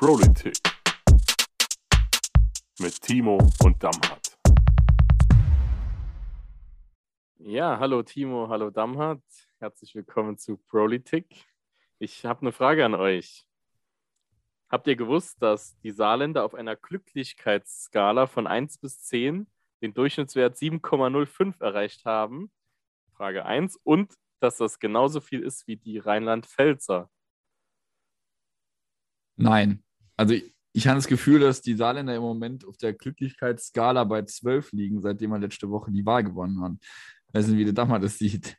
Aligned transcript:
Politik 0.00 0.56
mit 2.78 3.02
Timo 3.02 3.36
und 3.62 3.84
Damhardt. 3.84 4.38
Ja, 7.36 7.78
hallo 7.78 8.02
Timo, 8.02 8.48
hallo 8.48 8.70
Damhardt. 8.70 9.22
Herzlich 9.58 9.94
willkommen 9.94 10.38
zu 10.38 10.56
Politik. 10.56 11.44
Ich 11.98 12.24
habe 12.24 12.40
eine 12.40 12.52
Frage 12.52 12.86
an 12.86 12.94
euch. 12.94 13.46
Habt 14.70 14.86
ihr 14.86 14.96
gewusst, 14.96 15.42
dass 15.42 15.78
die 15.80 15.90
Saarländer 15.90 16.46
auf 16.46 16.54
einer 16.54 16.76
Glücklichkeitsskala 16.76 18.26
von 18.26 18.46
1 18.46 18.78
bis 18.78 19.02
10 19.02 19.48
den 19.82 19.92
Durchschnittswert 19.92 20.56
7,05 20.56 21.60
erreicht 21.60 22.06
haben? 22.06 22.50
Frage 23.12 23.44
1. 23.44 23.76
Und 23.84 24.14
dass 24.38 24.56
das 24.56 24.78
genauso 24.78 25.20
viel 25.20 25.40
ist 25.40 25.66
wie 25.66 25.76
die 25.76 25.98
Rheinland-Pfälzer? 25.98 27.10
Nein. 29.36 29.84
Also 30.20 30.34
ich, 30.34 30.52
ich 30.74 30.86
habe 30.86 30.96
das 30.98 31.06
Gefühl, 31.06 31.40
dass 31.40 31.62
die 31.62 31.74
Saarländer 31.74 32.14
im 32.14 32.20
Moment 32.20 32.66
auf 32.66 32.76
der 32.76 32.92
Glücklichkeitsskala 32.92 34.04
bei 34.04 34.20
12 34.20 34.72
liegen, 34.72 35.00
seitdem 35.00 35.30
wir 35.30 35.38
letzte 35.38 35.70
Woche 35.70 35.90
die 35.90 36.04
Wahl 36.04 36.22
gewonnen 36.22 36.60
haben. 36.60 36.78
Weiß 37.32 37.46
nicht, 37.46 37.56
wie 37.56 37.64
der 37.64 37.72
Dammer 37.72 37.98
das 37.98 38.18
sieht. 38.18 38.54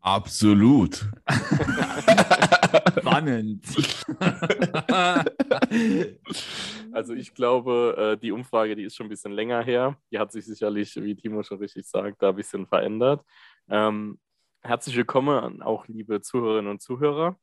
Absolut. 0.00 1.06
Spannend. 2.98 3.64
Also 6.94 7.14
ich 7.14 7.32
glaube, 7.32 7.96
äh, 7.96 8.20
die 8.20 8.32
Umfrage, 8.32 8.76
die 8.76 8.82
ist 8.82 8.94
schon 8.94 9.06
ein 9.06 9.08
bisschen 9.08 9.32
länger 9.32 9.62
her. 9.62 9.96
Die 10.10 10.18
hat 10.18 10.30
sich 10.30 10.44
sicherlich, 10.44 10.94
wie 10.96 11.14
Timo 11.14 11.42
schon 11.42 11.56
richtig 11.56 11.86
sagt, 11.86 12.20
da 12.20 12.28
ein 12.28 12.36
bisschen 12.36 12.66
verändert. 12.66 13.24
Ähm, 13.70 14.18
herzlich 14.60 14.94
willkommen 14.94 15.62
auch 15.62 15.86
liebe 15.88 16.20
Zuhörerinnen 16.20 16.70
und 16.70 16.82
Zuhörer. 16.82 17.38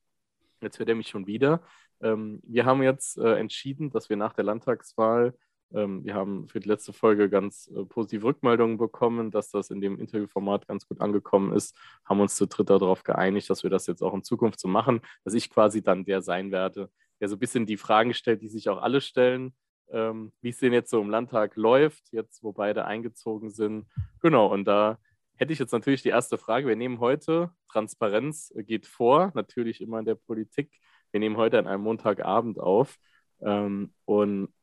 Jetzt 0.62 0.78
hört 0.78 0.90
er 0.90 0.96
mich 0.96 1.08
schon 1.08 1.26
wieder. 1.26 1.64
Ähm, 2.02 2.42
wir 2.44 2.66
haben 2.66 2.84
jetzt 2.84 3.18
äh, 3.18 3.36
entschieden, 3.36 3.90
dass 3.90 4.10
wir 4.10 4.18
nach 4.18 4.34
der 4.34 4.46
Landtagswahl 4.46 5.34
ähm, 5.74 6.04
wir 6.04 6.16
haben 6.16 6.48
für 6.48 6.60
die 6.60 6.68
letzte 6.68 6.94
Folge 6.94 7.30
ganz 7.30 7.70
äh, 7.76 7.86
positive 7.86 8.26
Rückmeldungen 8.26 8.78
bekommen, 8.78 9.32
dass 9.32 9.52
das 9.52 9.70
in 9.70 9.82
dem 9.82 10.00
Interviewformat 10.00 10.68
ganz 10.68 10.88
gut 10.88 11.00
angekommen 11.02 11.54
ist, 11.54 11.76
haben 12.06 12.20
uns 12.20 12.36
zu 12.36 12.48
dritt 12.48 12.70
darauf 12.70 13.04
geeinigt, 13.04 13.50
dass 13.50 13.64
wir 13.64 13.70
das 13.70 13.88
jetzt 13.88 14.02
auch 14.02 14.14
in 14.14 14.24
Zukunft 14.24 14.60
so 14.60 14.68
machen, 14.68 15.02
dass 15.24 15.34
ich 15.34 15.50
quasi 15.50 15.82
dann 15.82 16.06
der 16.06 16.22
sein 16.22 16.52
werde, 16.52 16.90
der 17.20 17.30
so 17.30 17.36
ein 17.36 17.40
bisschen 17.40 17.66
die 17.66 17.78
Fragen 17.78 18.14
stellt, 18.14 18.42
die 18.42 18.50
sich 18.50 18.70
auch 18.70 18.82
alle 18.82 19.02
stellen, 19.02 19.54
ähm, 19.92 20.32
wie 20.42 20.50
es 20.50 20.60
denn 20.60 20.74
jetzt 20.74 20.90
so 20.90 21.02
im 21.02 21.10
Landtag 21.10 21.56
läuft, 21.56 22.12
jetzt 22.12 22.44
wo 22.44 22.52
beide 22.52 22.86
eingezogen 22.86 23.52
sind. 23.52 23.86
Genau, 24.22 24.48
und 24.52 24.66
da 24.66 24.98
hätte 25.36 25.54
ich 25.54 25.60
jetzt 25.60 25.72
natürlich 25.72 26.02
die 26.02 26.10
erste 26.10 26.38
Frage. 26.38 26.68
Wir 26.68 26.76
nehmen 26.76 27.00
heute, 27.00 27.52
Transparenz 27.72 28.52
geht 28.58 28.88
vor, 28.88 29.32
natürlich 29.36 29.82
immer 29.82 30.00
in 30.00 30.06
der 30.06 30.16
Politik. 30.16 30.72
Wir 31.12 31.20
nehmen 31.20 31.38
heute 31.38 31.60
an 31.60 31.68
einem 31.68 31.84
Montagabend 31.84 32.60
auf. 32.60 32.98
Ähm, 33.42 33.94
und 34.06 34.54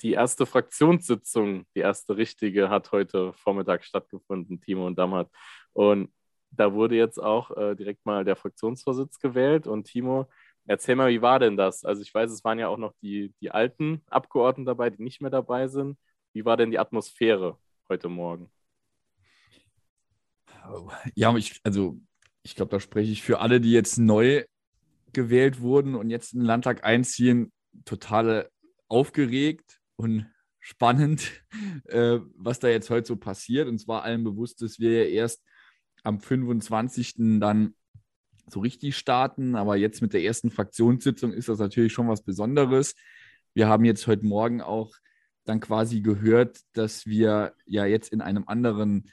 die 0.00 0.12
erste 0.12 0.46
Fraktionssitzung, 0.46 1.66
die 1.74 1.80
erste 1.80 2.16
richtige, 2.16 2.70
hat 2.70 2.92
heute 2.92 3.32
Vormittag 3.34 3.84
stattgefunden, 3.84 4.60
Timo 4.60 4.86
und 4.86 4.98
Dammert. 4.98 5.30
Und 5.72 6.12
da 6.50 6.72
wurde 6.72 6.96
jetzt 6.96 7.18
auch 7.18 7.50
äh, 7.56 7.74
direkt 7.74 8.04
mal 8.04 8.24
der 8.24 8.36
Fraktionsvorsitz 8.36 9.18
gewählt. 9.18 9.66
Und 9.66 9.84
Timo, 9.84 10.28
erzähl 10.66 10.96
mal, 10.96 11.10
wie 11.10 11.22
war 11.22 11.38
denn 11.38 11.56
das? 11.56 11.84
Also 11.84 12.02
ich 12.02 12.12
weiß, 12.14 12.30
es 12.30 12.44
waren 12.44 12.58
ja 12.58 12.68
auch 12.68 12.78
noch 12.78 12.94
die, 13.02 13.34
die 13.40 13.50
alten 13.50 14.02
Abgeordneten 14.10 14.66
dabei, 14.66 14.90
die 14.90 15.02
nicht 15.02 15.20
mehr 15.20 15.30
dabei 15.30 15.68
sind. 15.68 15.98
Wie 16.32 16.44
war 16.44 16.56
denn 16.56 16.70
die 16.70 16.78
Atmosphäre 16.78 17.58
heute 17.88 18.08
Morgen? 18.08 18.50
Ja, 21.14 21.36
ich, 21.36 21.60
also 21.64 21.98
ich 22.42 22.54
glaube, 22.54 22.70
da 22.70 22.80
spreche 22.80 23.12
ich 23.12 23.22
für 23.22 23.40
alle, 23.40 23.60
die 23.60 23.72
jetzt 23.72 23.98
neu 23.98 24.44
gewählt 25.12 25.60
wurden 25.60 25.94
und 25.94 26.10
jetzt 26.10 26.32
in 26.32 26.40
den 26.40 26.46
Landtag 26.46 26.84
einziehen, 26.84 27.52
totale 27.84 28.50
aufgeregt, 28.88 29.82
und 29.96 30.26
spannend, 30.60 31.42
äh, 31.86 32.18
was 32.36 32.60
da 32.60 32.68
jetzt 32.68 32.90
heute 32.90 33.08
so 33.08 33.16
passiert. 33.16 33.68
Und 33.68 33.78
zwar 33.78 34.02
allen 34.02 34.22
bewusst, 34.22 34.62
dass 34.62 34.78
wir 34.78 35.04
ja 35.04 35.10
erst 35.10 35.42
am 36.04 36.20
25. 36.20 37.14
dann 37.40 37.74
so 38.46 38.60
richtig 38.60 38.96
starten. 38.96 39.56
Aber 39.56 39.76
jetzt 39.76 40.02
mit 40.02 40.12
der 40.12 40.22
ersten 40.22 40.50
Fraktionssitzung 40.50 41.32
ist 41.32 41.48
das 41.48 41.58
natürlich 41.58 41.92
schon 41.92 42.08
was 42.08 42.22
Besonderes. 42.22 42.94
Wir 43.54 43.68
haben 43.68 43.84
jetzt 43.84 44.06
heute 44.06 44.24
Morgen 44.24 44.60
auch 44.60 44.94
dann 45.44 45.58
quasi 45.58 46.00
gehört, 46.00 46.60
dass 46.74 47.06
wir 47.06 47.54
ja 47.66 47.84
jetzt 47.84 48.12
in 48.12 48.20
einem 48.20 48.44
anderen 48.46 49.10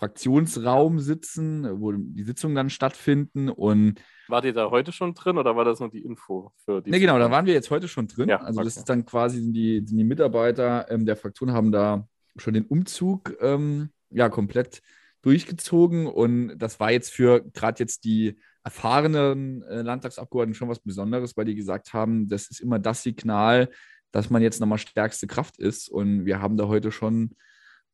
Fraktionsraum 0.00 0.98
sitzen, 0.98 1.78
wo 1.78 1.92
die 1.92 2.22
Sitzungen 2.22 2.56
dann 2.56 2.70
stattfinden 2.70 3.50
und 3.50 4.00
Wart 4.28 4.46
ihr 4.46 4.54
da 4.54 4.70
heute 4.70 4.92
schon 4.92 5.12
drin 5.12 5.36
oder 5.36 5.56
war 5.56 5.66
das 5.66 5.78
nur 5.78 5.90
die 5.90 6.02
Info 6.02 6.52
für 6.64 6.80
die? 6.80 6.90
Ne, 6.90 7.00
genau, 7.00 7.18
da 7.18 7.30
waren 7.30 7.44
wir 7.44 7.52
jetzt 7.52 7.70
heute 7.70 7.86
schon 7.86 8.08
drin. 8.08 8.30
Ja, 8.30 8.40
also 8.40 8.60
okay. 8.60 8.64
das 8.64 8.78
ist 8.78 8.88
dann 8.88 9.04
quasi, 9.04 9.40
sind 9.40 9.52
die, 9.52 9.84
sind 9.84 9.98
die 9.98 10.04
Mitarbeiter 10.04 10.90
ähm, 10.90 11.04
der 11.04 11.16
Fraktion 11.16 11.52
haben 11.52 11.70
da 11.70 12.08
schon 12.36 12.54
den 12.54 12.64
Umzug 12.64 13.36
ähm, 13.40 13.90
ja 14.08 14.30
komplett 14.30 14.80
durchgezogen 15.20 16.06
und 16.06 16.56
das 16.56 16.80
war 16.80 16.90
jetzt 16.90 17.12
für 17.12 17.44
gerade 17.52 17.80
jetzt 17.80 18.04
die 18.04 18.38
erfahrenen 18.64 19.62
äh, 19.64 19.82
Landtagsabgeordneten 19.82 20.54
schon 20.54 20.70
was 20.70 20.80
Besonderes, 20.80 21.36
weil 21.36 21.44
die 21.44 21.54
gesagt 21.54 21.92
haben, 21.92 22.26
das 22.26 22.50
ist 22.50 22.60
immer 22.60 22.78
das 22.78 23.02
Signal, 23.02 23.68
dass 24.12 24.30
man 24.30 24.40
jetzt 24.40 24.60
nochmal 24.60 24.78
stärkste 24.78 25.26
Kraft 25.26 25.58
ist 25.58 25.90
und 25.90 26.24
wir 26.24 26.40
haben 26.40 26.56
da 26.56 26.68
heute 26.68 26.90
schon 26.90 27.36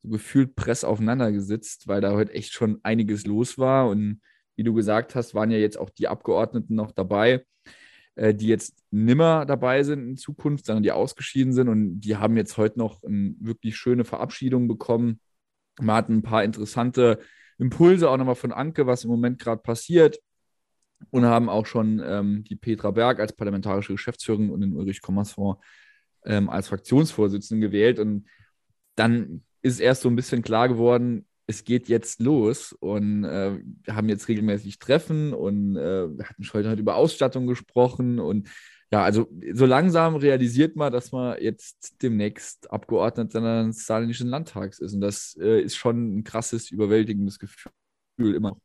so 0.03 0.09
gefühlt 0.09 0.55
press 0.55 0.83
aufeinander 0.83 1.31
gesitzt, 1.31 1.87
weil 1.87 2.01
da 2.01 2.13
heute 2.13 2.33
echt 2.33 2.53
schon 2.53 2.79
einiges 2.83 3.25
los 3.25 3.57
war 3.57 3.89
und 3.89 4.21
wie 4.57 4.63
du 4.63 4.73
gesagt 4.73 5.15
hast, 5.15 5.35
waren 5.35 5.51
ja 5.51 5.57
jetzt 5.57 5.77
auch 5.77 5.91
die 5.91 6.07
Abgeordneten 6.07 6.75
noch 6.75 6.91
dabei, 6.91 7.45
äh, 8.15 8.33
die 8.33 8.47
jetzt 8.47 8.83
nimmer 8.91 9.45
dabei 9.45 9.83
sind 9.83 10.09
in 10.09 10.17
Zukunft, 10.17 10.65
sondern 10.65 10.83
die 10.83 10.91
ausgeschieden 10.91 11.53
sind. 11.53 11.69
Und 11.69 12.01
die 12.01 12.17
haben 12.17 12.35
jetzt 12.35 12.57
heute 12.57 12.79
noch 12.79 13.03
eine 13.03 13.35
wirklich 13.39 13.77
schöne 13.77 14.03
Verabschiedung 14.03 14.67
bekommen. 14.67 15.21
Wir 15.79 15.93
hatten 15.93 16.17
ein 16.17 16.23
paar 16.23 16.43
interessante 16.43 17.19
Impulse 17.59 18.09
auch 18.09 18.17
nochmal 18.17 18.35
von 18.35 18.51
Anke, 18.51 18.87
was 18.87 19.03
im 19.03 19.11
Moment 19.11 19.39
gerade 19.39 19.61
passiert. 19.61 20.19
Und 21.11 21.25
haben 21.25 21.47
auch 21.47 21.67
schon 21.67 22.01
ähm, 22.03 22.43
die 22.43 22.55
Petra 22.55 22.89
Berg 22.89 23.19
als 23.19 23.35
parlamentarische 23.35 23.93
Geschäftsführerin 23.93 24.49
und 24.49 24.61
den 24.61 24.73
Ulrich 24.73 25.03
Kommersfonds 25.03 25.63
ähm, 26.25 26.49
als 26.49 26.69
Fraktionsvorsitzenden 26.69 27.61
gewählt. 27.61 27.99
Und 27.99 28.27
dann 28.95 29.43
ist 29.61 29.79
erst 29.79 30.01
so 30.01 30.09
ein 30.09 30.15
bisschen 30.15 30.41
klar 30.41 30.67
geworden, 30.67 31.25
es 31.47 31.63
geht 31.63 31.87
jetzt 31.87 32.19
los 32.19 32.73
und 32.73 33.23
äh, 33.23 33.57
wir 33.83 33.95
haben 33.95 34.09
jetzt 34.09 34.27
regelmäßig 34.27 34.79
Treffen 34.79 35.33
und 35.33 35.77
äh, 35.77 36.07
hatten 36.23 36.43
schon 36.43 36.65
heute 36.65 36.79
über 36.79 36.95
Ausstattung 36.95 37.47
gesprochen 37.47 38.19
und 38.19 38.49
ja, 38.91 39.03
also 39.03 39.27
so 39.53 39.65
langsam 39.65 40.15
realisiert 40.15 40.75
man, 40.75 40.93
dass 40.93 41.11
man 41.11 41.41
jetzt 41.41 42.01
demnächst 42.01 42.71
Abgeordneter 42.71 43.65
des 43.65 43.85
Saarländischen 43.85 44.29
Landtags 44.29 44.79
ist 44.79 44.93
und 44.93 45.01
das 45.01 45.37
äh, 45.41 45.61
ist 45.61 45.75
schon 45.75 46.17
ein 46.17 46.23
krasses, 46.23 46.71
überwältigendes 46.71 47.39
Gefühl 47.39 48.35
immer. 48.35 48.57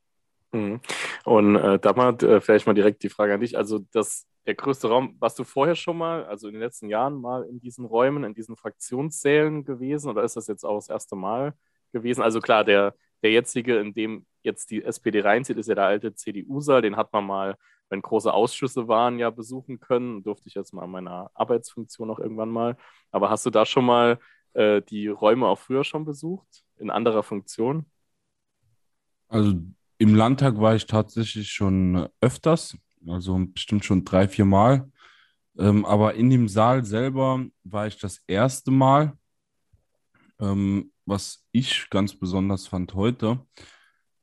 Mhm. 0.52 0.80
Und 1.24 1.56
äh, 1.56 1.78
da 1.78 1.92
mal 1.92 2.14
äh, 2.22 2.40
vielleicht 2.40 2.66
mal 2.66 2.74
direkt 2.74 3.02
die 3.02 3.08
Frage 3.08 3.34
an 3.34 3.40
dich. 3.40 3.56
Also 3.56 3.80
das, 3.92 4.26
der 4.46 4.54
größte 4.54 4.88
Raum, 4.88 5.16
warst 5.20 5.38
du 5.38 5.44
vorher 5.44 5.74
schon 5.76 5.98
mal, 5.98 6.24
also 6.26 6.48
in 6.48 6.54
den 6.54 6.62
letzten 6.62 6.88
Jahren 6.88 7.20
mal 7.20 7.44
in 7.44 7.60
diesen 7.60 7.84
Räumen, 7.84 8.24
in 8.24 8.34
diesen 8.34 8.56
Fraktionssälen 8.56 9.64
gewesen 9.64 10.10
oder 10.10 10.24
ist 10.24 10.36
das 10.36 10.48
jetzt 10.48 10.64
auch 10.64 10.76
das 10.76 10.88
erste 10.88 11.16
Mal? 11.16 11.54
gewesen. 11.92 12.22
Also 12.22 12.40
klar, 12.40 12.64
der, 12.64 12.94
der 13.22 13.30
jetzige, 13.30 13.78
in 13.78 13.94
dem 13.94 14.26
jetzt 14.42 14.70
die 14.70 14.82
SPD 14.82 15.20
reinzieht, 15.20 15.58
ist 15.58 15.68
ja 15.68 15.74
der 15.74 15.86
alte 15.86 16.14
CDU-Saal. 16.14 16.82
Den 16.82 16.96
hat 16.96 17.12
man 17.12 17.24
mal, 17.24 17.56
wenn 17.88 18.02
große 18.02 18.32
Ausschüsse 18.32 18.88
waren, 18.88 19.18
ja 19.18 19.30
besuchen 19.30 19.78
können. 19.78 20.22
Durfte 20.22 20.48
ich 20.48 20.54
jetzt 20.54 20.72
mal 20.74 20.84
in 20.84 20.90
meiner 20.90 21.30
Arbeitsfunktion 21.34 22.08
noch 22.08 22.18
irgendwann 22.18 22.50
mal. 22.50 22.76
Aber 23.12 23.30
hast 23.30 23.46
du 23.46 23.50
da 23.50 23.64
schon 23.64 23.84
mal 23.84 24.18
äh, 24.54 24.82
die 24.82 25.08
Räume 25.08 25.46
auch 25.46 25.58
früher 25.58 25.84
schon 25.84 26.04
besucht, 26.04 26.64
in 26.78 26.90
anderer 26.90 27.22
Funktion? 27.22 27.86
Also 29.28 29.54
im 29.98 30.14
Landtag 30.14 30.58
war 30.58 30.74
ich 30.74 30.86
tatsächlich 30.86 31.50
schon 31.50 32.08
öfters, 32.20 32.76
also 33.06 33.38
bestimmt 33.46 33.84
schon 33.84 34.04
drei, 34.04 34.28
vier 34.28 34.44
Mal. 34.44 34.90
Ähm, 35.58 35.84
aber 35.84 36.14
in 36.14 36.30
dem 36.30 36.48
Saal 36.48 36.84
selber 36.84 37.44
war 37.64 37.86
ich 37.86 37.98
das 37.98 38.20
erste 38.26 38.70
Mal. 38.70 39.12
Ähm, 40.40 40.92
was 41.04 41.44
ich 41.52 41.88
ganz 41.90 42.14
besonders 42.14 42.66
fand 42.66 42.94
heute, 42.94 43.44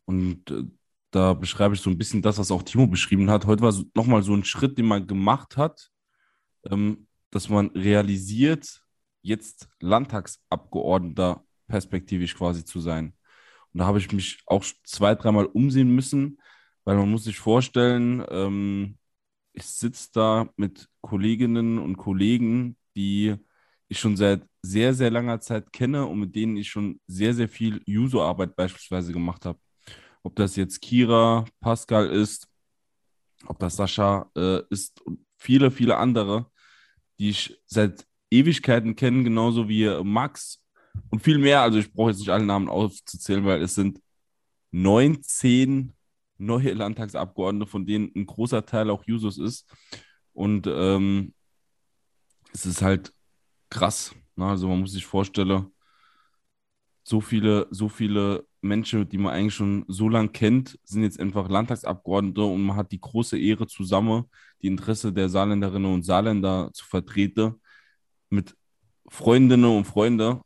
und 0.10 0.50
äh, 0.50 0.64
da 1.12 1.34
beschreibe 1.36 1.76
ich 1.76 1.82
so 1.82 1.90
ein 1.92 1.98
bisschen 1.98 2.24
das, 2.24 2.40
was 2.40 2.50
auch 2.50 2.64
Timo 2.64 2.88
beschrieben 2.88 3.30
hat. 3.30 3.46
Heute 3.46 3.62
war 3.62 3.72
so, 3.72 3.84
nochmal 3.94 4.24
so 4.24 4.34
ein 4.34 4.44
Schritt, 4.44 4.78
den 4.78 4.88
man 4.88 5.06
gemacht 5.06 5.56
hat, 5.56 5.92
ähm, 6.66 7.08
dass 7.30 7.48
man 7.48 7.68
realisiert, 7.72 8.82
jetzt 9.22 9.70
Landtagsabgeordneter 9.82 11.44
perspektivisch 11.68 12.36
quasi 12.36 12.66
zu 12.66 12.80
sein. 12.80 13.14
Und 13.72 13.80
da 13.82 13.86
habe 13.86 14.00
ich 14.00 14.12
mich 14.12 14.42
auch 14.48 14.66
zwei, 14.84 15.14
dreimal 15.14 15.46
umsehen 15.46 15.94
müssen, 15.94 16.39
weil 16.90 16.98
man 16.98 17.12
muss 17.12 17.26
sich 17.26 17.38
vorstellen, 17.38 18.26
ähm, 18.32 18.98
ich 19.54 19.64
sitze 19.64 20.10
da 20.12 20.50
mit 20.58 20.90
Kolleginnen 21.02 21.78
und 21.78 21.98
Kollegen, 21.98 22.78
die 22.96 23.36
ich 23.90 24.00
schon 24.00 24.18
seit 24.18 24.42
sehr, 24.64 24.96
sehr 24.96 25.12
langer 25.12 25.40
Zeit 25.40 25.72
kenne 25.72 26.08
und 26.08 26.20
mit 26.20 26.36
denen 26.36 26.58
ich 26.58 26.68
schon 26.68 27.00
sehr, 27.06 27.36
sehr 27.36 27.48
viel 27.48 27.84
User-Arbeit 27.88 28.56
beispielsweise 28.56 29.14
gemacht 29.14 29.46
habe. 29.46 29.60
Ob 30.24 30.36
das 30.36 30.56
jetzt 30.56 30.82
Kira, 30.82 31.46
Pascal 31.60 32.10
ist, 32.10 32.48
ob 33.46 33.60
das 33.60 33.76
Sascha 33.76 34.32
äh, 34.36 34.64
ist 34.72 35.00
und 35.02 35.24
viele, 35.38 35.70
viele 35.70 35.96
andere. 35.98 36.50
die 37.20 37.30
ich 37.30 37.62
seit 37.68 38.08
Ewigkeiten 38.32 38.96
kenne, 38.96 39.24
genauso 39.24 39.70
wie 39.70 39.88
Max 40.04 40.66
und 41.12 41.22
viel 41.22 41.38
mehr. 41.38 41.62
Also 41.62 41.78
ich 41.78 41.94
brauche 41.94 42.10
jetzt 42.10 42.20
nicht 42.20 42.32
alle 42.32 42.46
Namen 42.46 42.68
aufzuzählen, 42.68 43.46
weil 43.46 43.62
es 43.62 43.76
sind 43.76 44.02
19 44.72 45.94
neue 46.40 46.74
Landtagsabgeordnete, 46.74 47.70
von 47.70 47.86
denen 47.86 48.12
ein 48.16 48.26
großer 48.26 48.66
Teil 48.66 48.90
auch 48.90 49.04
Jusos 49.06 49.38
ist. 49.38 49.70
Und 50.34 50.68
ähm, 50.68 51.34
es 52.54 52.66
ist 52.66 52.82
halt 52.82 53.14
krass. 53.70 54.16
Ne? 54.36 54.46
Also 54.46 54.68
man 54.68 54.80
muss 54.80 54.94
sich 54.94 55.06
vorstellen, 55.06 55.68
so 57.04 57.22
viele, 57.22 57.68
so 57.72 57.90
viele 57.90 58.46
Menschen, 58.62 59.08
die 59.10 59.18
man 59.18 59.34
eigentlich 59.34 59.56
schon 59.56 59.86
so 59.88 60.10
lange 60.10 60.30
kennt, 60.30 60.80
sind 60.84 61.04
jetzt 61.04 61.20
einfach 61.20 61.50
Landtagsabgeordnete 61.50 62.44
und 62.44 62.64
man 62.64 62.76
hat 62.76 62.92
die 62.92 63.02
große 63.02 63.38
Ehre 63.40 63.68
zusammen, 63.68 64.26
die 64.62 64.68
Interesse 64.68 65.12
der 65.14 65.30
Saarländerinnen 65.30 65.92
und 65.92 66.04
Saarländer 66.04 66.70
zu 66.74 66.86
vertreten 66.86 67.56
mit 68.30 68.56
Freundinnen 69.08 69.76
und 69.76 69.86
Freunden. 69.86 70.42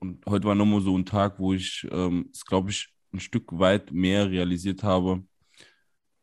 Und 0.00 0.24
heute 0.26 0.48
war 0.48 0.54
nochmal 0.54 0.80
so 0.80 0.96
ein 0.98 1.06
Tag, 1.06 1.38
wo 1.38 1.54
ich 1.54 1.86
ähm, 1.90 2.28
es, 2.32 2.44
glaube 2.44 2.70
ich, 2.70 2.88
ein 3.12 3.20
Stück 3.20 3.58
weit 3.58 3.92
mehr 3.92 4.30
realisiert 4.30 4.82
habe, 4.82 5.22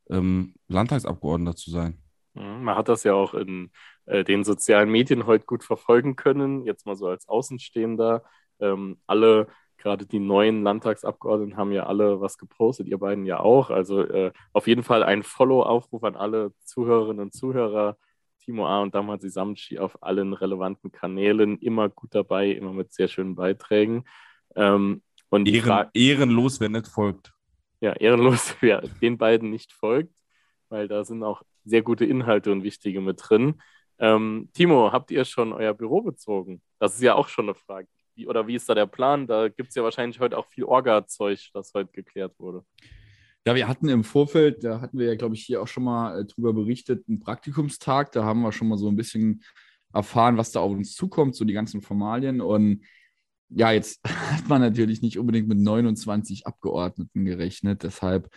ähm, 0.10 0.56
Landtagsabgeordneter 0.68 1.56
zu 1.56 1.72
sein. 1.72 1.98
Mhm, 2.34 2.64
man 2.64 2.76
hat 2.76 2.90
das 2.90 3.04
ja 3.04 3.14
auch 3.14 3.34
in 3.34 3.72
äh, 4.06 4.24
den 4.24 4.44
sozialen 4.44 4.90
Medien 4.90 5.26
heute 5.26 5.46
gut 5.46 5.64
verfolgen 5.64 6.16
können, 6.16 6.66
jetzt 6.66 6.86
mal 6.86 6.96
so 6.96 7.08
als 7.08 7.28
Außenstehender. 7.28 8.24
Ähm, 8.60 8.98
alle, 9.08 9.48
gerade 9.78 10.06
die 10.06 10.20
neuen 10.20 10.64
Landtagsabgeordneten, 10.64 11.58
haben 11.58 11.72
ja 11.72 11.86
alle 11.86 12.22
was 12.22 12.38
gepostet, 12.38 12.88
ihr 12.88 12.98
beiden 12.98 13.26
ja 13.26 13.40
auch. 13.40 13.70
Also 13.70 14.02
äh, 14.02 14.32
auf 14.54 14.68
jeden 14.68 14.84
Fall 14.84 15.04
ein 15.04 15.24
Follow-Aufruf 15.24 16.04
an 16.04 16.16
alle 16.16 16.54
Zuhörerinnen 16.64 17.22
und 17.22 17.34
Zuhörer. 17.34 17.98
Timo 18.40 18.66
A. 18.66 18.82
und 18.82 18.96
Damazi 18.96 19.30
Samci 19.30 19.78
auf 19.78 20.02
allen 20.02 20.34
relevanten 20.34 20.92
Kanälen, 20.92 21.60
immer 21.60 21.90
gut 21.90 22.16
dabei, 22.16 22.50
immer 22.50 22.74
mit 22.74 22.92
sehr 22.94 23.08
schönen 23.08 23.36
Beiträgen. 23.36 24.06
Ähm, 24.56 25.04
und 25.30 25.48
Ehren, 25.48 25.88
ehrenlos, 25.94 26.60
wer 26.60 26.70
nicht 26.70 26.88
folgt. 26.88 27.34
Ja, 27.82 27.94
ehrenlos, 27.94 28.56
wer 28.62 28.82
den 29.02 29.18
beiden 29.18 29.50
nicht 29.50 29.74
folgt, 29.74 30.14
weil 30.70 30.88
da 30.88 31.04
sind 31.04 31.24
auch 31.24 31.44
sehr 31.64 31.82
gute 31.82 32.06
Inhalte 32.06 32.52
und 32.52 32.64
wichtige 32.64 33.02
mit 33.02 33.20
drin. 33.22 33.62
Ähm, 34.00 34.50
Timo, 34.54 34.92
habt 34.92 35.12
ihr 35.12 35.26
schon 35.26 35.54
euer 35.54 35.74
Büro 35.74 36.02
bezogen? 36.02 36.62
Das 36.80 36.96
ist 36.96 37.02
ja 37.02 37.16
auch 37.16 37.28
schon 37.28 37.46
eine 37.46 37.56
Frage. 37.56 37.88
Wie, 38.16 38.28
oder 38.28 38.48
wie 38.48 38.56
ist 38.56 38.68
da 38.68 38.76
der 38.76 38.86
Plan? 38.86 39.28
Da 39.28 39.50
gibt 39.50 39.70
es 39.70 39.76
ja 39.76 39.84
wahrscheinlich 39.84 40.20
heute 40.20 40.38
auch 40.38 40.48
viel 40.48 40.64
Orga-Zeug, 40.64 41.50
das 41.54 41.74
heute 41.74 41.92
geklärt 41.92 42.34
wurde. 42.38 42.64
Ja, 43.46 43.56
wir 43.56 43.68
hatten 43.68 43.88
im 43.90 44.04
Vorfeld, 44.04 44.64
da 44.64 44.82
hatten 44.82 45.00
wir 45.00 45.08
ja, 45.08 45.16
glaube 45.16 45.36
ich, 45.36 45.44
hier 45.44 45.62
auch 45.62 45.68
schon 45.68 45.84
mal 45.84 46.20
äh, 46.22 46.26
drüber 46.26 46.54
berichtet, 46.54 47.08
einen 47.08 47.20
Praktikumstag. 47.20 48.12
Da 48.12 48.24
haben 48.24 48.42
wir 48.42 48.52
schon 48.52 48.68
mal 48.68 48.78
so 48.78 48.90
ein 48.90 48.96
bisschen 48.96 49.44
erfahren, 49.94 50.38
was 50.38 50.52
da 50.52 50.60
auf 50.60 50.72
uns 50.72 50.94
zukommt, 50.94 51.36
so 51.36 51.46
die 51.46 51.54
ganzen 51.54 51.82
Formalien. 51.82 52.42
Und 52.42 52.84
ja, 53.50 53.72
jetzt 53.72 54.00
hat 54.08 54.48
man 54.48 54.62
natürlich 54.62 55.02
nicht 55.02 55.18
unbedingt 55.18 55.48
mit 55.48 55.58
29 55.60 56.48
Abgeordneten 56.48 57.26
gerechnet. 57.26 57.84
Deshalb 57.84 58.30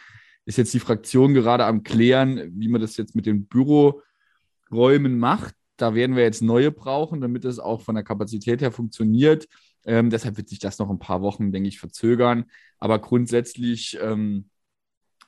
ist 0.45 0.59
jetzt 0.59 0.75
die 0.75 0.81
Fraktion 0.81 1.35
gerade 1.35 1.65
am 1.65 1.83
Klären, 1.83 2.51
wie 2.59 2.69
man 2.69 2.81
das 2.81 2.97
jetzt 2.97 3.15
mit 3.15 3.27
den 3.27 3.47
Büroräumen 3.47 5.19
macht. 5.19 5.55
Da 5.77 5.95
werden 5.95 6.17
wir 6.17 6.23
jetzt 6.23 6.43
neue 6.43 6.71
brauchen, 6.71 7.21
damit 7.21 7.45
es 7.45 7.59
auch 7.59 7.83
von 7.83 7.95
der 7.95 8.05
Kapazität 8.05 8.61
her 8.61 8.73
funktioniert. 8.73 9.47
Ähm, 9.85 10.11
deshalb 10.11 10.37
wird 10.37 10.49
sich 10.49 10.59
das 10.59 10.79
noch 10.79 10.91
ein 10.91 10.99
paar 10.99 11.23
Wochen, 11.23 11.53
denke 11.53 11.69
ich, 11.69 11.79
verzögern. 11.79 12.45
Aber 12.79 12.99
grundsätzlich, 13.01 13.99
ähm, 14.01 14.49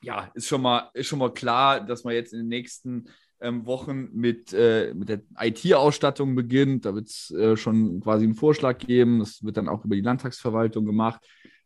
ja, 0.02 0.30
ist 0.34 0.46
schon, 0.48 0.62
mal, 0.62 0.90
ist 0.94 1.06
schon 1.06 1.18
mal 1.18 1.32
klar, 1.32 1.80
dass 1.80 2.04
man 2.04 2.14
jetzt 2.14 2.32
in 2.32 2.40
den 2.40 2.48
nächsten 2.48 3.06
ähm, 3.40 3.66
Wochen 3.66 4.08
mit, 4.12 4.52
äh, 4.52 4.92
mit 4.94 5.08
der 5.08 5.22
IT-Ausstattung 5.38 6.34
beginnt. 6.34 6.84
Da 6.84 6.94
wird 6.94 7.08
es 7.08 7.30
äh, 7.30 7.56
schon 7.56 8.00
quasi 8.00 8.24
einen 8.24 8.34
Vorschlag 8.34 8.78
geben. 8.78 9.20
Das 9.20 9.42
wird 9.42 9.56
dann 9.56 9.68
auch 9.68 9.84
über 9.84 9.96
die 9.96 10.02
Landtagsverwaltung 10.02 10.84
gemacht. 10.84 11.20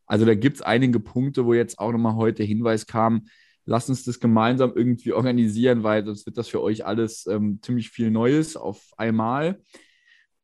Also 0.05 0.25
da 0.25 0.35
gibt 0.35 0.57
es 0.57 0.61
einige 0.61 0.99
Punkte, 0.99 1.45
wo 1.45 1.53
jetzt 1.53 1.79
auch 1.79 1.91
nochmal 1.91 2.15
heute 2.15 2.43
Hinweis 2.43 2.87
kam, 2.87 3.27
lasst 3.65 3.89
uns 3.89 4.03
das 4.03 4.19
gemeinsam 4.19 4.73
irgendwie 4.75 5.13
organisieren, 5.13 5.83
weil 5.83 6.03
sonst 6.03 6.25
wird 6.25 6.37
das 6.37 6.47
für 6.47 6.61
euch 6.61 6.85
alles 6.85 7.27
ähm, 7.27 7.59
ziemlich 7.61 7.91
viel 7.91 8.09
Neues 8.09 8.57
auf 8.57 8.91
einmal. 8.97 9.61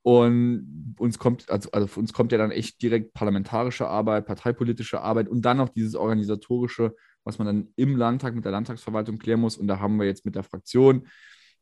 Und 0.04 0.96
uns 1.00 1.18
kommt, 1.18 1.50
also, 1.50 1.72
also 1.72 1.88
für 1.88 2.00
uns 2.00 2.14
kommt 2.14 2.32
ja 2.32 2.38
dann 2.38 2.52
echt 2.52 2.80
direkt 2.84 3.16
parlamentarische 3.16 3.88
Arbeit, 3.88 4.28
parteipolitische 4.28 5.02
Arbeit 5.02 5.28
und 5.28 5.42
dann 5.42 5.58
noch 5.58 5.70
dieses 5.70 5.96
organisatorische, 5.96 6.96
was 7.26 7.40
man 7.40 7.48
dann 7.48 7.68
im 7.76 7.98
Landtag 7.98 8.36
mit 8.36 8.46
der 8.46 8.52
Landtagsverwaltung 8.54 9.18
klären 9.18 9.42
muss. 9.42 9.58
Und 9.58 9.68
da 9.68 9.80
haben 9.80 9.98
wir 9.98 10.06
jetzt 10.06 10.26
mit 10.26 10.36
der 10.36 10.44
Fraktion 10.44 11.08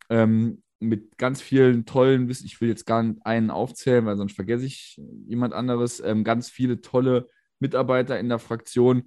ähm, 0.10 0.62
mit 0.80 1.18
ganz 1.18 1.42
vielen 1.42 1.86
tollen, 1.86 2.30
ich 2.30 2.60
will 2.62 2.70
jetzt 2.70 2.86
gar 2.86 3.02
nicht 3.02 3.26
einen 3.26 3.50
aufzählen, 3.50 4.06
weil 4.06 4.18
sonst 4.18 4.36
vergesse 4.36 4.66
ich 4.66 5.02
jemand 5.26 5.54
anderes, 5.54 6.02
ähm, 6.02 6.24
ganz 6.24 6.50
viele 6.50 6.82
tolle 6.82 7.30
Mitarbeiter 7.60 8.20
in 8.20 8.30
der 8.30 8.40
Fraktion, 8.40 9.04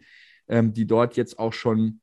ähm, 0.48 0.72
die 0.72 0.86
dort 0.86 1.16
jetzt 1.16 1.38
auch 1.38 1.52
schon 1.52 2.00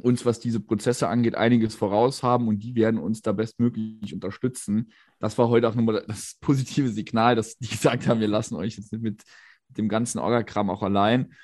uns, 0.00 0.24
was 0.24 0.40
diese 0.40 0.60
Prozesse 0.60 1.08
angeht, 1.08 1.34
einiges 1.34 1.74
voraus 1.74 2.22
haben 2.22 2.48
und 2.48 2.60
die 2.60 2.74
werden 2.74 2.98
uns 2.98 3.22
da 3.22 3.32
bestmöglich 3.32 4.14
unterstützen. 4.14 4.92
Das 5.18 5.36
war 5.36 5.48
heute 5.48 5.68
auch 5.68 5.74
nochmal 5.74 6.04
das 6.06 6.36
positive 6.40 6.88
Signal, 6.88 7.36
dass 7.36 7.58
die 7.58 7.68
gesagt 7.68 8.06
haben, 8.06 8.20
wir 8.20 8.28
lassen 8.28 8.54
euch 8.54 8.76
jetzt 8.76 8.92
nicht 8.92 9.02
mit 9.02 9.22
dem 9.68 9.88
ganzen 9.88 10.18
Orgakram 10.18 10.70
auch 10.70 10.82
allein. 10.82 11.34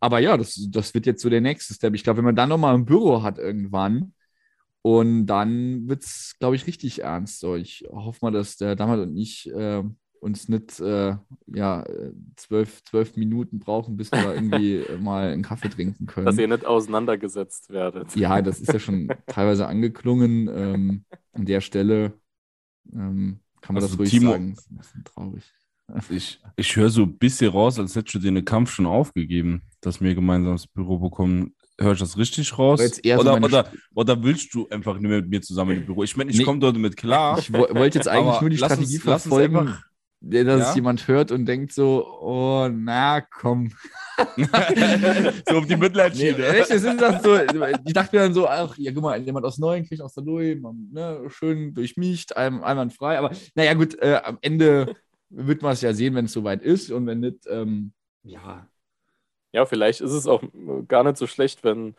Aber 0.00 0.18
ja, 0.18 0.36
das, 0.36 0.68
das 0.70 0.94
wird 0.94 1.06
jetzt 1.06 1.22
so 1.22 1.30
der 1.30 1.40
nächste 1.40 1.74
Step. 1.74 1.94
Ich 1.94 2.04
glaube, 2.04 2.18
wenn 2.18 2.24
man 2.24 2.36
dann 2.36 2.48
nochmal 2.48 2.74
ein 2.74 2.84
Büro 2.84 3.22
hat 3.22 3.38
irgendwann, 3.38 4.12
und 4.86 5.24
dann 5.24 5.88
wird 5.88 6.04
es, 6.04 6.36
glaube 6.38 6.56
ich, 6.56 6.66
richtig 6.66 7.02
ernst. 7.02 7.40
So, 7.40 7.56
ich 7.56 7.86
hoffe 7.90 8.18
mal, 8.20 8.32
dass 8.32 8.58
der 8.58 8.76
Dammer 8.76 9.00
und 9.00 9.16
ich 9.16 9.50
äh, 9.50 9.82
uns 10.20 10.50
nicht 10.50 10.78
äh, 10.78 11.16
ja, 11.46 11.84
zwölf, 12.36 12.84
zwölf 12.84 13.16
Minuten 13.16 13.60
brauchen, 13.60 13.96
bis 13.96 14.12
wir 14.12 14.34
irgendwie 14.34 14.84
mal 15.00 15.32
einen 15.32 15.42
Kaffee 15.42 15.70
trinken 15.70 16.04
können. 16.04 16.26
Dass 16.26 16.36
ihr 16.36 16.48
nicht 16.48 16.66
auseinandergesetzt 16.66 17.70
werdet. 17.70 18.14
Ja, 18.14 18.42
das 18.42 18.60
ist 18.60 18.74
ja 18.74 18.78
schon 18.78 19.08
teilweise 19.26 19.66
angeklungen. 19.66 20.48
Ähm, 20.48 21.04
an 21.32 21.46
der 21.46 21.62
Stelle 21.62 22.12
ähm, 22.92 23.40
kann 23.62 23.74
man 23.74 23.82
also 23.82 23.96
das 23.96 23.98
ruhig 23.98 24.10
Timo, 24.10 24.32
sagen. 24.32 24.54
Das 24.54 24.64
ist 24.64 24.70
ein 24.70 24.76
bisschen 24.76 25.04
traurig. 25.04 25.44
Ich, 26.08 26.40
ich 26.56 26.76
höre 26.76 26.90
so 26.90 27.02
ein 27.02 27.18
bisschen 27.18 27.50
raus, 27.50 27.78
als 27.78 27.94
hättest 27.94 28.14
du 28.14 28.18
dir 28.18 28.32
den 28.32 28.44
Kampf 28.44 28.72
schon 28.72 28.86
aufgegeben, 28.86 29.62
dass 29.80 30.00
wir 30.00 30.14
gemeinsam 30.14 30.52
das 30.52 30.66
Büro 30.66 30.98
bekommen. 30.98 31.54
Höre 31.78 31.92
ich 31.92 31.98
das 31.98 32.16
richtig 32.16 32.56
raus? 32.56 32.80
Oder, 32.80 33.38
so 33.38 33.44
oder, 33.44 33.72
oder, 33.94 34.22
willst 34.22 34.54
du 34.54 34.68
einfach 34.68 34.94
nicht 34.94 35.08
mehr 35.08 35.20
mit 35.20 35.28
mir 35.28 35.42
zusammen 35.42 35.76
im 35.76 35.86
Büro? 35.86 36.04
Ich 36.04 36.16
meine, 36.16 36.30
ich 36.30 36.38
nee, 36.38 36.44
komme 36.44 36.60
dort 36.60 36.76
mit 36.76 36.96
klar. 36.96 37.38
Ich 37.38 37.52
wollte 37.52 37.98
jetzt 37.98 38.08
eigentlich 38.08 38.40
nur 38.40 38.50
die 38.50 38.56
Strategie 38.56 38.94
uns, 38.94 39.02
verfolgen 39.02 39.74
dass 40.24 40.68
ja? 40.68 40.74
jemand 40.74 41.06
hört 41.06 41.30
und 41.30 41.46
denkt 41.46 41.72
so, 41.72 42.06
oh, 42.20 42.68
na 42.72 43.20
komm. 43.20 43.70
so 45.48 45.58
auf 45.58 45.66
die 45.66 45.76
Mitleidschiene. 45.76 46.38
Nee, 46.38 46.44
echt, 46.44 46.70
ist 46.70 46.84
das 46.84 47.22
so, 47.22 47.36
ich 47.36 47.92
dachte 47.92 48.16
mir 48.16 48.22
dann 48.22 48.34
so, 48.34 48.48
ach, 48.48 48.76
ja, 48.78 48.92
guck 48.92 49.02
mal, 49.02 49.20
jemand 49.20 49.44
aus 49.44 49.58
Neuen 49.58 49.86
kriegt 49.86 50.00
aus 50.00 50.14
der 50.14 50.24
Louis, 50.24 50.56
ne, 50.92 51.22
schön 51.28 51.74
durchmischt, 51.74 52.32
ein, 52.32 52.62
einwandfrei. 52.62 53.18
Aber 53.18 53.32
naja, 53.54 53.74
gut, 53.74 53.98
äh, 54.00 54.20
am 54.22 54.38
Ende 54.40 54.96
wird 55.36 55.62
man 55.62 55.72
es 55.72 55.82
ja 55.82 55.92
sehen, 55.92 56.14
wenn 56.14 56.26
es 56.26 56.32
soweit 56.32 56.62
ist 56.62 56.90
und 56.90 57.06
wenn 57.06 57.20
nicht, 57.20 57.46
ähm, 57.48 57.92
ja. 58.22 58.68
Ja, 59.52 59.66
vielleicht 59.66 60.00
ist 60.00 60.12
es 60.12 60.26
auch 60.26 60.42
gar 60.88 61.04
nicht 61.04 61.16
so 61.16 61.26
schlecht, 61.26 61.62
wenn 61.62 61.94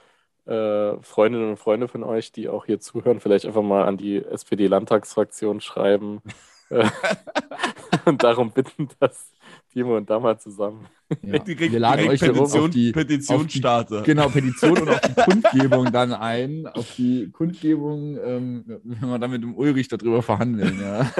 äh, 0.45 1.01
Freundinnen 1.01 1.51
und 1.51 1.57
Freunde 1.57 1.87
von 1.87 2.03
euch, 2.03 2.31
die 2.31 2.49
auch 2.49 2.65
hier 2.65 2.79
zuhören, 2.79 3.19
vielleicht 3.19 3.45
einfach 3.45 3.63
mal 3.63 3.85
an 3.85 3.97
die 3.97 4.23
SPD-Landtagsfraktion 4.23 5.61
schreiben. 5.61 6.21
und 8.05 8.23
darum 8.23 8.51
bitten, 8.51 8.87
dass 8.99 9.31
Timo 9.71 9.97
und 9.97 10.09
Dama 10.09 10.37
zusammen. 10.37 10.87
Ja. 11.21 11.45
wir 11.45 11.79
laden 11.79 12.09
euch 12.09 12.19
Petition, 12.19 12.65
auf 12.65 12.69
die 12.71 12.91
Petition 12.91 13.49
starten. 13.49 14.03
Genau, 14.03 14.29
Petition 14.29 14.79
und 14.79 14.89
auf 14.89 15.01
die 15.01 15.13
Kundgebung 15.21 15.91
dann 15.91 16.13
ein. 16.13 16.67
Auf 16.67 16.95
die 16.95 17.29
Kundgebung, 17.31 18.17
ähm, 18.17 18.63
wenn 18.83 19.09
wir 19.09 19.19
dann 19.19 19.31
mit 19.31 19.43
dem 19.43 19.55
Ulrich 19.55 19.87
darüber 19.87 20.21
verhandeln. 20.23 20.79
Ja. 20.81 21.11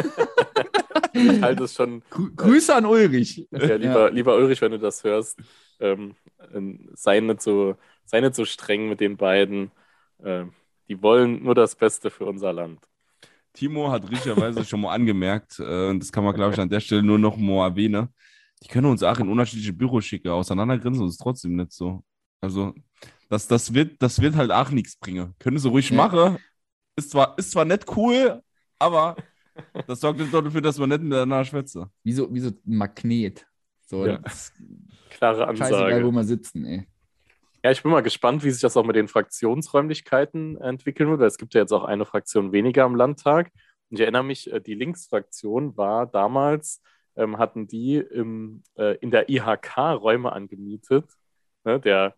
Ich 1.15 1.41
halte 1.41 1.63
es 1.63 1.73
schon. 1.73 2.03
Grüße 2.09 2.75
an 2.75 2.85
Ulrich. 2.85 3.47
Ja, 3.51 3.75
lieber, 3.75 4.01
ja. 4.01 4.07
lieber 4.07 4.35
Ulrich, 4.35 4.61
wenn 4.61 4.71
du 4.71 4.79
das 4.79 5.03
hörst, 5.03 5.39
ähm, 5.79 6.15
sei, 6.93 7.19
nicht 7.19 7.41
so, 7.41 7.75
sei 8.05 8.21
nicht 8.21 8.35
so 8.35 8.45
streng 8.45 8.89
mit 8.89 8.99
den 8.99 9.17
beiden. 9.17 9.71
Äh, 10.23 10.45
die 10.87 11.01
wollen 11.01 11.43
nur 11.43 11.55
das 11.55 11.75
Beste 11.75 12.09
für 12.09 12.25
unser 12.25 12.53
Land. 12.53 12.79
Timo 13.53 13.89
hat 13.89 14.09
richtigerweise 14.09 14.63
schon 14.65 14.81
mal 14.81 14.93
angemerkt, 14.93 15.59
äh, 15.59 15.89
und 15.89 15.99
das 15.99 16.11
kann 16.11 16.23
man, 16.23 16.35
glaube 16.35 16.53
ich, 16.53 16.59
an 16.59 16.69
der 16.69 16.81
Stelle 16.81 17.01
nur 17.01 17.17
noch 17.17 17.37
mal 17.37 17.69
erwähnen. 17.69 18.09
Die 18.63 18.67
können 18.67 18.87
uns 18.87 19.03
auch 19.03 19.19
in 19.19 19.29
unterschiedliche 19.29 19.73
Büros 19.73 20.05
schicken, 20.05 20.29
auseinandergrinsen 20.29 21.03
uns 21.03 21.17
trotzdem 21.17 21.55
nicht 21.55 21.71
so. 21.71 22.03
Also, 22.41 22.73
das, 23.29 23.47
das, 23.47 23.73
wird, 23.73 24.01
das 24.01 24.21
wird 24.21 24.35
halt 24.35 24.51
auch 24.51 24.69
nichts 24.69 24.97
bringen. 24.97 25.33
Können 25.39 25.57
sie 25.57 25.69
ruhig 25.69 25.89
ja. 25.89 25.95
machen. 25.95 26.37
Ist 26.95 27.11
zwar, 27.11 27.37
ist 27.37 27.51
zwar 27.51 27.65
nicht 27.65 27.85
cool, 27.95 28.41
aber 28.77 29.15
das 29.87 29.99
sorgt 29.99 30.19
nicht 30.19 30.33
dafür, 30.33 30.61
dass 30.61 30.77
man 30.77 30.89
nicht 30.89 31.01
miteinander 31.01 31.45
schwätze. 31.45 31.89
Wie 32.03 32.13
so, 32.13 32.33
wie 32.33 32.39
so 32.39 32.49
ein 32.49 32.59
Magnet. 32.65 33.45
So, 33.85 34.05
ja. 34.05 34.19
Klare 35.09 35.47
Ansage. 35.47 35.75
Scheißegal, 35.75 36.05
wo 36.05 36.11
wir 36.11 36.23
sitzen, 36.23 36.65
ey. 36.65 36.87
Ja, 37.63 37.71
ich 37.71 37.81
bin 37.81 37.91
mal 37.91 38.01
gespannt, 38.01 38.43
wie 38.43 38.51
sich 38.51 38.61
das 38.61 38.77
auch 38.77 38.85
mit 38.85 38.95
den 38.95 39.07
Fraktionsräumlichkeiten 39.07 40.57
entwickeln 40.61 41.09
wird. 41.09 41.21
Es 41.21 41.37
gibt 41.37 41.55
ja 41.55 41.61
jetzt 41.61 41.71
auch 41.71 41.83
eine 41.83 42.05
Fraktion 42.05 42.51
weniger 42.51 42.83
am 42.83 42.95
Landtag. 42.95 43.51
Ich 43.89 43.99
erinnere 43.99 44.23
mich, 44.23 44.51
äh, 44.51 44.61
die 44.61 44.75
Linksfraktion 44.75 45.75
war 45.77 46.05
damals, 46.05 46.81
ähm, 47.15 47.37
hatten 47.37 47.67
die 47.67 47.97
im, 47.97 48.63
äh, 48.77 48.97
in 48.97 49.09
der 49.09 49.29
IHK 49.29 49.77
Räume 49.77 50.31
angemietet. 50.31 51.05
Ne, 51.63 51.79
der, 51.79 52.15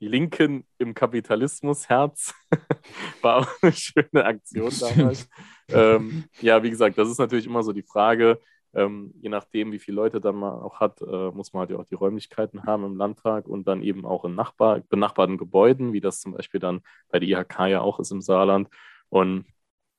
die 0.00 0.08
Linken 0.08 0.64
im 0.78 0.94
Kapitalismusherz 0.94 2.34
war 3.22 3.36
auch 3.36 3.48
eine 3.62 3.72
schöne 3.72 4.24
Aktion 4.24 4.72
damals. 4.80 5.28
ähm, 5.68 6.24
ja, 6.40 6.62
wie 6.62 6.70
gesagt, 6.70 6.96
das 6.98 7.08
ist 7.10 7.18
natürlich 7.18 7.46
immer 7.46 7.62
so 7.62 7.72
die 7.72 7.82
Frage, 7.82 8.40
ähm, 8.72 9.12
je 9.20 9.28
nachdem, 9.28 9.72
wie 9.72 9.78
viele 9.78 9.96
Leute 9.96 10.20
dann 10.20 10.36
man 10.36 10.60
auch 10.60 10.80
hat, 10.80 11.00
äh, 11.02 11.30
muss 11.32 11.52
man 11.52 11.60
halt 11.60 11.70
ja 11.70 11.78
auch 11.78 11.84
die 11.84 11.96
Räumlichkeiten 11.96 12.64
haben 12.64 12.84
im 12.84 12.96
Landtag 12.96 13.46
und 13.46 13.66
dann 13.66 13.82
eben 13.82 14.06
auch 14.06 14.24
in 14.24 14.34
Nachbar 14.34 14.80
benachbarten 14.80 15.38
Gebäuden, 15.38 15.92
wie 15.92 16.00
das 16.00 16.20
zum 16.20 16.32
Beispiel 16.32 16.60
dann 16.60 16.80
bei 17.10 17.18
der 17.18 17.28
IHK 17.28 17.68
ja 17.68 17.80
auch 17.80 17.98
ist 17.98 18.12
im 18.12 18.22
Saarland. 18.22 18.68
Und 19.08 19.46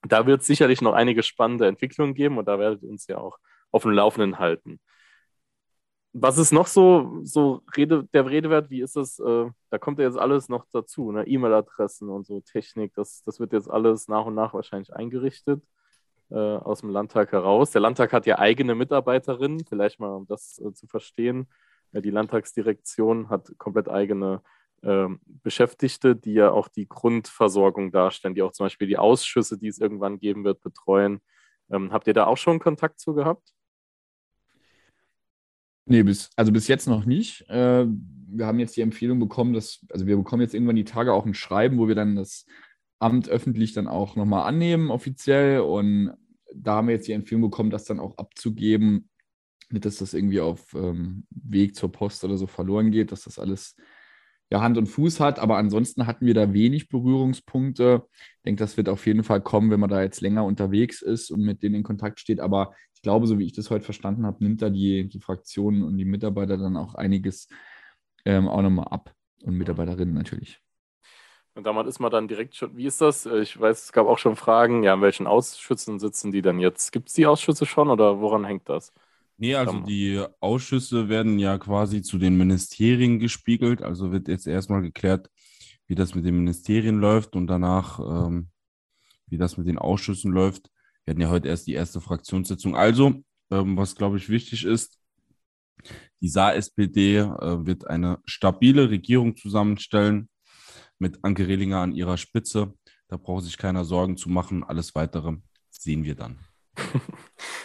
da 0.04 0.26
wird 0.26 0.42
es 0.42 0.48
sicherlich 0.48 0.82
noch 0.82 0.94
einige 0.94 1.22
spannende 1.22 1.68
Entwicklungen 1.68 2.14
geben 2.16 2.38
und 2.38 2.48
da 2.48 2.58
werdet 2.60 2.82
ihr 2.82 2.90
uns 2.90 3.08
ja 3.08 3.18
auch 3.18 3.38
auf 3.72 3.84
dem 3.84 3.92
Laufenden 3.92 4.40
halten. 4.40 4.80
Was 6.14 6.38
ist 6.38 6.52
noch 6.52 6.68
so, 6.68 7.22
so 7.24 7.62
Rede, 7.78 8.06
der 8.14 8.30
Redewert? 8.30 8.70
Wie 8.70 8.82
ist 8.82 8.98
das? 8.98 9.20
Äh, 9.20 9.50
da 9.70 9.78
kommt 9.78 10.00
ja 10.00 10.06
jetzt 10.06 10.18
alles 10.18 10.50
noch 10.50 10.66
dazu, 10.72 11.12
ne? 11.12 11.26
E-Mail-Adressen 11.26 12.10
und 12.10 12.26
so 12.26 12.42
Technik. 12.42 12.94
Das, 12.96 13.24
das 13.24 13.40
wird 13.40 13.54
jetzt 13.54 13.70
alles 13.70 14.08
nach 14.10 14.26
und 14.26 14.36
nach 14.36 14.54
wahrscheinlich 14.54 14.94
eingerichtet 14.94 15.64
äh, 16.32 16.36
aus 16.36 16.82
dem 16.82 16.90
Landtag 16.90 17.32
heraus. 17.32 17.72
Der 17.72 17.82
Landtag 17.82 18.14
hat 18.14 18.26
ja 18.26 18.40
eigene 18.40 18.76
Mitarbeiterinnen, 18.76 19.66
vielleicht 19.66 20.00
mal 20.00 20.14
um 20.14 20.28
das 20.28 20.60
äh, 20.60 20.74
zu 20.74 20.88
verstehen. 20.88 21.48
Ja, 21.94 22.02
die 22.02 22.10
Landtagsdirektion 22.10 23.30
hat 23.30 23.52
komplett 23.58 23.90
eigene 23.90 24.42
ähm, 24.84 25.20
Beschäftigte, 25.26 26.16
die 26.16 26.34
ja 26.34 26.52
auch 26.52 26.68
die 26.68 26.88
Grundversorgung 26.88 27.92
darstellen, 27.92 28.36
die 28.36 28.42
auch 28.42 28.54
zum 28.54 28.66
Beispiel 28.66 28.88
die 28.88 28.98
Ausschüsse, 28.98 29.58
die 29.58 29.68
es 29.68 29.80
irgendwann 29.80 30.20
geben 30.20 30.44
wird, 30.44 30.62
betreuen. 30.62 31.22
Ähm, 31.70 31.92
habt 31.92 32.08
ihr 32.08 32.14
da 32.14 32.26
auch 32.28 32.38
schon 32.38 32.60
Kontakt 32.60 33.00
zu 33.00 33.14
gehabt? 33.14 33.54
Nee, 35.92 36.04
bis, 36.04 36.30
also 36.38 36.54
bis 36.54 36.70
jetzt 36.70 36.88
noch 36.88 37.06
nicht. 37.06 37.50
Äh, 37.50 37.86
wir 37.86 38.46
haben 38.46 38.60
jetzt 38.60 38.78
die 38.78 38.82
Empfehlung 38.82 39.20
bekommen, 39.20 39.54
dass, 39.54 39.86
also 39.90 40.08
wir 40.08 40.16
bekommen 40.16 40.42
jetzt 40.42 40.54
irgendwann 40.54 40.78
die 40.78 40.86
Tage 40.86 41.12
auch 41.12 41.26
ein 41.26 41.34
Schreiben, 41.34 41.78
wo 41.78 41.90
wir 41.90 41.96
dann 41.96 42.16
das 42.16 42.46
Amt 43.00 43.28
öffentlich 43.28 43.74
dann 43.74 43.88
auch 43.88 44.16
nochmal 44.16 44.48
annehmen, 44.48 44.90
offiziell. 44.90 45.60
Und 45.60 46.14
da 46.56 46.76
haben 46.76 46.88
wir 46.88 46.96
jetzt 46.96 47.10
die 47.10 47.12
Empfehlung 47.12 47.42
bekommen, 47.42 47.72
das 47.72 47.84
dann 47.84 48.00
auch 48.00 48.18
abzugeben, 48.18 49.10
nicht, 49.70 49.86
dass 49.86 49.98
das 49.98 50.14
irgendwie 50.14 50.40
auf 50.40 50.74
ähm, 50.76 51.26
Weg 51.30 51.76
zur 51.76 51.92
Post 51.92 52.24
oder 52.24 52.38
so 52.38 52.48
verloren 52.48 52.92
geht, 52.92 53.12
dass 53.12 53.24
das 53.24 53.38
alles 53.38 53.76
ja, 54.52 54.62
Hand 54.62 54.78
und 54.78 54.88
Fuß 54.88 55.20
hat. 55.20 55.40
Aber 55.40 55.58
ansonsten 55.58 56.08
hatten 56.08 56.26
wir 56.26 56.34
da 56.34 56.54
wenig 56.54 56.90
Berührungspunkte. 56.90 58.04
Ich 58.12 58.42
denke, 58.46 58.60
das 58.60 58.78
wird 58.78 58.90
auf 58.90 59.06
jeden 59.06 59.24
Fall 59.24 59.42
kommen, 59.42 59.72
wenn 59.72 59.80
man 59.80 59.90
da 59.90 60.02
jetzt 60.02 60.22
länger 60.22 60.46
unterwegs 60.46 61.02
ist 61.02 61.32
und 61.32 61.42
mit 61.42 61.64
denen 61.64 61.76
in 61.76 61.84
Kontakt 61.84 62.20
steht. 62.20 62.40
Aber 62.40 62.74
ich 62.94 63.02
glaube, 63.02 63.28
so 63.28 63.40
wie 63.40 63.46
ich 63.46 63.54
das 63.54 63.70
heute 63.70 63.86
verstanden 63.86 64.26
habe, 64.26 64.44
nimmt 64.44 64.62
da 64.62 64.70
die, 64.70 65.08
die 65.08 65.20
Fraktionen 65.20 65.84
und 65.84 65.98
die 65.98 66.06
Mitarbeiter 66.06 66.58
dann 66.58 66.78
auch 66.78 66.96
einiges 66.96 67.48
ähm, 68.26 68.48
auch 68.48 68.62
nochmal 68.62 68.88
ab. 68.90 69.14
Und 69.44 69.58
Mitarbeiterinnen 69.58 70.14
natürlich. 70.14 70.62
Und 71.56 71.66
damit 71.66 71.88
ist 71.88 72.00
man 72.00 72.12
dann 72.12 72.28
direkt 72.28 72.56
schon, 72.56 72.78
wie 72.78 72.86
ist 72.86 73.02
das? 73.02 73.26
Ich 73.26 73.60
weiß, 73.60 73.86
es 73.86 73.92
gab 73.92 74.08
auch 74.08 74.18
schon 74.18 74.36
Fragen, 74.36 74.84
ja, 74.84 74.94
in 74.94 75.02
welchen 75.02 75.28
Ausschüssen 75.28 76.00
sitzen 76.00 76.32
die 76.32 76.42
dann 76.42 76.60
jetzt? 76.60 76.92
Gibt 76.92 77.10
es 77.10 77.16
die 77.16 77.26
Ausschüsse 77.26 77.66
schon 77.66 77.90
oder 77.90 78.20
woran 78.20 78.46
hängt 78.46 78.70
das? 78.70 78.94
Nee, 79.42 79.56
also 79.56 79.80
die 79.80 80.24
Ausschüsse 80.40 81.10
werden 81.10 81.40
ja 81.40 81.58
quasi 81.58 82.04
zu 82.04 82.20
den 82.20 82.38
Ministerien 82.38 83.18
gespiegelt. 83.18 83.82
Also 83.82 84.12
wird 84.12 84.28
jetzt 84.28 84.46
erstmal 84.46 84.84
geklärt, 84.84 85.32
wie 85.88 85.96
das 85.96 86.14
mit 86.14 86.26
den 86.26 86.38
Ministerien 86.38 87.00
läuft 87.00 87.36
und 87.36 87.48
danach, 87.48 88.00
ähm, 88.00 88.52
wie 89.26 89.40
das 89.40 89.58
mit 89.58 89.66
den 89.66 89.80
Ausschüssen 89.80 90.32
läuft. 90.32 90.70
Wir 91.04 91.14
hatten 91.14 91.22
ja 91.22 91.32
heute 91.32 91.48
erst 91.48 91.66
die 91.66 91.74
erste 91.74 92.02
Fraktionssitzung. 92.02 92.76
Also, 92.76 93.24
ähm, 93.50 93.78
was 93.78 93.96
glaube 93.96 94.18
ich 94.18 94.30
wichtig 94.30 94.64
ist, 94.64 95.00
die 96.22 96.30
Saar-SPD 96.30 97.18
äh, 97.18 97.66
wird 97.66 97.88
eine 97.88 98.20
stabile 98.26 98.92
Regierung 98.92 99.36
zusammenstellen 99.38 100.30
mit 101.00 101.18
Anke 101.24 101.48
Rehlinger 101.48 101.80
an 101.80 101.94
ihrer 101.94 102.18
Spitze. 102.18 102.76
Da 103.08 103.18
braucht 103.18 103.46
sich 103.46 103.58
keiner 103.58 103.86
Sorgen 103.86 104.18
zu 104.18 104.30
machen. 104.30 104.64
Alles 104.64 104.94
weitere 104.94 105.38
sehen 105.72 106.04
wir 106.04 106.14
dann. 106.14 106.38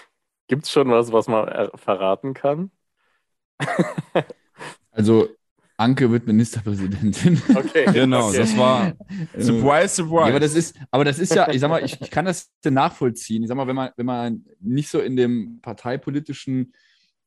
Gibt 0.48 0.64
es 0.64 0.70
schon 0.70 0.90
was, 0.90 1.12
was 1.12 1.28
man 1.28 1.48
äh, 1.48 1.68
verraten 1.76 2.34
kann? 2.34 2.70
also, 4.92 5.28
Anke 5.78 6.10
wird 6.10 6.26
Ministerpräsidentin. 6.26 7.40
Okay. 7.56 7.86
Genau, 7.92 8.28
okay. 8.28 8.38
das 8.38 8.56
war 8.56 8.92
Surprise, 9.38 9.88
Surprise. 9.94 10.28
Ja, 10.28 10.28
aber 10.28 10.40
das 10.40 10.54
ist, 10.54 10.76
aber 10.90 11.04
das 11.04 11.18
ist 11.18 11.34
ja, 11.34 11.50
ich 11.50 11.60
sag 11.60 11.68
mal, 11.68 11.84
ich, 11.84 12.00
ich 12.00 12.10
kann 12.10 12.24
das 12.24 12.50
nachvollziehen. 12.64 13.42
Ich 13.42 13.48
sag 13.48 13.56
mal, 13.56 13.66
wenn 13.66 13.76
man, 13.76 13.90
wenn 13.96 14.06
man 14.06 14.44
nicht 14.60 14.88
so 14.88 15.00
in 15.00 15.16
dem 15.16 15.60
parteipolitischen 15.60 16.72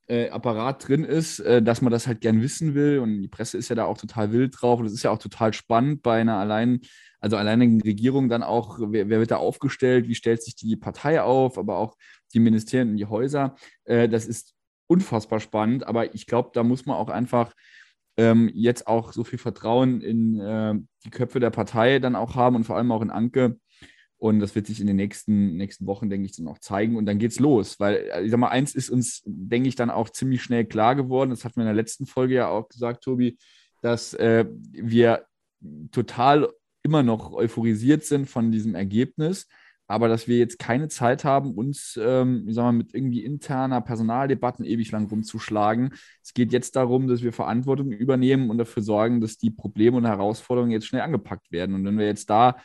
äh, 0.07 0.29
Apparat 0.29 0.87
drin 0.87 1.03
ist, 1.03 1.39
äh, 1.39 1.61
dass 1.61 1.81
man 1.81 1.91
das 1.91 2.07
halt 2.07 2.21
gern 2.21 2.41
wissen 2.41 2.73
will 2.73 2.99
und 2.99 3.21
die 3.21 3.27
Presse 3.27 3.57
ist 3.57 3.69
ja 3.69 3.75
da 3.75 3.85
auch 3.85 3.97
total 3.97 4.31
wild 4.31 4.55
drauf 4.59 4.79
und 4.79 4.87
es 4.87 4.93
ist 4.93 5.03
ja 5.03 5.11
auch 5.11 5.19
total 5.19 5.53
spannend 5.53 6.01
bei 6.01 6.19
einer 6.19 6.37
allein, 6.37 6.81
also 7.19 7.37
alleinigen 7.37 7.81
Regierung 7.81 8.29
dann 8.29 8.43
auch, 8.43 8.79
wer, 8.79 9.09
wer, 9.09 9.19
wird 9.19 9.31
da 9.31 9.37
aufgestellt, 9.37 10.07
wie 10.07 10.15
stellt 10.15 10.43
sich 10.43 10.55
die 10.55 10.75
Partei 10.75 11.21
auf, 11.21 11.57
aber 11.57 11.77
auch 11.77 11.95
die 12.33 12.39
Ministerien 12.39 12.91
und 12.91 12.97
die 12.97 13.05
Häuser. 13.05 13.55
Äh, 13.85 14.07
das 14.07 14.25
ist 14.25 14.53
unfassbar 14.87 15.39
spannend, 15.39 15.85
aber 15.85 16.15
ich 16.15 16.25
glaube, 16.25 16.51
da 16.53 16.63
muss 16.63 16.85
man 16.85 16.95
auch 16.95 17.09
einfach 17.09 17.53
ähm, 18.17 18.49
jetzt 18.53 18.87
auch 18.87 19.13
so 19.13 19.23
viel 19.23 19.39
Vertrauen 19.39 20.01
in 20.01 20.39
äh, 20.39 20.75
die 21.05 21.09
Köpfe 21.09 21.39
der 21.39 21.51
Partei 21.51 21.99
dann 21.99 22.15
auch 22.15 22.35
haben 22.35 22.55
und 22.55 22.63
vor 22.65 22.75
allem 22.75 22.91
auch 22.91 23.01
in 23.01 23.11
Anke. 23.11 23.59
Und 24.17 24.41
das 24.41 24.53
wird 24.53 24.67
sich 24.67 24.81
in 24.81 24.87
den 24.87 24.97
nächsten, 24.97 25.55
nächsten 25.55 25.85
Wochen, 25.85 26.09
denke 26.09 26.25
ich, 26.25 26.35
dann 26.35 26.49
auch 26.49 26.59
zeigen. 26.59 26.97
Und 26.97 27.05
dann 27.05 27.19
geht's 27.19 27.39
los. 27.39 27.79
Weil, 27.79 27.95
äh, 27.95 28.23
ich 28.23 28.31
sag 28.31 28.39
mal, 28.39 28.49
eins 28.49 28.75
ist 28.75 28.89
uns, 28.89 29.21
denke 29.25 29.69
ich, 29.69 29.75
dann 29.75 29.89
auch 29.89 30.09
ziemlich 30.09 30.43
schnell 30.43 30.65
klar 30.65 30.95
geworden. 30.95 31.29
Das 31.29 31.45
hatten 31.45 31.55
wir 31.55 31.63
in 31.63 31.67
der 31.67 31.75
letzten 31.75 32.05
Folge 32.05 32.35
ja 32.35 32.49
auch 32.49 32.67
gesagt, 32.67 33.03
Tobi, 33.03 33.37
dass 33.81 34.13
äh, 34.15 34.45
wir 34.71 35.25
total 35.91 36.49
immer 36.83 37.03
noch 37.03 37.31
euphorisiert 37.31 38.03
sind 38.03 38.27
von 38.27 38.51
diesem 38.51 38.75
Ergebnis 38.75 39.47
aber 39.89 40.07
dass 40.07 40.27
wir 40.27 40.37
jetzt 40.37 40.59
keine 40.59 40.87
Zeit 40.87 41.23
haben, 41.23 41.55
uns, 41.55 41.99
ähm, 42.01 42.45
ich 42.47 42.53
sag 42.53 42.61
mal, 42.61 42.73
mit 42.73 42.93
irgendwie 42.93 43.23
interner 43.23 43.81
Personaldebatten 43.81 44.63
ewig 44.63 44.91
lang 44.91 45.07
rumzuschlagen. 45.07 45.95
Es 46.23 46.35
geht 46.35 46.53
jetzt 46.53 46.75
darum, 46.75 47.07
dass 47.07 47.23
wir 47.23 47.33
Verantwortung 47.33 47.91
übernehmen 47.91 48.51
und 48.51 48.59
dafür 48.59 48.83
sorgen, 48.83 49.19
dass 49.19 49.39
die 49.39 49.49
Probleme 49.49 49.97
und 49.97 50.05
Herausforderungen 50.05 50.71
jetzt 50.71 50.85
schnell 50.85 51.01
angepackt 51.01 51.51
werden. 51.51 51.73
Und 51.73 51.85
wenn 51.85 51.97
wir 51.97 52.05
jetzt 52.05 52.29
da 52.29 52.57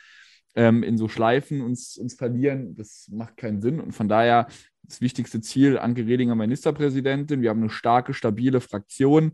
ähm, 0.53 0.83
in 0.83 0.99
so 0.99 1.07
Schleifen 1.07 1.61
uns, 1.61 1.97
uns 1.97 2.13
verlieren, 2.13 2.75
das 2.75 3.09
macht 3.11 3.37
keinen 3.37 3.59
Sinn. 3.59 3.79
Und 3.79 3.93
von 3.93 4.07
daher 4.07 4.45
das 4.83 5.01
wichtigste 5.01 5.41
Ziel, 5.41 5.79
Anke 5.79 6.05
Redinger 6.05 6.35
Ministerpräsidentin. 6.35 7.41
Wir 7.41 7.49
haben 7.49 7.61
eine 7.61 7.71
starke, 7.71 8.13
stabile 8.13 8.61
Fraktion, 8.61 9.31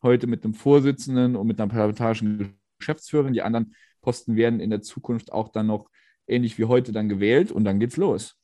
heute 0.00 0.28
mit 0.28 0.44
einem 0.44 0.54
Vorsitzenden 0.54 1.34
und 1.34 1.48
mit 1.48 1.60
einer 1.60 1.68
parlamentarischen 1.68 2.56
Geschäftsführerin. 2.78 3.32
Die 3.32 3.42
anderen 3.42 3.74
Posten 4.02 4.36
werden 4.36 4.60
in 4.60 4.70
der 4.70 4.82
Zukunft 4.82 5.32
auch 5.32 5.48
dann 5.48 5.68
noch 5.68 5.88
ähnlich 6.26 6.58
wie 6.58 6.66
heute 6.66 6.92
dann 6.92 7.08
gewählt 7.08 7.50
und 7.50 7.64
dann 7.64 7.80
geht's 7.80 7.96
los. 7.96 8.36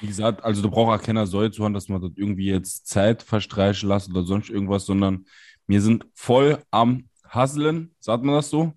Wie 0.00 0.06
gesagt, 0.06 0.44
also 0.44 0.62
du 0.62 0.70
brauchst 0.70 1.00
auch 1.00 1.04
keiner 1.04 1.26
Säule 1.26 1.50
zu 1.50 1.64
haben, 1.64 1.74
dass 1.74 1.88
man 1.88 2.00
dort 2.00 2.16
irgendwie 2.16 2.46
jetzt 2.46 2.86
Zeit 2.86 3.22
verstreichen 3.22 3.88
lässt 3.88 4.08
oder 4.08 4.22
sonst 4.22 4.48
irgendwas, 4.48 4.86
sondern 4.86 5.26
wir 5.66 5.82
sind 5.82 6.06
voll 6.14 6.62
am 6.70 7.08
Hasseln, 7.28 7.94
sagt 7.98 8.24
man 8.24 8.36
das 8.36 8.50
so? 8.50 8.72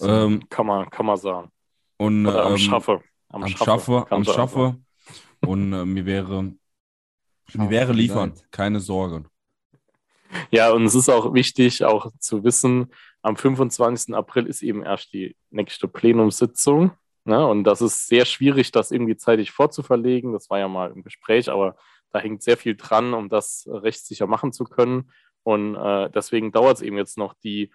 Ähm, 0.00 0.42
kann, 0.48 0.66
man, 0.66 0.88
kann 0.90 1.06
man 1.06 1.16
sagen. 1.16 1.50
Und, 1.96 2.26
oder 2.26 2.46
am 2.46 2.52
ähm, 2.52 2.58
Schaffe. 2.58 3.02
Am, 3.28 3.42
am 3.42 3.48
Schaffe, 3.48 4.06
am 4.10 4.24
Schaffe. 4.24 4.76
Und 5.40 5.72
äh, 5.72 5.84
mir 5.84 6.06
wäre, 6.06 6.42
mir 7.54 7.70
wäre 7.70 7.92
liefern, 7.92 8.32
keine 8.50 8.80
Sorge. 8.80 9.24
Ja, 10.50 10.72
und 10.72 10.84
es 10.84 10.94
ist 10.94 11.08
auch 11.08 11.34
wichtig, 11.34 11.84
auch 11.84 12.10
zu 12.18 12.42
wissen, 12.42 12.90
am 13.22 13.36
25. 13.36 14.14
April 14.14 14.46
ist 14.46 14.62
eben 14.62 14.82
erst 14.82 15.12
die 15.12 15.36
nächste 15.50 15.88
Plenumssitzung. 15.88 16.92
Ne? 17.24 17.46
Und 17.46 17.64
das 17.64 17.80
ist 17.80 18.08
sehr 18.08 18.24
schwierig, 18.24 18.72
das 18.72 18.90
irgendwie 18.90 19.16
zeitig 19.16 19.52
vorzuverlegen. 19.52 20.32
Das 20.32 20.50
war 20.50 20.58
ja 20.58 20.68
mal 20.68 20.90
im 20.90 21.02
Gespräch, 21.02 21.48
aber 21.50 21.76
da 22.10 22.18
hängt 22.18 22.42
sehr 22.42 22.56
viel 22.56 22.76
dran, 22.76 23.14
um 23.14 23.28
das 23.28 23.66
rechtssicher 23.70 24.26
machen 24.26 24.52
zu 24.52 24.64
können. 24.64 25.10
Und 25.44 25.76
äh, 25.76 26.10
deswegen 26.10 26.52
dauert 26.52 26.76
es 26.76 26.82
eben 26.82 26.96
jetzt 26.96 27.16
noch 27.16 27.34
die 27.34 27.72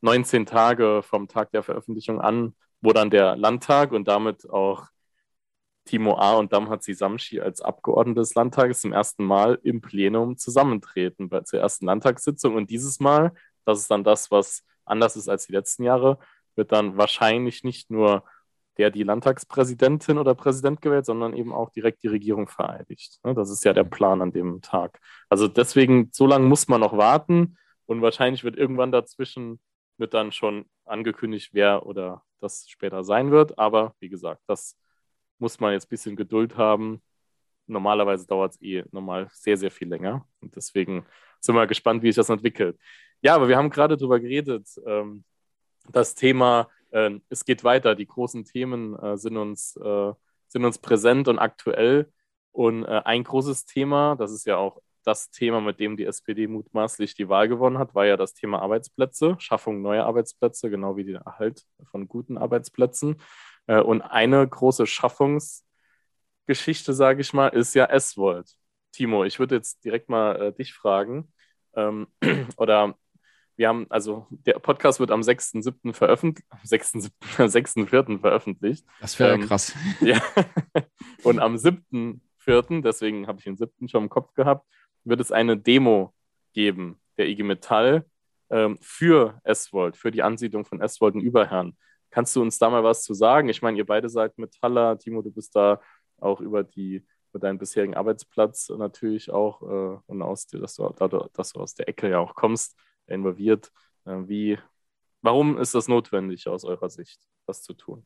19 0.00 0.46
Tage 0.46 1.02
vom 1.02 1.28
Tag 1.28 1.50
der 1.52 1.62
Veröffentlichung 1.62 2.20
an, 2.20 2.54
wo 2.80 2.92
dann 2.92 3.10
der 3.10 3.36
Landtag 3.36 3.92
und 3.92 4.08
damit 4.08 4.48
auch 4.48 4.88
Timo 5.84 6.16
A. 6.16 6.34
und 6.34 6.52
Damhatzi 6.52 6.94
Samschi 6.94 7.40
als 7.40 7.60
Abgeordnete 7.60 8.20
des 8.20 8.34
Landtages 8.34 8.80
zum 8.80 8.92
ersten 8.92 9.24
Mal 9.24 9.58
im 9.62 9.80
Plenum 9.80 10.36
zusammentreten 10.36 11.28
bei, 11.28 11.40
zur 11.40 11.60
ersten 11.60 11.86
Landtagssitzung. 11.86 12.54
Und 12.54 12.70
dieses 12.70 13.00
Mal, 13.00 13.32
das 13.64 13.80
ist 13.80 13.90
dann 13.90 14.04
das, 14.04 14.30
was 14.30 14.64
anders 14.84 15.16
ist 15.16 15.28
als 15.28 15.46
die 15.46 15.52
letzten 15.52 15.84
Jahre, 15.84 16.18
wird 16.54 16.72
dann 16.72 16.96
wahrscheinlich 16.96 17.64
nicht 17.64 17.90
nur 17.90 18.24
der 18.78 18.90
die 18.90 19.02
Landtagspräsidentin 19.02 20.18
oder 20.18 20.34
Präsident 20.34 20.80
gewählt, 20.80 21.04
sondern 21.04 21.34
eben 21.34 21.52
auch 21.52 21.70
direkt 21.70 22.02
die 22.02 22.08
Regierung 22.08 22.48
vereidigt. 22.48 23.18
Ne, 23.22 23.34
das 23.34 23.50
ist 23.50 23.64
ja 23.64 23.72
der 23.74 23.84
Plan 23.84 24.22
an 24.22 24.32
dem 24.32 24.62
Tag. 24.62 24.98
Also 25.28 25.46
deswegen, 25.46 26.08
so 26.12 26.26
lange 26.26 26.46
muss 26.46 26.68
man 26.68 26.80
noch 26.80 26.96
warten 26.96 27.58
und 27.86 28.00
wahrscheinlich 28.00 28.44
wird 28.44 28.56
irgendwann 28.56 28.90
dazwischen 28.92 29.60
wird 29.98 30.14
dann 30.14 30.32
schon 30.32 30.66
angekündigt, 30.84 31.50
wer 31.52 31.86
oder 31.86 32.24
das 32.40 32.68
später 32.68 33.04
sein 33.04 33.30
wird. 33.30 33.58
Aber 33.58 33.94
wie 34.00 34.08
gesagt, 34.08 34.42
das 34.46 34.76
muss 35.38 35.60
man 35.60 35.72
jetzt 35.72 35.86
ein 35.86 35.90
bisschen 35.90 36.16
Geduld 36.16 36.56
haben. 36.56 37.02
Normalerweise 37.66 38.26
dauert 38.26 38.52
es 38.54 38.62
eh 38.62 38.84
normal 38.90 39.28
sehr, 39.32 39.56
sehr 39.56 39.70
viel 39.70 39.88
länger. 39.88 40.26
Und 40.40 40.56
deswegen 40.56 41.06
sind 41.40 41.54
wir 41.54 41.66
gespannt, 41.66 42.02
wie 42.02 42.08
sich 42.08 42.16
das 42.16 42.30
entwickelt. 42.30 42.78
Ja, 43.22 43.34
aber 43.36 43.48
wir 43.48 43.56
haben 43.56 43.70
gerade 43.70 43.96
darüber 43.96 44.18
geredet, 44.20 44.68
ähm, 44.86 45.24
das 45.90 46.14
Thema, 46.14 46.68
äh, 46.90 47.10
es 47.30 47.44
geht 47.44 47.64
weiter, 47.64 47.94
die 47.94 48.06
großen 48.06 48.44
Themen 48.44 48.96
äh, 48.98 49.16
sind, 49.18 49.36
uns, 49.36 49.76
äh, 49.76 50.12
sind 50.48 50.64
uns 50.64 50.78
präsent 50.78 51.28
und 51.28 51.38
aktuell. 51.38 52.12
Und 52.52 52.84
äh, 52.84 53.02
ein 53.04 53.24
großes 53.24 53.66
Thema, 53.66 54.16
das 54.16 54.32
ist 54.32 54.46
ja 54.46 54.56
auch 54.58 54.80
das 55.04 55.30
Thema, 55.30 55.60
mit 55.60 55.80
dem 55.80 55.96
die 55.96 56.04
SPD 56.06 56.46
mutmaßlich 56.48 57.14
die 57.14 57.28
Wahl 57.28 57.48
gewonnen 57.48 57.78
hat, 57.78 57.94
war 57.94 58.06
ja 58.06 58.16
das 58.16 58.34
Thema 58.34 58.60
Arbeitsplätze, 58.62 59.36
Schaffung 59.40 59.82
neuer 59.82 60.06
Arbeitsplätze, 60.06 60.70
genau 60.70 60.96
wie 60.96 61.04
der 61.04 61.22
Erhalt 61.22 61.64
von 61.84 62.08
guten 62.08 62.38
Arbeitsplätzen. 62.38 63.16
Äh, 63.66 63.80
und 63.80 64.02
eine 64.02 64.46
große 64.48 64.86
Schaffungsgeschichte, 64.86 65.64
sage 66.92 67.20
ich 67.20 67.32
mal, 67.32 67.48
ist 67.48 67.74
ja 67.74 67.86
S-Volt. 67.86 68.56
Timo, 68.92 69.24
ich 69.24 69.38
würde 69.38 69.56
jetzt 69.56 69.84
direkt 69.84 70.08
mal 70.08 70.36
äh, 70.40 70.52
dich 70.52 70.74
fragen. 70.74 71.32
Ähm, 71.74 72.06
oder 72.56 72.94
wir 73.56 73.68
haben, 73.68 73.86
also 73.90 74.26
der 74.30 74.54
Podcast 74.54 75.00
wird 75.00 75.10
am 75.10 75.20
6.7. 75.20 75.92
veröffentlicht, 75.92 76.46
6.4. 76.64 78.20
veröffentlicht. 78.20 78.84
Das 79.00 79.18
wäre 79.18 79.34
ähm, 79.34 79.46
krass. 79.46 79.74
Ja. 80.00 80.20
Und 81.22 81.38
am 81.38 81.56
7.4., 81.56 82.82
deswegen 82.82 83.26
habe 83.26 83.38
ich 83.38 83.44
den 83.44 83.56
7. 83.56 83.88
schon 83.88 84.04
im 84.04 84.08
Kopf 84.08 84.34
gehabt, 84.34 84.66
wird 85.04 85.20
es 85.20 85.32
eine 85.32 85.56
Demo 85.56 86.14
geben 86.52 87.00
der 87.16 87.28
IG 87.28 87.42
Metall 87.42 88.06
ähm, 88.50 88.78
für 88.80 89.40
S-Volt, 89.44 89.96
für 89.96 90.10
die 90.10 90.22
Ansiedlung 90.22 90.64
von 90.64 90.80
S-Volt 90.80 91.14
in 91.14 91.20
Überherrn. 91.20 91.76
Kannst 92.10 92.36
du 92.36 92.42
uns 92.42 92.58
da 92.58 92.68
mal 92.68 92.84
was 92.84 93.02
zu 93.02 93.14
sagen? 93.14 93.48
Ich 93.48 93.62
meine, 93.62 93.78
ihr 93.78 93.86
beide 93.86 94.08
seid 94.08 94.36
Metaller. 94.38 94.98
Timo, 94.98 95.22
du 95.22 95.30
bist 95.30 95.56
da 95.56 95.80
auch 96.18 96.40
über, 96.40 96.62
die, 96.62 97.04
über 97.30 97.38
deinen 97.40 97.58
bisherigen 97.58 97.94
Arbeitsplatz 97.94 98.68
natürlich 98.68 99.30
auch 99.30 99.62
äh, 99.62 99.98
und 100.06 100.22
aus, 100.22 100.46
dass, 100.46 100.76
du, 100.76 101.28
dass 101.32 101.52
du 101.52 101.60
aus 101.60 101.74
der 101.74 101.88
Ecke 101.88 102.10
ja 102.10 102.18
auch 102.18 102.34
kommst, 102.34 102.76
involviert. 103.06 103.72
Äh, 104.04 104.18
wie, 104.26 104.58
warum 105.20 105.58
ist 105.58 105.74
das 105.74 105.88
notwendig 105.88 106.48
aus 106.48 106.64
eurer 106.64 106.90
Sicht, 106.90 107.20
das 107.46 107.62
zu 107.62 107.74
tun? 107.74 108.04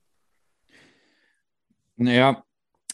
Naja, 1.97 2.45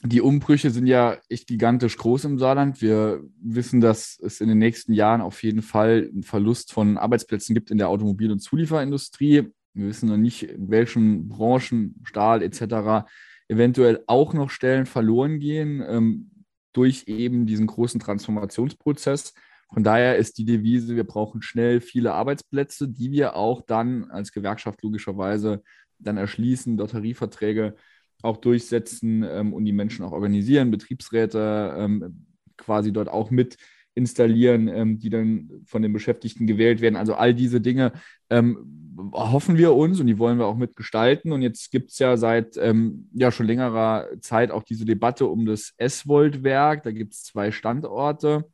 die 0.04 0.20
Umbrüche 0.20 0.70
sind 0.70 0.86
ja 0.86 1.18
echt 1.28 1.46
gigantisch 1.46 1.96
groß 1.96 2.24
im 2.24 2.38
Saarland. 2.38 2.82
Wir 2.82 3.22
wissen, 3.40 3.80
dass 3.80 4.18
es 4.18 4.40
in 4.40 4.48
den 4.48 4.58
nächsten 4.58 4.92
Jahren 4.92 5.20
auf 5.20 5.42
jeden 5.42 5.62
Fall 5.62 6.10
einen 6.12 6.24
Verlust 6.24 6.72
von 6.72 6.98
Arbeitsplätzen 6.98 7.54
gibt 7.54 7.70
in 7.70 7.78
der 7.78 7.88
Automobil- 7.88 8.32
und 8.32 8.40
Zulieferindustrie. 8.40 9.52
Wir 9.74 9.86
wissen 9.86 10.08
noch 10.08 10.16
nicht, 10.16 10.42
in 10.42 10.70
welchen 10.70 11.28
Branchen, 11.28 12.00
Stahl 12.04 12.42
etc., 12.42 13.06
eventuell 13.48 14.02
auch 14.06 14.34
noch 14.34 14.50
Stellen 14.50 14.86
verloren 14.86 15.38
gehen 15.38 15.82
ähm, 15.86 16.30
durch 16.72 17.04
eben 17.06 17.46
diesen 17.46 17.66
großen 17.66 18.00
Transformationsprozess. 18.00 19.34
Von 19.72 19.84
daher 19.84 20.16
ist 20.16 20.38
die 20.38 20.44
Devise, 20.44 20.96
wir 20.96 21.04
brauchen 21.04 21.40
schnell 21.42 21.80
viele 21.80 22.12
Arbeitsplätze, 22.12 22.88
die 22.88 23.10
wir 23.10 23.36
auch 23.36 23.62
dann 23.62 24.10
als 24.10 24.32
Gewerkschaft 24.32 24.82
logischerweise 24.82 25.62
dann 25.98 26.16
erschließen, 26.16 26.76
dort 26.76 26.90
Tarifverträge 26.90 27.74
auch 28.22 28.36
durchsetzen 28.36 29.24
ähm, 29.24 29.52
und 29.52 29.64
die 29.64 29.72
Menschen 29.72 30.04
auch 30.04 30.12
organisieren, 30.12 30.70
Betriebsräte 30.70 31.74
ähm, 31.76 32.26
quasi 32.56 32.92
dort 32.92 33.08
auch 33.08 33.30
mit 33.30 33.56
installieren, 33.94 34.68
ähm, 34.68 34.98
die 34.98 35.10
dann 35.10 35.50
von 35.64 35.82
den 35.82 35.92
Beschäftigten 35.92 36.46
gewählt 36.46 36.80
werden. 36.80 36.96
Also 36.96 37.14
all 37.14 37.34
diese 37.34 37.60
Dinge 37.60 37.92
ähm, 38.30 38.92
hoffen 39.12 39.56
wir 39.58 39.74
uns 39.74 40.00
und 40.00 40.06
die 40.06 40.18
wollen 40.18 40.38
wir 40.38 40.46
auch 40.46 40.56
mitgestalten. 40.56 41.32
Und 41.32 41.42
jetzt 41.42 41.70
gibt 41.70 41.90
es 41.90 41.98
ja 41.98 42.16
seit 42.16 42.56
ähm, 42.56 43.08
ja 43.12 43.30
schon 43.30 43.46
längerer 43.46 44.08
Zeit 44.20 44.50
auch 44.50 44.62
diese 44.62 44.84
Debatte 44.84 45.26
um 45.26 45.46
das 45.46 45.74
S-Volt-Werk. 45.76 46.82
Da 46.84 46.90
gibt 46.90 47.14
es 47.14 47.24
zwei 47.24 47.50
Standorte, 47.50 48.50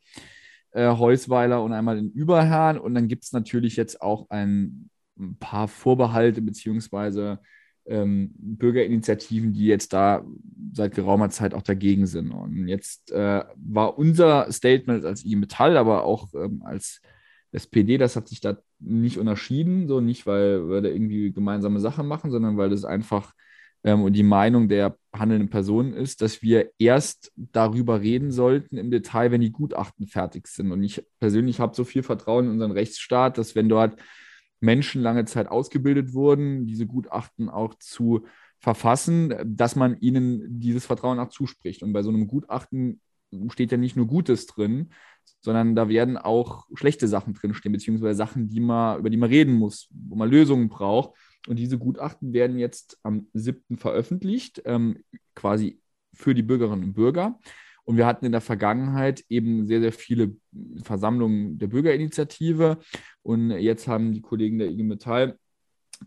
äh, 0.72 0.88
Heusweiler 0.96 1.62
und 1.62 1.72
einmal 1.72 1.98
in 1.98 2.11
Überherrn. 2.11 2.78
Und 2.78 2.94
dann 2.94 3.09
gibt 3.09 3.24
es 3.24 3.33
natürlich 3.33 3.76
jetzt 3.76 4.02
auch 4.02 4.31
ein, 4.31 4.90
ein 5.18 5.37
paar 5.38 5.68
Vorbehalte 5.68 6.42
beziehungsweise 6.42 7.40
ähm, 7.87 8.33
Bürgerinitiativen, 8.37 9.52
die 9.52 9.66
jetzt 9.66 9.92
da 9.92 10.24
seit 10.72 10.94
geraumer 10.94 11.31
Zeit 11.31 11.54
auch 11.54 11.62
dagegen 11.62 12.07
sind. 12.07 12.31
Und 12.31 12.68
jetzt 12.68 13.11
äh, 13.12 13.44
war 13.57 13.98
unser 13.98 14.50
Statement 14.52 15.04
als 15.04 15.24
IG 15.24 15.37
Metall, 15.37 15.76
aber 15.76 16.04
auch 16.04 16.28
ähm, 16.35 16.62
als 16.64 17.00
SPD, 17.52 17.96
das 17.96 18.14
hat 18.14 18.28
sich 18.28 18.40
da 18.40 18.59
nicht 18.78 19.18
unterschieden, 19.18 19.88
so 19.88 20.00
nicht, 20.00 20.26
weil 20.26 20.68
wir 20.68 20.83
da 20.83 20.88
irgendwie 20.88 21.33
gemeinsame 21.33 21.81
Sachen 21.81 22.07
machen, 22.07 22.31
sondern 22.31 22.59
weil 22.59 22.68
das 22.68 22.85
einfach 22.85 23.33
ähm, 23.88 24.03
und 24.03 24.12
die 24.12 24.22
Meinung 24.22 24.68
der 24.68 24.98
handelnden 25.14 25.48
Personen 25.48 25.94
ist, 25.94 26.20
dass 26.20 26.42
wir 26.42 26.70
erst 26.79 27.33
darüber 27.37 28.03
reden 28.03 28.31
sollten 28.31 28.77
im 28.77 28.90
Detail, 28.90 29.31
wenn 29.31 29.40
die 29.40 29.51
Gutachten 29.51 30.07
fertig 30.07 30.46
sind. 30.46 30.72
Und 30.72 30.83
ich 30.83 31.03
persönlich 31.18 31.59
habe 31.59 31.74
so 31.74 31.85
viel 31.85 32.03
Vertrauen 32.03 32.44
in 32.44 32.51
unseren 32.53 32.72
Rechtsstaat, 32.72 33.38
dass 33.38 33.55
wenn 33.55 33.70
dort 33.70 33.98
Menschen 34.61 35.01
lange 35.01 35.24
Zeit 35.24 35.48
ausgebildet 35.48 36.12
wurden, 36.12 36.66
diese 36.66 36.87
Gutachten 36.87 37.48
auch 37.48 37.74
zu 37.79 38.27
verfassen, 38.59 39.35
dass 39.44 39.74
man 39.74 39.98
ihnen 40.01 40.61
dieses 40.61 40.85
Vertrauen 40.85 41.18
auch 41.18 41.31
zuspricht. 41.31 41.83
Und 41.83 41.94
bei 41.94 42.03
so 42.03 42.11
einem 42.11 42.27
Gutachten 42.27 43.01
steht 43.51 43.72
ja 43.72 43.79
nicht 43.79 43.96
nur 43.96 44.07
Gutes 44.07 44.46
drin, 44.46 44.90
sondern 45.40 45.74
da 45.74 45.88
werden 45.88 46.18
auch 46.18 46.66
schlechte 46.74 47.09
Sachen 47.09 47.33
drinstehen, 47.33 47.72
beziehungsweise 47.72 48.16
Sachen, 48.16 48.48
die 48.48 48.61
man, 48.61 48.98
über 48.98 49.09
die 49.09 49.16
man 49.16 49.31
reden 49.31 49.55
muss, 49.55 49.88
wo 49.90 50.16
man 50.16 50.29
Lösungen 50.29 50.68
braucht. 50.68 51.16
Und 51.46 51.59
diese 51.59 51.79
Gutachten 51.79 52.33
werden 52.33 52.59
jetzt 52.59 52.98
am 53.03 53.29
7. 53.33 53.77
veröffentlicht, 53.77 54.62
ähm, 54.64 54.98
quasi 55.35 55.81
für 56.12 56.35
die 56.35 56.42
Bürgerinnen 56.42 56.85
und 56.85 56.94
Bürger. 56.94 57.38
Und 57.85 57.96
wir 57.96 58.07
hatten 58.07 58.27
in 58.27 58.33
der 58.33 58.42
Vergangenheit 58.42 59.24
eben 59.31 59.64
sehr, 59.64 59.81
sehr 59.81 59.92
viele 59.92 60.37
Versammlungen 60.83 61.59
der 61.59 61.68
Bürgerinitiative. 61.68 62.79
Und 63.22 63.51
jetzt 63.51 63.88
haben 63.88 64.12
die 64.12 64.20
Kollegen 64.20 64.59
der 64.59 64.68
IG 64.68 64.83
Metall 64.83 65.38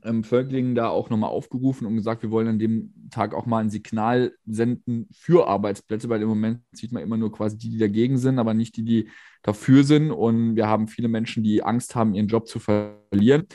ähm, 0.03 0.23
Völklingen 0.23 0.75
da 0.75 0.89
auch 0.89 1.09
nochmal 1.09 1.29
aufgerufen 1.29 1.85
und 1.85 1.95
gesagt, 1.95 2.23
wir 2.23 2.31
wollen 2.31 2.47
an 2.47 2.59
dem 2.59 2.93
Tag 3.09 3.33
auch 3.33 3.45
mal 3.45 3.59
ein 3.59 3.69
Signal 3.69 4.33
senden 4.45 5.07
für 5.11 5.47
Arbeitsplätze, 5.47 6.09
weil 6.09 6.21
im 6.21 6.29
Moment 6.29 6.61
sieht 6.71 6.91
man 6.91 7.03
immer 7.03 7.17
nur 7.17 7.31
quasi 7.31 7.57
die, 7.57 7.69
die 7.69 7.77
dagegen 7.77 8.17
sind, 8.17 8.39
aber 8.39 8.53
nicht 8.53 8.77
die, 8.77 8.83
die 8.83 9.09
dafür 9.41 9.83
sind. 9.83 10.11
Und 10.11 10.55
wir 10.55 10.67
haben 10.67 10.87
viele 10.87 11.07
Menschen, 11.07 11.43
die 11.43 11.63
Angst 11.63 11.95
haben, 11.95 12.13
ihren 12.13 12.27
Job 12.27 12.47
zu 12.47 12.59
verlieren. 12.59 13.47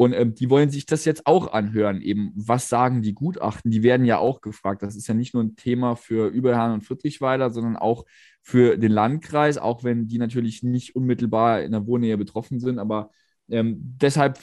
Und 0.00 0.14
ähm, 0.14 0.34
die 0.34 0.48
wollen 0.48 0.70
sich 0.70 0.86
das 0.86 1.04
jetzt 1.04 1.26
auch 1.26 1.52
anhören, 1.52 2.00
eben, 2.00 2.32
was 2.34 2.70
sagen 2.70 3.02
die 3.02 3.12
Gutachten? 3.12 3.70
Die 3.70 3.82
werden 3.82 4.06
ja 4.06 4.16
auch 4.16 4.40
gefragt. 4.40 4.82
Das 4.82 4.96
ist 4.96 5.06
ja 5.08 5.12
nicht 5.12 5.34
nur 5.34 5.42
ein 5.42 5.56
Thema 5.56 5.94
für 5.94 6.28
Überherrn 6.28 6.72
und 6.72 6.86
Friedrichweiler, 6.86 7.50
sondern 7.50 7.76
auch 7.76 8.06
für 8.40 8.78
den 8.78 8.92
Landkreis, 8.92 9.58
auch 9.58 9.84
wenn 9.84 10.08
die 10.08 10.16
natürlich 10.16 10.62
nicht 10.62 10.96
unmittelbar 10.96 11.60
in 11.60 11.72
der 11.72 11.86
Wohnnähe 11.86 12.16
betroffen 12.16 12.60
sind. 12.60 12.78
Aber 12.78 13.10
ähm, 13.50 13.76
deshalb 14.00 14.38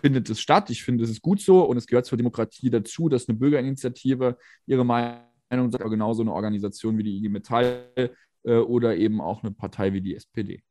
findet 0.00 0.30
es 0.30 0.40
statt. 0.40 0.70
Ich 0.70 0.82
finde, 0.82 1.04
es 1.04 1.10
ist 1.10 1.20
gut 1.20 1.42
so 1.42 1.62
und 1.62 1.76
es 1.76 1.86
gehört 1.86 2.06
zur 2.06 2.16
Demokratie 2.16 2.70
dazu, 2.70 3.10
dass 3.10 3.28
eine 3.28 3.36
Bürgerinitiative 3.36 4.38
ihre 4.64 4.84
Meinung 4.86 5.70
sagt, 5.70 5.82
aber 5.82 5.90
genauso 5.90 6.22
eine 6.22 6.32
Organisation 6.32 6.96
wie 6.96 7.02
die 7.02 7.18
IG 7.18 7.28
Metall 7.28 7.90
äh, 8.44 8.54
oder 8.54 8.96
eben 8.96 9.20
auch 9.20 9.42
eine 9.42 9.52
Partei 9.52 9.92
wie 9.92 10.00
die 10.00 10.14
SPD. 10.14 10.62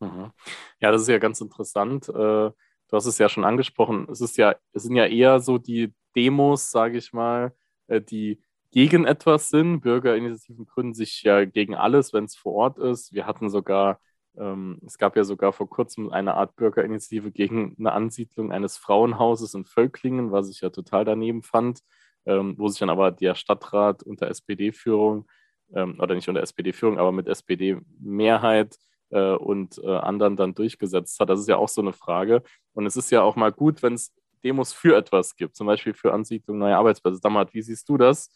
Mhm. 0.00 0.30
Ja, 0.78 0.92
das 0.92 1.00
ist 1.00 1.08
ja 1.08 1.16
ganz 1.16 1.40
interessant. 1.40 2.10
Äh 2.10 2.50
du 2.88 2.96
hast 2.96 3.06
es 3.06 3.18
ja 3.18 3.28
schon 3.28 3.44
angesprochen, 3.44 4.06
es 4.10 4.20
ist 4.20 4.36
ja, 4.36 4.54
es 4.72 4.84
sind 4.84 4.96
ja 4.96 5.06
eher 5.06 5.40
so 5.40 5.58
die 5.58 5.94
Demos, 6.16 6.70
sage 6.70 6.98
ich 6.98 7.12
mal, 7.12 7.54
äh, 7.88 8.00
die 8.00 8.40
gegen 8.70 9.04
etwas 9.04 9.50
sind. 9.50 9.80
Bürgerinitiativen 9.80 10.66
gründen 10.66 10.94
sich 10.94 11.22
ja 11.22 11.44
gegen 11.44 11.76
alles, 11.76 12.12
wenn 12.12 12.24
es 12.24 12.34
vor 12.36 12.54
Ort 12.54 12.78
ist. 12.78 13.12
Wir 13.12 13.26
hatten 13.26 13.48
sogar, 13.48 14.00
ähm, 14.36 14.80
es 14.84 14.98
gab 14.98 15.16
ja 15.16 15.24
sogar 15.24 15.52
vor 15.52 15.68
kurzem 15.70 16.10
eine 16.10 16.34
Art 16.34 16.56
Bürgerinitiative 16.56 17.30
gegen 17.30 17.76
eine 17.78 17.92
Ansiedlung 17.92 18.52
eines 18.52 18.76
Frauenhauses 18.76 19.54
in 19.54 19.64
Völklingen, 19.64 20.32
was 20.32 20.50
ich 20.50 20.60
ja 20.60 20.70
total 20.70 21.04
daneben 21.04 21.42
fand, 21.42 21.80
ähm, 22.26 22.54
wo 22.58 22.68
sich 22.68 22.80
dann 22.80 22.90
aber 22.90 23.12
der 23.12 23.36
Stadtrat 23.36 24.02
unter 24.02 24.28
SPD-Führung, 24.28 25.26
ähm, 25.74 26.00
oder 26.00 26.16
nicht 26.16 26.28
unter 26.28 26.42
SPD-Führung, 26.42 26.98
aber 26.98 27.12
mit 27.12 27.28
SPD-Mehrheit 27.28 28.76
äh, 29.10 29.34
und 29.34 29.78
äh, 29.78 29.96
anderen 29.96 30.36
dann 30.36 30.54
durchgesetzt 30.54 31.18
hat. 31.20 31.30
Das 31.30 31.40
ist 31.40 31.48
ja 31.48 31.56
auch 31.56 31.68
so 31.68 31.80
eine 31.80 31.92
Frage. 31.92 32.42
Und 32.72 32.86
es 32.86 32.96
ist 32.96 33.10
ja 33.10 33.22
auch 33.22 33.36
mal 33.36 33.52
gut, 33.52 33.82
wenn 33.82 33.94
es 33.94 34.12
Demos 34.42 34.72
für 34.72 34.96
etwas 34.96 35.36
gibt, 35.36 35.56
zum 35.56 35.66
Beispiel 35.66 35.94
für 35.94 36.12
Ansiedlung 36.12 36.58
neuer 36.58 36.78
Arbeitsplätze. 36.78 37.20
Damals, 37.20 37.54
wie 37.54 37.62
siehst 37.62 37.88
du 37.88 37.96
das 37.96 38.30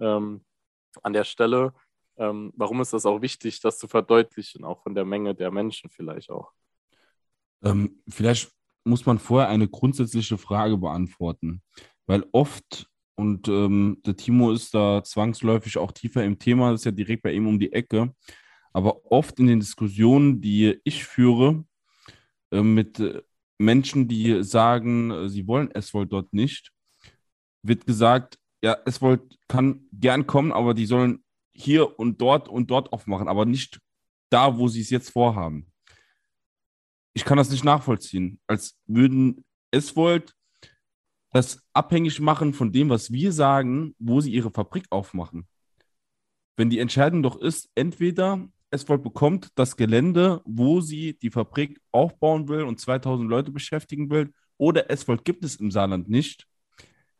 ähm, 0.00 0.44
an 1.02 1.12
der 1.12 1.24
Stelle? 1.24 1.74
Ähm, 2.16 2.52
warum 2.56 2.80
ist 2.80 2.92
das 2.92 3.06
auch 3.06 3.20
wichtig, 3.20 3.60
das 3.60 3.78
zu 3.78 3.88
verdeutlichen, 3.88 4.64
auch 4.64 4.82
von 4.82 4.94
der 4.94 5.04
Menge 5.04 5.34
der 5.34 5.50
Menschen 5.50 5.90
vielleicht 5.90 6.30
auch? 6.30 6.52
Ähm, 7.62 8.02
vielleicht 8.08 8.52
muss 8.84 9.06
man 9.06 9.18
vorher 9.18 9.48
eine 9.48 9.68
grundsätzliche 9.68 10.38
Frage 10.38 10.76
beantworten, 10.76 11.62
weil 12.06 12.24
oft, 12.32 12.88
und 13.14 13.46
ähm, 13.48 14.00
der 14.04 14.16
Timo 14.16 14.52
ist 14.52 14.74
da 14.74 15.04
zwangsläufig 15.04 15.78
auch 15.78 15.92
tiefer 15.92 16.24
im 16.24 16.38
Thema, 16.38 16.72
das 16.72 16.80
ist 16.80 16.84
ja 16.86 16.90
direkt 16.90 17.22
bei 17.22 17.32
ihm 17.32 17.46
um 17.46 17.58
die 17.58 17.72
Ecke, 17.72 18.14
aber 18.72 19.10
oft 19.10 19.38
in 19.38 19.46
den 19.46 19.60
Diskussionen, 19.60 20.40
die 20.40 20.80
ich 20.84 21.04
führe, 21.04 21.64
äh, 22.50 22.62
mit 22.62 23.00
äh, 23.00 23.22
Menschen, 23.58 24.08
die 24.08 24.42
sagen, 24.42 25.10
äh, 25.10 25.28
sie 25.28 25.46
wollen 25.46 25.70
S-Volt 25.70 26.12
dort 26.12 26.32
nicht, 26.32 26.72
wird 27.62 27.86
gesagt, 27.86 28.38
ja, 28.62 28.76
es 28.86 29.00
wollt, 29.02 29.38
kann 29.48 29.86
gern 29.92 30.26
kommen, 30.26 30.52
aber 30.52 30.74
die 30.74 30.86
sollen 30.86 31.24
hier 31.52 31.98
und 31.98 32.20
dort 32.20 32.48
und 32.48 32.70
dort 32.70 32.92
aufmachen, 32.92 33.28
aber 33.28 33.44
nicht 33.44 33.80
da, 34.30 34.56
wo 34.58 34.68
sie 34.68 34.80
es 34.80 34.90
jetzt 34.90 35.10
vorhaben. 35.10 35.66
Ich 37.14 37.24
kann 37.24 37.36
das 37.36 37.50
nicht 37.50 37.64
nachvollziehen, 37.64 38.40
als 38.46 38.78
würden 38.86 39.44
es 39.70 39.96
wollt 39.96 40.34
das 41.32 41.62
abhängig 41.72 42.20
machen 42.20 42.52
von 42.52 42.72
dem, 42.72 42.90
was 42.90 43.10
wir 43.10 43.32
sagen, 43.32 43.94
wo 43.98 44.20
sie 44.20 44.32
ihre 44.32 44.50
Fabrik 44.50 44.84
aufmachen. 44.90 45.48
Wenn 46.56 46.68
die 46.68 46.78
Entscheidung 46.78 47.22
doch 47.22 47.40
ist, 47.40 47.70
entweder 47.74 48.46
Eswold 48.72 49.02
bekommt 49.02 49.48
das 49.54 49.76
Gelände, 49.76 50.40
wo 50.44 50.80
sie 50.80 51.18
die 51.18 51.30
Fabrik 51.30 51.80
aufbauen 51.92 52.48
will 52.48 52.62
und 52.62 52.80
2000 52.80 53.28
Leute 53.28 53.50
beschäftigen 53.50 54.10
will, 54.10 54.32
oder 54.56 54.90
Eswold 54.90 55.24
gibt 55.24 55.44
es 55.44 55.56
im 55.56 55.70
Saarland 55.70 56.08
nicht, 56.08 56.46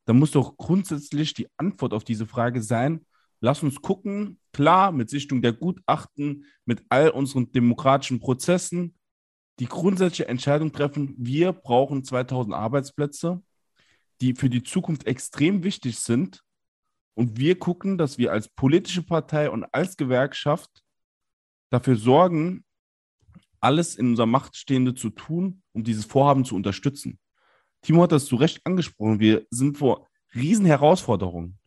dann 0.05 0.19
muss 0.19 0.33
doch 0.33 0.57
grundsätzlich 0.57 1.35
die 1.35 1.49
Antwort 1.57 1.93
auf 1.93 2.05
diese 2.05 2.27
Frage 2.27 2.63
sein, 2.63 3.05
lass 3.41 3.63
uns 3.63 3.81
gucken, 3.81 4.39
klar, 4.53 4.93
mit 4.93 5.11
Sichtung 5.11 5.43
der 5.43 5.53
Gutachten, 5.53 6.47
mit 6.65 6.83
all 6.89 7.11
unseren 7.11 7.53
demokratischen 7.53 8.21
Prozessen, 8.21 8.95
die 9.59 9.67
grundsätzliche 9.67 10.29
Entscheidung 10.29 10.73
treffen, 10.73 11.15
wir 11.19 11.53
brauchen 11.53 12.05
2000 12.05 12.55
Arbeitsplätze, 12.55 13.43
die 14.21 14.35
für 14.35 14.49
die 14.49 14.63
Zukunft 14.63 15.07
extrem 15.07 15.63
wichtig 15.65 15.99
sind. 15.99 16.43
Und 17.15 17.39
wir 17.39 17.59
gucken, 17.59 17.99
dass 17.99 18.17
wir 18.17 18.33
als 18.33 18.49
politische 18.49 19.03
Partei 19.03 19.51
und 19.51 19.65
als 19.73 19.97
Gewerkschaft 19.97 20.83
dafür 21.73 21.97
sorgen, 21.97 22.65
alles 23.61 23.97
in 23.97 24.11
unserer 24.11 24.27
Macht 24.27 24.57
Stehende 24.57 24.95
zu 24.95 25.11
tun, 25.11 25.63
um 25.73 25.85
dieses 25.85 26.05
Vorhaben 26.05 26.45
zu 26.45 26.55
unterstützen. 26.55 27.19
Timo 27.81 28.03
hat 28.03 28.13
das 28.13 28.27
zu 28.27 28.37
Recht 28.37 28.61
angesprochen. 28.65 29.21
Wir 29.21 29.47
sind 29.51 29.79
vor 29.79 30.09
riesen 30.35 30.67
Herausforderungen. 30.67 31.59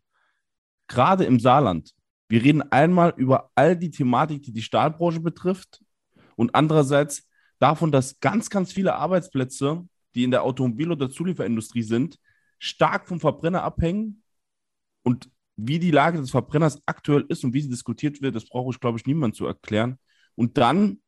Gerade 0.88 1.26
im 1.26 1.40
Saarland. 1.40 1.94
Wir 2.28 2.44
reden 2.44 2.62
einmal 2.72 3.14
über 3.18 3.50
all 3.56 3.76
die 3.76 3.90
Thematik, 3.92 4.44
die 4.44 4.54
die 4.54 4.62
Stahlbranche 4.62 5.20
betrifft 5.20 5.84
und 6.36 6.54
andererseits 6.54 7.28
davon, 7.60 7.92
dass 7.92 8.20
ganz, 8.20 8.50
ganz 8.50 8.74
viele 8.74 8.96
Arbeitsplätze, 8.96 9.88
die 10.14 10.24
in 10.24 10.32
der 10.32 10.44
Automobil- 10.44 10.92
oder 10.92 11.10
Zulieferindustrie 11.10 11.84
sind, 11.84 12.20
stark 12.60 13.08
vom 13.08 13.20
Verbrenner 13.20 13.64
abhängen. 13.64 14.24
Und 15.04 15.30
wie 15.58 15.80
die 15.80 15.92
Lage 15.92 16.20
des 16.20 16.32
Verbrenners 16.32 16.82
aktuell 16.86 17.26
ist 17.30 17.44
und 17.44 17.54
wie 17.54 17.62
sie 17.62 17.70
diskutiert 17.70 18.22
wird, 18.22 18.36
das 18.36 18.46
brauche 18.46 18.72
ich, 18.72 18.80
glaube 18.80 18.98
ich, 18.98 19.06
niemand 19.06 19.36
zu 19.36 19.46
erklären. 19.46 19.98
Und 20.36 20.58
dann 20.58 21.02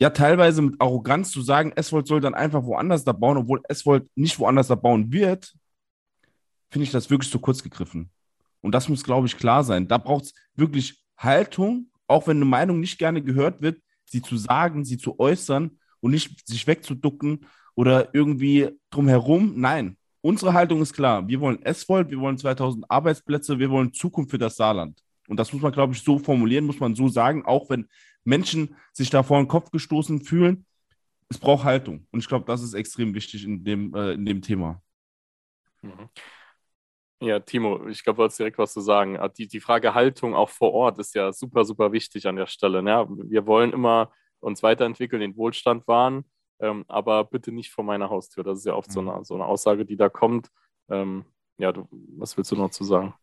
ja 0.00 0.10
teilweise 0.10 0.62
mit 0.62 0.80
Arroganz 0.80 1.30
zu 1.30 1.40
sagen, 1.40 1.72
Eswold 1.72 2.06
soll 2.06 2.20
dann 2.20 2.34
einfach 2.34 2.64
woanders 2.64 3.04
da 3.04 3.12
bauen, 3.12 3.38
obwohl 3.38 3.62
Eswold 3.68 4.08
nicht 4.14 4.38
woanders 4.38 4.68
da 4.68 4.74
bauen 4.74 5.12
wird, 5.12 5.54
finde 6.70 6.84
ich 6.84 6.90
das 6.90 7.08
wirklich 7.10 7.30
zu 7.30 7.38
kurz 7.38 7.62
gegriffen. 7.62 8.10
Und 8.60 8.72
das 8.72 8.88
muss, 8.88 9.04
glaube 9.04 9.26
ich, 9.26 9.36
klar 9.36 9.64
sein. 9.64 9.88
Da 9.88 9.98
braucht 9.98 10.24
es 10.24 10.34
wirklich 10.54 11.02
Haltung, 11.16 11.90
auch 12.08 12.26
wenn 12.26 12.38
eine 12.38 12.44
Meinung 12.44 12.80
nicht 12.80 12.98
gerne 12.98 13.22
gehört 13.22 13.62
wird, 13.62 13.80
sie 14.04 14.22
zu 14.22 14.36
sagen, 14.36 14.84
sie 14.84 14.98
zu 14.98 15.18
äußern 15.18 15.78
und 16.00 16.10
nicht 16.10 16.46
sich 16.46 16.66
wegzuducken 16.66 17.46
oder 17.74 18.14
irgendwie 18.14 18.70
drumherum. 18.90 19.54
Nein, 19.56 19.96
unsere 20.26 20.52
Haltung 20.52 20.82
ist 20.82 20.92
klar. 20.92 21.26
Wir 21.28 21.40
wollen 21.40 21.62
Eswold, 21.62 22.10
wir 22.10 22.18
wollen 22.18 22.36
2000 22.36 22.90
Arbeitsplätze, 22.90 23.60
wir 23.60 23.70
wollen 23.70 23.92
Zukunft 23.92 24.32
für 24.32 24.38
das 24.38 24.56
Saarland. 24.56 25.00
Und 25.28 25.38
das 25.38 25.52
muss 25.52 25.62
man, 25.62 25.70
glaube 25.70 25.94
ich, 25.94 26.02
so 26.02 26.18
formulieren, 26.18 26.64
muss 26.64 26.80
man 26.80 26.96
so 26.96 27.08
sagen, 27.08 27.46
auch 27.46 27.70
wenn 27.70 27.88
Menschen 28.24 28.74
sich 28.92 29.08
da 29.08 29.22
vor 29.22 29.38
den 29.38 29.46
Kopf 29.46 29.70
gestoßen 29.70 30.20
fühlen. 30.20 30.66
Es 31.28 31.38
braucht 31.38 31.64
Haltung. 31.64 32.06
Und 32.10 32.20
ich 32.20 32.28
glaube, 32.28 32.44
das 32.44 32.62
ist 32.62 32.74
extrem 32.74 33.14
wichtig 33.14 33.44
in 33.44 33.62
dem, 33.62 33.94
äh, 33.94 34.12
in 34.12 34.24
dem 34.24 34.42
Thema. 34.42 34.82
Mhm. 35.82 36.08
Ja, 37.22 37.38
Timo, 37.40 37.86
ich 37.86 38.02
glaube, 38.02 38.18
du 38.18 38.24
hast 38.24 38.38
direkt 38.38 38.58
was 38.58 38.72
zu 38.72 38.80
sagen. 38.80 39.16
Ah, 39.16 39.28
die, 39.28 39.46
die 39.46 39.60
Frage 39.60 39.94
Haltung 39.94 40.34
auch 40.34 40.50
vor 40.50 40.72
Ort 40.72 40.98
ist 40.98 41.14
ja 41.14 41.32
super, 41.32 41.64
super 41.64 41.92
wichtig 41.92 42.26
an 42.26 42.36
der 42.36 42.46
Stelle. 42.46 42.82
Ne? 42.82 43.06
Wir 43.24 43.46
wollen 43.46 43.72
immer 43.72 44.12
uns 44.40 44.62
weiterentwickeln, 44.62 45.20
den 45.20 45.36
Wohlstand 45.36 45.86
wahren, 45.86 46.24
ähm, 46.60 46.84
aber 46.88 47.24
bitte 47.24 47.52
nicht 47.52 47.70
vor 47.70 47.84
meiner 47.84 48.10
Haustür. 48.10 48.44
Das 48.44 48.58
ist 48.58 48.66
ja 48.66 48.74
oft 48.74 48.88
mhm. 48.88 48.92
so, 48.92 49.00
eine, 49.00 49.24
so 49.24 49.34
eine 49.34 49.44
Aussage, 49.44 49.84
die 49.84 49.96
da 49.96 50.08
kommt. 50.08 50.50
Ähm, 50.88 51.24
ja, 51.58 51.72
du, 51.72 51.88
was 52.16 52.36
willst 52.36 52.52
du 52.52 52.56
noch 52.56 52.70
zu 52.70 52.84
sagen? 52.84 53.14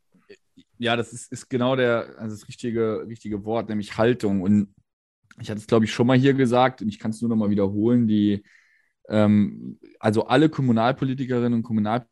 Ja, 0.78 0.96
das 0.96 1.13
ist, 1.13 1.32
ist 1.32 1.50
genau 1.50 1.76
der, 1.76 2.15
also 2.17 2.36
das 2.36 2.48
richtige, 2.48 3.06
richtige 3.08 3.46
Wort, 3.46 3.69
nämlich 3.69 3.98
Haltung. 3.98 4.41
Und 4.41 4.74
ich 5.41 5.50
hatte 5.50 5.60
es, 5.60 5.67
glaube 5.67 5.86
ich, 5.86 5.93
schon 5.93 6.08
mal 6.08 6.17
hier 6.17 6.34
gesagt 6.34 6.82
und 6.82 6.89
ich 6.89 7.00
kann 7.00 7.12
es 7.12 7.22
nur 7.22 7.30
noch 7.30 7.36
mal 7.36 7.50
wiederholen, 7.50 8.08
die, 8.08 8.43
ähm, 9.10 9.80
also 10.00 10.26
alle 10.28 10.50
Kommunalpolitikerinnen 10.50 11.54
und 11.54 11.63
Kommunalpolitiker, 11.63 12.10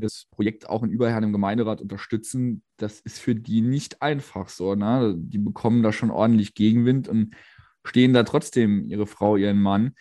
das 0.00 0.26
Projekt 0.30 0.68
auch 0.68 0.82
in 0.82 0.90
Überherrn 0.90 1.22
im 1.22 1.32
Gemeinderat 1.32 1.80
unterstützen, 1.80 2.62
das 2.76 3.00
ist 3.00 3.20
für 3.20 3.34
die 3.34 3.60
nicht 3.60 4.02
einfach 4.02 4.48
so. 4.48 4.74
Ne? 4.74 5.14
Die 5.16 5.38
bekommen 5.38 5.82
da 5.82 5.92
schon 5.92 6.10
ordentlich 6.10 6.54
Gegenwind 6.54 7.08
und 7.08 7.36
stehen 7.84 8.12
da 8.12 8.24
trotzdem 8.24 8.86
ihre 8.88 9.06
Frau, 9.06 9.36
ihren 9.36 9.62
Mann. 9.62 9.94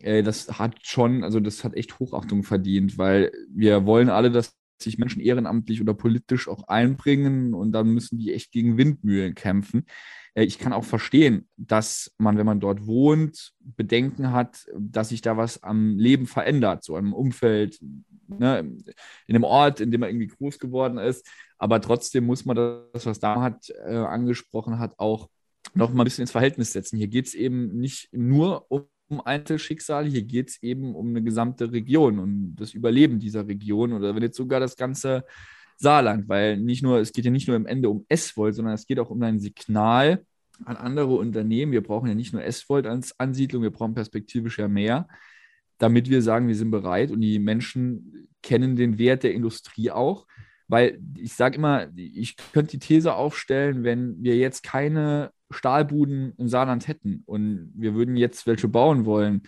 Äh, 0.00 0.22
das 0.22 0.58
hat 0.58 0.86
schon, 0.86 1.24
also 1.24 1.40
das 1.40 1.64
hat 1.64 1.74
echt 1.74 1.98
Hochachtung 1.98 2.42
verdient, 2.42 2.98
weil 2.98 3.32
wir 3.48 3.86
wollen 3.86 4.08
alle, 4.08 4.30
dass 4.30 4.56
sich 4.82 4.98
Menschen 4.98 5.20
ehrenamtlich 5.20 5.80
oder 5.80 5.94
politisch 5.94 6.48
auch 6.48 6.68
einbringen 6.68 7.54
und 7.54 7.72
dann 7.72 7.92
müssen 7.92 8.18
die 8.18 8.32
echt 8.32 8.50
gegen 8.50 8.78
Windmühlen 8.78 9.34
kämpfen. 9.34 9.84
Äh, 10.34 10.44
ich 10.44 10.58
kann 10.58 10.72
auch 10.72 10.84
verstehen, 10.84 11.48
dass 11.56 12.12
man, 12.18 12.38
wenn 12.38 12.46
man 12.46 12.60
dort 12.60 12.86
wohnt, 12.86 13.52
Bedenken 13.60 14.32
hat, 14.32 14.66
dass 14.78 15.10
sich 15.10 15.20
da 15.20 15.36
was 15.36 15.62
am 15.62 15.98
Leben 15.98 16.26
verändert, 16.26 16.84
so 16.84 16.96
im 16.96 17.12
Umfeld, 17.12 17.78
ne, 18.28 18.60
in 19.26 19.32
dem 19.32 19.44
Ort, 19.44 19.80
in 19.80 19.90
dem 19.90 20.00
man 20.00 20.10
irgendwie 20.10 20.28
groß 20.28 20.58
geworden 20.58 20.98
ist. 20.98 21.28
Aber 21.58 21.80
trotzdem 21.80 22.24
muss 22.24 22.44
man 22.46 22.56
das, 22.56 23.04
was 23.04 23.20
da 23.20 23.42
hat, 23.42 23.70
äh, 23.86 23.96
angesprochen 23.96 24.78
hat, 24.78 24.98
auch 24.98 25.28
noch 25.74 25.92
mal 25.92 26.02
ein 26.02 26.04
bisschen 26.04 26.22
ins 26.22 26.30
Verhältnis 26.30 26.72
setzen. 26.72 26.96
Hier 26.96 27.08
geht 27.08 27.26
es 27.26 27.34
eben 27.34 27.78
nicht 27.78 28.08
nur 28.12 28.64
um 28.70 28.86
um 29.10 29.20
Einzelschicksale, 29.20 30.08
hier 30.08 30.22
geht 30.22 30.50
es 30.50 30.62
eben 30.62 30.94
um 30.94 31.08
eine 31.08 31.22
gesamte 31.22 31.72
Region 31.72 32.18
und 32.18 32.56
das 32.56 32.74
Überleben 32.74 33.18
dieser 33.18 33.46
Region 33.46 33.92
oder 33.92 34.14
wenn 34.14 34.22
jetzt 34.22 34.36
sogar 34.36 34.60
das 34.60 34.76
ganze 34.76 35.24
Saarland, 35.76 36.28
weil 36.28 36.58
nicht 36.58 36.82
nur, 36.82 36.98
es 36.98 37.12
geht 37.12 37.24
ja 37.24 37.30
nicht 37.30 37.48
nur 37.48 37.56
am 37.56 37.66
Ende 37.66 37.88
um 37.88 38.04
S-Volt, 38.08 38.54
sondern 38.54 38.74
es 38.74 38.86
geht 38.86 38.98
auch 38.98 39.10
um 39.10 39.22
ein 39.22 39.40
Signal 39.40 40.24
an 40.64 40.76
andere 40.76 41.14
Unternehmen. 41.14 41.72
Wir 41.72 41.82
brauchen 41.82 42.08
ja 42.08 42.14
nicht 42.14 42.32
nur 42.32 42.44
S-Volt 42.44 42.86
als 42.86 43.18
Ansiedlung, 43.18 43.62
wir 43.62 43.70
brauchen 43.70 43.94
perspektivisch 43.94 44.58
ja 44.58 44.68
mehr, 44.68 45.08
damit 45.78 46.10
wir 46.10 46.20
sagen, 46.20 46.48
wir 46.48 46.54
sind 46.54 46.70
bereit 46.70 47.10
und 47.10 47.22
die 47.22 47.38
Menschen 47.38 48.28
kennen 48.42 48.76
den 48.76 48.98
Wert 48.98 49.22
der 49.22 49.32
Industrie 49.32 49.90
auch. 49.90 50.26
Weil 50.68 51.00
ich 51.16 51.32
sage 51.32 51.56
immer, 51.56 51.88
ich 51.96 52.36
könnte 52.52 52.72
die 52.72 52.78
These 52.78 53.14
aufstellen, 53.14 53.82
wenn 53.82 54.22
wir 54.22 54.36
jetzt 54.36 54.62
keine 54.62 55.32
Stahlbuden 55.50 56.34
im 56.38 56.48
Saarland 56.48 56.88
hätten 56.88 57.22
und 57.26 57.72
wir 57.74 57.94
würden 57.94 58.16
jetzt 58.16 58.46
welche 58.46 58.68
bauen 58.68 59.04
wollen, 59.04 59.42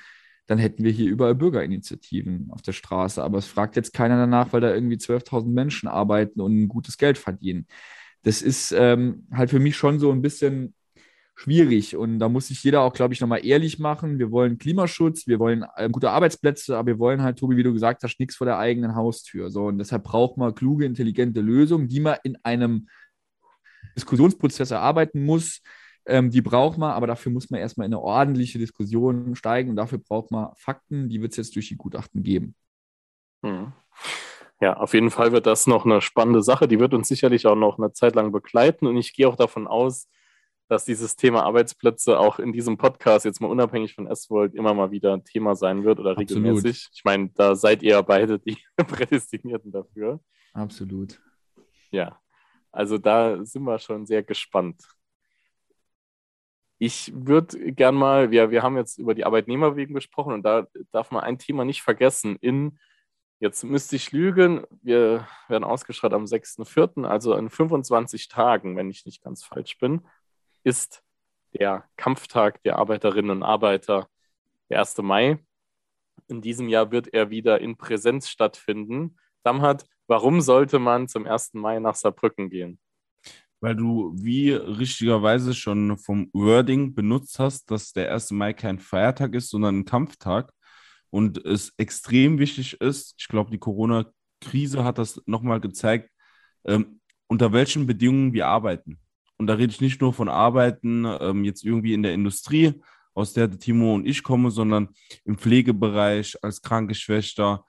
dann 0.46 0.58
hätten 0.58 0.84
wir 0.84 0.90
hier 0.90 1.08
überall 1.08 1.34
Bürgerinitiativen 1.34 2.50
auf 2.50 2.62
der 2.62 2.72
Straße. 2.72 3.22
Aber 3.22 3.38
es 3.38 3.46
fragt 3.46 3.76
jetzt 3.76 3.92
keiner 3.92 4.16
danach, 4.16 4.52
weil 4.52 4.60
da 4.60 4.74
irgendwie 4.74 4.96
12.000 4.96 5.48
Menschen 5.48 5.88
arbeiten 5.88 6.40
und 6.40 6.64
ein 6.64 6.68
gutes 6.68 6.98
Geld 6.98 7.18
verdienen. 7.18 7.66
Das 8.22 8.42
ist 8.42 8.72
ähm, 8.72 9.26
halt 9.32 9.50
für 9.50 9.60
mich 9.60 9.76
schon 9.76 9.98
so 9.98 10.10
ein 10.10 10.22
bisschen 10.22 10.74
schwierig. 11.34 11.96
Und 11.96 12.18
da 12.18 12.28
muss 12.28 12.48
sich 12.48 12.62
jeder 12.62 12.82
auch, 12.82 12.92
glaube 12.92 13.14
ich, 13.14 13.20
nochmal 13.20 13.44
ehrlich 13.44 13.78
machen. 13.78 14.18
Wir 14.18 14.30
wollen 14.30 14.58
Klimaschutz, 14.58 15.26
wir 15.26 15.38
wollen 15.38 15.64
äh, 15.76 15.88
gute 15.88 16.10
Arbeitsplätze, 16.10 16.76
aber 16.76 16.88
wir 16.88 16.98
wollen 16.98 17.22
halt, 17.22 17.38
Tobi, 17.38 17.56
wie 17.56 17.62
du 17.62 17.72
gesagt 17.72 18.02
hast, 18.02 18.18
nichts 18.20 18.36
vor 18.36 18.44
der 18.44 18.58
eigenen 18.58 18.94
Haustür. 18.94 19.50
So, 19.50 19.66
und 19.66 19.78
deshalb 19.78 20.04
braucht 20.04 20.36
man 20.36 20.54
kluge, 20.54 20.84
intelligente 20.84 21.40
Lösungen, 21.40 21.88
die 21.88 22.00
man 22.00 22.16
in 22.24 22.36
einem 22.44 22.88
Diskussionsprozess 23.96 24.70
erarbeiten 24.70 25.24
muss, 25.24 25.60
ähm, 26.06 26.30
die 26.30 26.42
braucht 26.42 26.78
man, 26.78 26.92
aber 26.92 27.06
dafür 27.06 27.32
muss 27.32 27.50
man 27.50 27.60
erstmal 27.60 27.86
in 27.86 27.92
eine 27.94 28.02
ordentliche 28.02 28.58
Diskussion 28.58 29.34
steigen 29.34 29.70
und 29.70 29.76
dafür 29.76 29.98
braucht 29.98 30.30
man 30.30 30.50
Fakten, 30.56 31.08
die 31.08 31.22
wird 31.22 31.32
es 31.32 31.36
jetzt 31.36 31.56
durch 31.56 31.68
die 31.68 31.76
Gutachten 31.76 32.22
geben. 32.22 32.54
Hm. 33.42 33.72
Ja, 34.60 34.76
auf 34.76 34.94
jeden 34.94 35.10
Fall 35.10 35.32
wird 35.32 35.46
das 35.46 35.66
noch 35.66 35.84
eine 35.84 36.00
spannende 36.00 36.40
Sache. 36.40 36.68
Die 36.68 36.78
wird 36.78 36.94
uns 36.94 37.08
sicherlich 37.08 37.46
auch 37.46 37.56
noch 37.56 37.78
eine 37.78 37.92
Zeit 37.92 38.14
lang 38.14 38.30
begleiten. 38.30 38.86
Und 38.86 38.96
ich 38.96 39.12
gehe 39.12 39.26
auch 39.26 39.34
davon 39.34 39.66
aus, 39.66 40.08
dass 40.68 40.84
dieses 40.84 41.16
Thema 41.16 41.42
Arbeitsplätze 41.42 42.18
auch 42.18 42.38
in 42.38 42.52
diesem 42.52 42.78
Podcast 42.78 43.24
jetzt 43.24 43.40
mal 43.40 43.48
unabhängig 43.48 43.94
von 43.94 44.06
S-World 44.06 44.54
immer 44.54 44.72
mal 44.72 44.92
wieder 44.92 45.14
ein 45.14 45.24
Thema 45.24 45.56
sein 45.56 45.82
wird 45.82 45.98
oder 45.98 46.16
regelmäßig. 46.16 46.70
Absolut. 46.70 46.90
Ich 46.94 47.04
meine, 47.04 47.30
da 47.34 47.56
seid 47.56 47.82
ihr 47.82 48.00
beide 48.04 48.38
die 48.38 48.56
Prädestinierten 48.76 49.72
dafür. 49.72 50.20
Absolut. 50.54 51.20
Ja, 51.90 52.20
also 52.70 52.98
da 52.98 53.44
sind 53.44 53.64
wir 53.64 53.78
schon 53.80 54.06
sehr 54.06 54.22
gespannt. 54.22 54.80
Ich 56.84 57.12
würde 57.14 57.72
gern 57.74 57.94
mal, 57.94 58.32
wir, 58.32 58.50
wir 58.50 58.64
haben 58.64 58.76
jetzt 58.76 58.98
über 58.98 59.14
die 59.14 59.24
Arbeitnehmerbewegung 59.24 59.94
gesprochen 59.94 60.32
und 60.32 60.42
da 60.42 60.66
darf 60.90 61.12
man 61.12 61.22
ein 61.22 61.38
Thema 61.38 61.64
nicht 61.64 61.80
vergessen. 61.80 62.34
In, 62.40 62.80
jetzt 63.38 63.62
müsste 63.62 63.94
ich 63.94 64.10
lügen, 64.10 64.66
wir 64.82 65.28
werden 65.46 65.62
ausgestrahlt 65.62 66.12
am 66.12 66.24
6.4., 66.24 67.04
also 67.04 67.36
in 67.36 67.50
25 67.50 68.26
Tagen, 68.26 68.76
wenn 68.76 68.90
ich 68.90 69.06
nicht 69.06 69.22
ganz 69.22 69.44
falsch 69.44 69.78
bin, 69.78 70.04
ist 70.64 71.04
der 71.52 71.88
Kampftag 71.96 72.60
der 72.64 72.78
Arbeiterinnen 72.78 73.30
und 73.30 73.42
Arbeiter, 73.44 74.08
der 74.68 74.80
1. 74.80 74.98
Mai. 75.02 75.38
In 76.26 76.42
diesem 76.42 76.68
Jahr 76.68 76.90
wird 76.90 77.14
er 77.14 77.30
wieder 77.30 77.60
in 77.60 77.76
Präsenz 77.76 78.28
stattfinden. 78.28 79.20
Damhat, 79.44 79.86
warum 80.08 80.40
sollte 80.40 80.80
man 80.80 81.06
zum 81.06 81.28
1. 81.28 81.54
Mai 81.54 81.78
nach 81.78 81.94
Saarbrücken 81.94 82.50
gehen? 82.50 82.80
Weil 83.62 83.76
du 83.76 84.12
wie 84.16 84.50
richtigerweise 84.50 85.54
schon 85.54 85.96
vom 85.96 86.28
Wording 86.32 86.94
benutzt 86.94 87.38
hast, 87.38 87.70
dass 87.70 87.92
der 87.92 88.12
1. 88.12 88.32
Mai 88.32 88.52
kein 88.52 88.78
Feiertag 88.78 89.34
ist, 89.34 89.50
sondern 89.50 89.78
ein 89.78 89.84
Kampftag. 89.84 90.52
Und 91.10 91.44
es 91.44 91.72
extrem 91.76 92.38
wichtig 92.38 92.80
ist, 92.80 93.14
ich 93.18 93.28
glaube, 93.28 93.50
die 93.50 93.58
Corona-Krise 93.58 94.82
hat 94.82 94.98
das 94.98 95.22
nochmal 95.26 95.60
gezeigt, 95.60 96.10
ähm, 96.64 97.00
unter 97.28 97.52
welchen 97.52 97.86
Bedingungen 97.86 98.32
wir 98.32 98.48
arbeiten. 98.48 98.98
Und 99.38 99.46
da 99.46 99.54
rede 99.54 99.72
ich 99.72 99.80
nicht 99.80 100.00
nur 100.00 100.12
von 100.12 100.28
Arbeiten 100.28 101.04
ähm, 101.20 101.44
jetzt 101.44 101.64
irgendwie 101.64 101.94
in 101.94 102.02
der 102.02 102.14
Industrie, 102.14 102.74
aus 103.14 103.32
der 103.32 103.50
Timo 103.50 103.94
und 103.94 104.06
ich 104.06 104.22
kommen, 104.22 104.50
sondern 104.50 104.88
im 105.24 105.36
Pflegebereich, 105.36 106.36
als 106.42 106.62
Krankenschwester, 106.62 107.64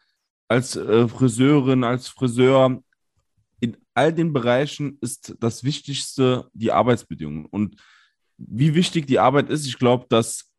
als 0.48 0.76
äh, 0.76 1.08
Friseurin, 1.08 1.84
als 1.84 2.08
Friseur. 2.08 2.82
In 3.60 3.78
all 3.94 4.14
den 4.14 4.34
Bereichen 4.34 4.98
ist 5.02 5.36
das 5.40 5.64
Wichtigste 5.64 6.50
die 6.54 6.72
Arbeitsbedingungen. 6.72 7.46
Und 7.46 7.82
wie 8.38 8.76
wichtig 8.76 9.08
die 9.08 9.20
Arbeit 9.20 9.50
ist, 9.50 9.66
ich 9.66 9.78
glaube, 9.78 10.06
das 10.10 10.52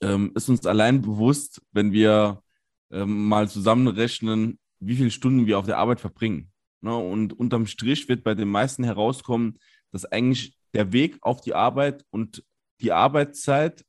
ähm, 0.00 0.32
ist 0.34 0.48
uns 0.48 0.66
allein 0.66 1.00
bewusst, 1.00 1.62
wenn 1.72 1.92
wir 1.92 2.42
ähm, 2.90 3.28
mal 3.28 3.48
zusammenrechnen, 3.48 4.58
wie 4.80 4.96
viele 4.96 5.10
Stunden 5.10 5.46
wir 5.46 5.58
auf 5.58 5.66
der 5.66 5.78
Arbeit 5.78 6.00
verbringen. 6.00 6.52
Ne? 6.80 6.94
Und 6.94 7.32
unterm 7.38 7.66
Strich 7.66 8.08
wird 8.08 8.24
bei 8.24 8.34
den 8.34 8.48
meisten 8.48 8.84
herauskommen, 8.84 9.58
dass 9.92 10.04
eigentlich 10.04 10.56
der 10.74 10.92
Weg 10.92 11.18
auf 11.22 11.40
die 11.40 11.54
Arbeit 11.54 12.04
und 12.10 12.44
die 12.80 12.92
Arbeitszeit 12.92 13.84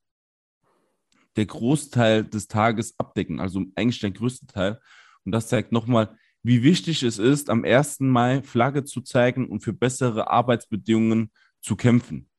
der 1.35 1.45
Großteil 1.45 2.23
des 2.23 2.47
Tages 2.47 2.97
abdecken, 2.97 3.39
also 3.39 3.63
eigentlich 3.75 3.99
der 3.99 4.11
größte 4.11 4.47
Teil. 4.47 4.79
Und 5.23 5.31
das 5.33 5.49
zeigt 5.49 5.71
nochmal, 5.71 6.17
wie 6.47 6.63
wichtig 6.63 7.03
es 7.03 7.19
ist, 7.19 7.49
am 7.49 7.65
1. 7.65 7.99
Mai 7.99 8.41
Flagge 8.41 8.85
zu 8.85 9.01
zeigen 9.01 9.49
und 9.49 9.59
für 9.59 9.73
bessere 9.73 10.29
Arbeitsbedingungen 10.29 11.29
zu 11.59 11.75
kämpfen. 11.75 12.29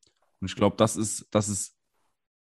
Und 0.41 0.49
ich 0.49 0.55
glaube, 0.55 0.77
das 0.77 0.95
ist, 0.95 1.27
das 1.29 1.47
ist 1.47 1.77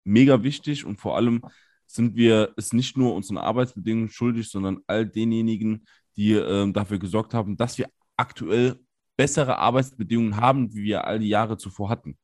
mega 0.04 0.44
wichtig 0.44 0.86
und 0.86 0.98
vor 0.98 1.16
allem 1.18 1.42
sind 1.88 2.16
wir 2.16 2.54
es 2.56 2.72
nicht 2.72 2.98
nur 2.98 3.16
unseren 3.16 3.40
Arbeitsbedingungen 3.40 4.10
schuldig, 4.10 4.50
sondern 4.50 4.82
all 4.86 5.08
denjenigen, 5.08 5.88
die 6.16 6.34
äh, 6.34 6.72
dafür 6.72 7.00
gesorgt 7.00 7.34
haben, 7.34 7.58
dass 7.58 7.80
wir 7.80 7.90
aktuell 8.16 8.80
bessere 9.18 9.58
Arbeitsbedingungen 9.58 10.38
haben, 10.38 10.72
wie 10.74 10.84
wir 10.84 11.06
all 11.06 11.18
die 11.18 11.30
Jahre 11.30 11.58
zuvor 11.58 11.90
hatten. 11.90 12.16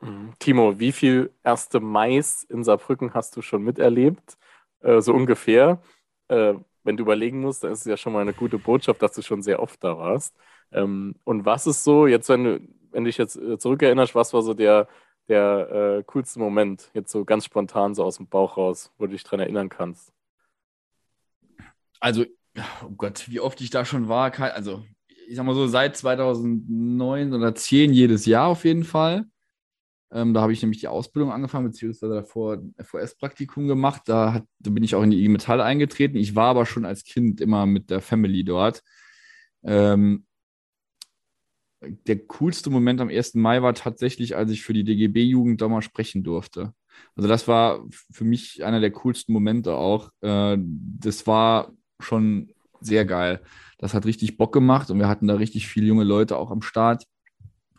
Mhm. 0.00 0.32
Timo, 0.38 0.78
wie 0.78 0.92
viel 0.92 1.34
1. 1.42 1.68
Mais 1.80 2.44
in 2.44 2.64
Saarbrücken 2.64 3.12
hast 3.12 3.36
du 3.36 3.42
schon 3.42 3.62
miterlebt? 3.62 4.38
Äh, 4.80 5.02
so 5.02 5.12
ungefähr. 5.12 5.82
Äh, 6.28 6.54
wenn 6.84 6.96
du 6.96 7.02
überlegen 7.02 7.40
musst, 7.40 7.64
dann 7.64 7.72
ist 7.72 7.80
es 7.80 7.86
ja 7.86 7.96
schon 7.96 8.12
mal 8.12 8.20
eine 8.20 8.34
gute 8.34 8.58
Botschaft, 8.58 9.02
dass 9.02 9.12
du 9.12 9.22
schon 9.22 9.42
sehr 9.42 9.60
oft 9.60 9.82
da 9.82 9.98
warst. 9.98 10.36
Ähm, 10.70 11.16
und 11.24 11.44
was 11.44 11.66
ist 11.66 11.82
so, 11.82 12.06
jetzt, 12.06 12.28
wenn 12.28 12.44
du, 12.44 12.60
wenn 12.92 13.04
dich 13.04 13.18
jetzt 13.18 13.36
äh, 13.36 13.58
zurückerinnerst, 13.58 14.14
was 14.14 14.32
war 14.32 14.42
so 14.42 14.54
der, 14.54 14.88
der 15.28 15.98
äh, 15.98 16.04
coolste 16.04 16.38
Moment, 16.38 16.90
jetzt 16.94 17.10
so 17.10 17.24
ganz 17.24 17.44
spontan, 17.44 17.94
so 17.94 18.04
aus 18.04 18.18
dem 18.18 18.28
Bauch 18.28 18.56
raus, 18.56 18.92
wo 18.98 19.06
du 19.06 19.12
dich 19.12 19.24
dran 19.24 19.40
erinnern 19.40 19.68
kannst? 19.70 20.12
Also, 22.00 22.24
oh 22.84 22.90
Gott, 22.96 23.28
wie 23.28 23.40
oft 23.40 23.60
ich 23.60 23.70
da 23.70 23.84
schon 23.84 24.08
war, 24.08 24.38
also 24.38 24.84
ich 25.26 25.36
sag 25.36 25.46
mal 25.46 25.54
so, 25.54 25.66
seit 25.66 25.96
2009 25.96 27.32
oder 27.32 27.54
10 27.54 27.92
jedes 27.92 28.26
Jahr 28.26 28.48
auf 28.48 28.64
jeden 28.64 28.84
Fall. 28.84 29.26
Ähm, 30.14 30.32
da 30.32 30.42
habe 30.42 30.52
ich 30.52 30.62
nämlich 30.62 30.78
die 30.78 30.86
Ausbildung 30.86 31.32
angefangen, 31.32 31.66
beziehungsweise 31.66 32.14
davor 32.14 32.54
ein 32.54 32.74
FOS-Praktikum 32.78 33.66
gemacht. 33.66 34.02
Da, 34.06 34.34
hat, 34.34 34.44
da, 34.60 34.70
bin 34.70 34.84
ich 34.84 34.94
auch 34.94 35.02
in 35.02 35.10
die 35.10 35.18
IG 35.18 35.28
Metall 35.28 35.60
eingetreten. 35.60 36.16
Ich 36.16 36.36
war 36.36 36.50
aber 36.50 36.66
schon 36.66 36.84
als 36.84 37.02
Kind 37.02 37.40
immer 37.40 37.66
mit 37.66 37.90
der 37.90 38.00
Family 38.00 38.44
dort. 38.44 38.84
Ähm, 39.64 40.24
der 41.80 42.18
coolste 42.26 42.70
Moment 42.70 43.00
am 43.00 43.08
1. 43.08 43.34
Mai 43.34 43.60
war 43.60 43.74
tatsächlich, 43.74 44.36
als 44.36 44.52
ich 44.52 44.62
für 44.62 44.72
die 44.72 44.84
DGB-Jugend 44.84 45.60
da 45.60 45.68
mal 45.68 45.82
sprechen 45.82 46.22
durfte. 46.22 46.72
Also 47.16 47.28
das 47.28 47.48
war 47.48 47.84
für 47.90 48.24
mich 48.24 48.64
einer 48.64 48.80
der 48.80 48.92
coolsten 48.92 49.32
Momente 49.32 49.74
auch. 49.74 50.10
Äh, 50.20 50.56
das 50.60 51.26
war 51.26 51.72
schon 51.98 52.52
sehr 52.80 53.04
geil. 53.04 53.42
Das 53.78 53.94
hat 53.94 54.06
richtig 54.06 54.36
Bock 54.36 54.52
gemacht 54.52 54.90
und 54.90 55.00
wir 55.00 55.08
hatten 55.08 55.26
da 55.26 55.34
richtig 55.34 55.66
viele 55.66 55.88
junge 55.88 56.04
Leute 56.04 56.36
auch 56.36 56.52
am 56.52 56.62
Start. 56.62 57.04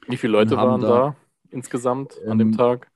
Wie 0.08 0.18
viele 0.18 0.34
Leute 0.34 0.58
waren 0.58 0.82
da, 0.82 0.88
da? 0.88 1.16
Insgesamt 1.56 2.14
an 2.28 2.38
dem 2.38 2.50
ähm, 2.50 2.58
Tag? 2.58 2.92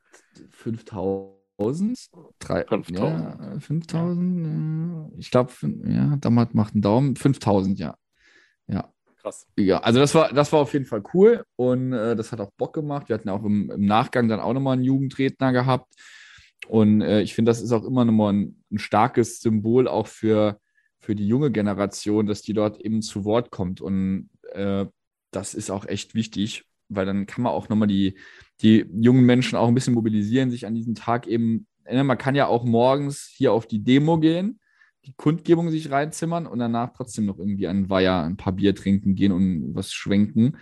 5000. 0.52 2.10
5000. 2.40 2.90
Ja, 2.90 3.60
5000. 3.60 4.48
Ja. 4.48 5.10
Ich 5.18 5.32
glaube, 5.32 5.52
ja, 5.86 6.18
damals 6.18 6.54
macht 6.54 6.74
einen 6.74 6.82
Daumen. 6.82 7.16
5000, 7.16 7.80
ja. 7.80 7.96
Ja. 8.68 8.94
Krass. 9.18 9.48
Ja, 9.58 9.80
also 9.80 10.00
das 10.00 10.16
war, 10.16 10.32
das 10.32 10.54
war 10.54 10.60
auf 10.60 10.72
jeden 10.72 10.86
Fall 10.86 11.04
cool 11.14 11.44
und 11.58 11.92
äh, 11.92 12.16
das 12.16 12.32
hat 12.32 12.40
auch 12.40 12.52
Bock 12.52 12.74
gemacht. 12.74 13.10
Wir 13.10 13.16
hatten 13.16 13.28
auch 13.30 13.44
im, 13.44 13.70
im 13.70 13.86
Nachgang 13.86 14.30
dann 14.30 14.40
auch 14.40 14.54
nochmal 14.54 14.74
einen 14.74 14.84
Jugendredner 14.84 15.52
gehabt. 15.52 15.94
Und 16.68 17.02
äh, 17.02 17.22
ich 17.22 17.34
finde, 17.34 17.50
das 17.50 17.62
ist 17.62 17.72
auch 17.72 17.84
immer 17.84 18.06
nochmal 18.06 18.34
ein, 18.34 18.64
ein, 18.72 18.78
starkes 18.78 19.40
Symbol 19.40 19.88
auch 19.88 20.08
für, 20.08 20.60
für 21.00 21.16
die 21.16 21.28
junge 21.28 21.52
Generation, 21.52 22.28
dass 22.28 22.42
die 22.42 22.54
dort 22.54 22.80
eben 22.80 23.02
zu 23.02 23.26
Wort 23.26 23.52
kommt. 23.52 23.82
Und 23.82 24.30
äh, 24.54 24.86
das 25.32 25.54
ist 25.54 25.70
auch 25.70 25.86
echt 25.86 26.16
wichtig, 26.16 26.69
weil 26.90 27.06
dann 27.06 27.26
kann 27.26 27.44
man 27.44 27.54
auch 27.54 27.70
nochmal 27.70 27.88
die, 27.88 28.18
die 28.62 28.86
jungen 29.00 29.26
Menschen 29.26 29.58
auch 29.58 29.68
ein 29.68 29.76
bisschen 29.76 29.94
mobilisieren, 29.94 30.52
sich 30.52 30.66
an 30.66 30.76
diesem 30.76 30.96
Tag 30.96 31.28
eben, 31.28 31.68
ne, 31.90 32.04
man 32.04 32.18
kann 32.18 32.36
ja 32.36 32.48
auch 32.48 32.66
morgens 32.66 33.32
hier 33.34 33.54
auf 33.54 33.68
die 33.68 33.84
Demo 33.84 34.20
gehen, 34.20 34.60
die 35.06 35.14
Kundgebung 35.14 35.70
sich 35.70 35.92
reinzimmern 35.92 36.46
und 36.46 36.60
danach 36.60 36.92
trotzdem 36.94 37.26
noch 37.26 37.40
irgendwie 37.40 37.68
an 37.68 37.90
Weiher 37.90 38.24
ein 38.24 38.38
paar 38.38 38.54
Bier 38.54 38.76
trinken 38.76 39.16
gehen 39.16 39.32
und 39.32 39.74
was 39.74 39.94
schwenken. 39.94 40.58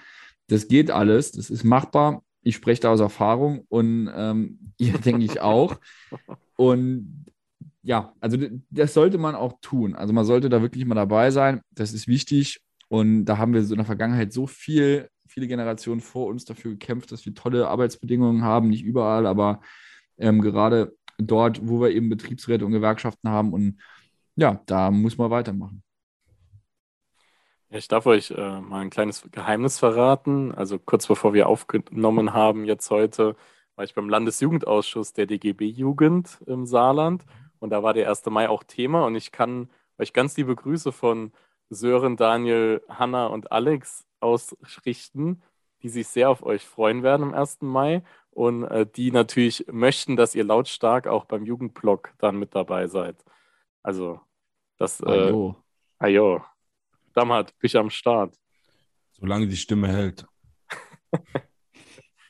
Das 0.48 0.68
geht 0.68 0.92
alles, 0.92 1.32
das 1.32 1.50
ist 1.50 1.64
machbar. 1.64 2.24
Ich 2.42 2.56
spreche 2.56 2.82
da 2.82 2.92
aus 2.92 3.00
Erfahrung 3.00 3.66
und 3.68 4.10
ähm, 4.14 4.74
ihr 4.78 4.98
denke 4.98 5.26
ich 5.26 5.42
auch. 5.42 5.80
Und 6.56 7.26
ja, 7.82 8.14
also 8.20 8.38
das 8.70 8.94
sollte 8.94 9.18
man 9.18 9.36
auch 9.36 9.54
tun. 9.62 9.96
Also 9.96 10.14
man 10.14 10.26
sollte 10.26 10.50
da 10.50 10.62
wirklich 10.62 10.86
mal 10.86 10.96
dabei 10.96 11.32
sein. 11.32 11.62
Das 11.72 11.94
ist 11.94 12.08
wichtig. 12.08 12.62
Und 12.90 13.26
da 13.26 13.38
haben 13.38 13.54
wir 13.54 13.64
so 13.64 13.74
in 13.74 13.80
der 13.80 13.86
Vergangenheit 13.86 14.32
so 14.32 14.48
viel 14.48 15.10
viele 15.38 15.48
Generationen 15.48 16.02
vor 16.02 16.26
uns 16.26 16.46
dafür 16.46 16.72
gekämpft, 16.72 17.12
dass 17.12 17.28
wir 17.28 17.36
tolle 17.36 17.68
Arbeitsbedingungen 17.68 18.44
haben, 18.44 18.70
nicht 18.70 18.84
überall, 18.84 19.28
aber 19.28 19.62
ähm, 20.18 20.42
gerade 20.42 20.98
dort, 21.20 21.60
wo 21.62 21.80
wir 21.80 21.92
eben 21.92 22.10
Betriebsräte 22.10 22.66
und 22.66 22.72
Gewerkschaften 22.72 23.30
haben. 23.30 23.54
Und 23.54 23.80
ja, 24.36 24.60
da 24.66 24.90
muss 24.90 25.20
man 25.20 25.30
weitermachen. 25.30 25.84
Ich 27.70 27.88
darf 27.88 28.08
euch 28.08 28.32
äh, 28.32 28.62
mal 28.62 28.80
ein 28.80 28.90
kleines 28.90 29.30
Geheimnis 29.32 29.78
verraten. 29.78 30.56
Also 30.56 30.80
kurz 30.80 31.06
bevor 31.06 31.36
wir 31.36 31.48
aufgenommen 31.48 32.34
haben, 32.34 32.66
jetzt 32.66 32.90
heute, 32.90 33.36
war 33.76 33.86
ich 33.86 33.94
beim 33.94 34.10
Landesjugendausschuss 34.10 35.14
der 35.14 35.28
DGB-Jugend 35.28 36.40
im 36.48 36.66
Saarland. 36.66 37.26
Und 37.60 37.70
da 37.70 37.84
war 37.84 37.94
der 37.94 38.10
1. 38.10 38.26
Mai 38.32 38.50
auch 38.50 38.64
Thema. 38.64 39.06
Und 39.06 39.14
ich 39.14 39.32
kann 39.32 39.70
euch 40.00 40.14
ganz 40.14 40.36
liebe 40.36 40.56
Grüße 40.56 40.92
von 40.92 41.32
Sören, 41.70 42.18
Daniel, 42.18 42.82
Hanna 42.90 43.28
und 43.28 43.52
Alex 43.52 44.07
ausrichten, 44.20 45.42
die 45.82 45.90
sich 45.90 46.08
sehr 46.08 46.30
auf 46.30 46.44
euch 46.44 46.66
freuen 46.66 47.04
werden 47.04 47.24
am 47.24 47.34
1. 47.34 47.62
Mai 47.62 48.04
und 48.32 48.64
äh, 48.66 48.86
die 48.86 49.12
natürlich 49.12 49.66
möchten, 49.72 50.16
dass 50.16 50.36
ihr 50.36 50.44
lautstark 50.44 51.08
auch 51.08 51.26
beim 51.26 51.46
Jugendblock 51.46 52.14
dann 52.18 52.38
mit 52.38 52.56
dabei 52.56 52.88
seid. 52.88 53.24
Also, 53.84 54.20
das. 54.78 55.00
Äh, 55.02 55.06
ajo. 55.06 55.56
Ajo. 56.00 56.44
Damhat, 57.14 57.54
ich 57.62 57.76
am 57.76 57.90
Start. 57.90 58.36
Solange 59.14 59.48
die 59.48 59.58
Stimme 59.58 59.88
hält. 59.88 60.28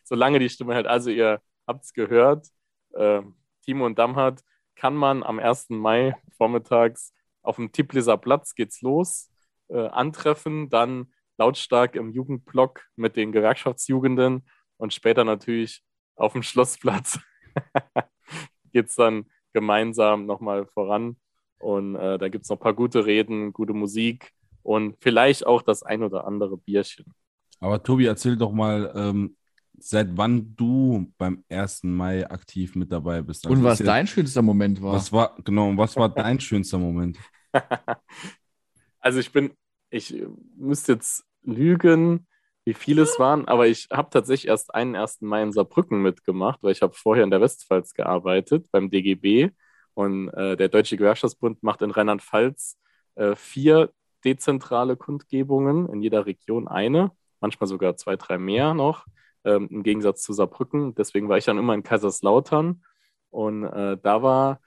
Solange 0.03 0.39
die 0.39 0.49
Stimme 0.49 0.75
hält. 0.75 0.87
Also, 0.87 1.09
ihr 1.09 1.41
habt 1.65 1.83
es 1.83 1.93
gehört. 1.93 2.47
Äh, 2.93 3.21
Timo 3.65 3.85
und 3.85 3.99
Damhat 3.99 4.43
kann 4.75 4.95
man 4.95 5.23
am 5.23 5.39
1. 5.39 5.69
Mai 5.69 6.15
vormittags 6.37 7.13
auf 7.41 7.55
dem 7.55 7.71
Tipliser 7.71 8.17
Platz 8.17 8.55
geht's 8.55 8.81
los, 8.81 9.31
äh, 9.69 9.87
antreffen, 9.87 10.69
dann 10.69 11.11
lautstark 11.37 11.95
im 11.95 12.11
Jugendblock 12.11 12.83
mit 12.95 13.15
den 13.15 13.31
Gewerkschaftsjugenden 13.31 14.47
und 14.77 14.93
später 14.93 15.23
natürlich 15.23 15.83
auf 16.15 16.33
dem 16.33 16.43
Schlossplatz 16.43 17.19
geht 18.71 18.87
es 18.87 18.95
dann 18.95 19.25
gemeinsam 19.53 20.25
nochmal 20.25 20.65
voran. 20.67 21.17
Und 21.59 21.95
äh, 21.95 22.17
da 22.17 22.29
gibt 22.29 22.43
es 22.43 22.49
noch 22.49 22.57
ein 22.57 22.61
paar 22.61 22.73
gute 22.73 23.05
Reden, 23.05 23.53
gute 23.53 23.73
Musik 23.73 24.31
und 24.61 24.95
vielleicht 24.99 25.45
auch 25.45 25.61
das 25.61 25.81
ein 25.81 26.03
oder 26.03 26.27
andere 26.27 26.57
Bierchen. 26.57 27.05
Aber 27.59 27.81
Tobi, 27.81 28.05
erzähl 28.05 28.37
doch 28.37 28.51
mal, 28.51 28.91
ähm, 28.95 29.35
seit 29.79 30.15
wann 30.15 30.55
du 30.55 31.11
beim 31.17 31.43
1. 31.49 31.83
Mai 31.83 32.29
aktiv 32.29 32.75
mit 32.75 32.91
dabei 32.91 33.21
bist. 33.21 33.45
Also 33.45 33.57
und 33.57 33.63
was 33.63 33.79
dein 33.79 34.05
schönster 34.05 34.41
Moment 34.41 34.81
war. 34.81 34.93
Was 34.93 35.11
war, 35.11 35.35
genau, 35.43 35.69
und 35.69 35.77
was 35.77 35.95
war 35.95 36.09
dein 36.09 36.39
schönster 36.39 36.77
Moment? 36.77 37.17
also 38.99 39.19
ich 39.19 39.31
bin, 39.31 39.51
ich 39.89 40.23
müsste 40.55 40.93
jetzt 40.93 41.25
lügen, 41.43 42.27
wie 42.65 42.73
viele 42.73 43.03
es 43.03 43.17
waren, 43.17 43.47
aber 43.47 43.67
ich 43.67 43.87
habe 43.91 44.09
tatsächlich 44.09 44.49
erst 44.49 44.75
einen 44.75 44.95
1. 44.95 45.21
Mai 45.21 45.41
in 45.41 45.53
Saarbrücken 45.53 46.01
mitgemacht, 46.01 46.61
weil 46.63 46.73
ich 46.73 46.81
habe 46.81 46.93
vorher 46.93 47.23
in 47.23 47.31
der 47.31 47.39
Westpfalz 47.39 47.93
gearbeitet 47.93 48.67
beim 48.71 48.89
DGB 48.89 49.51
und 49.93 50.29
äh, 50.29 50.57
der 50.57 50.67
Deutsche 50.67 50.97
Gewerkschaftsbund 50.97 51.63
macht 51.63 51.81
in 51.81 51.91
Rheinland-Pfalz 51.91 52.77
äh, 53.15 53.35
vier 53.35 53.91
dezentrale 54.25 54.97
Kundgebungen, 54.97 55.87
in 55.87 56.01
jeder 56.01 56.25
Region 56.25 56.67
eine, 56.67 57.11
manchmal 57.39 57.67
sogar 57.67 57.95
zwei, 57.95 58.17
drei 58.17 58.37
mehr 58.37 58.73
noch, 58.73 59.05
ähm, 59.45 59.69
im 59.71 59.83
Gegensatz 59.83 60.21
zu 60.21 60.33
Saarbrücken. 60.33 60.93
Deswegen 60.95 61.29
war 61.29 61.37
ich 61.37 61.45
dann 61.45 61.57
immer 61.57 61.73
in 61.73 61.83
Kaiserslautern 61.83 62.83
und 63.29 63.63
äh, 63.63 63.97
da 64.01 64.21
war 64.21 64.59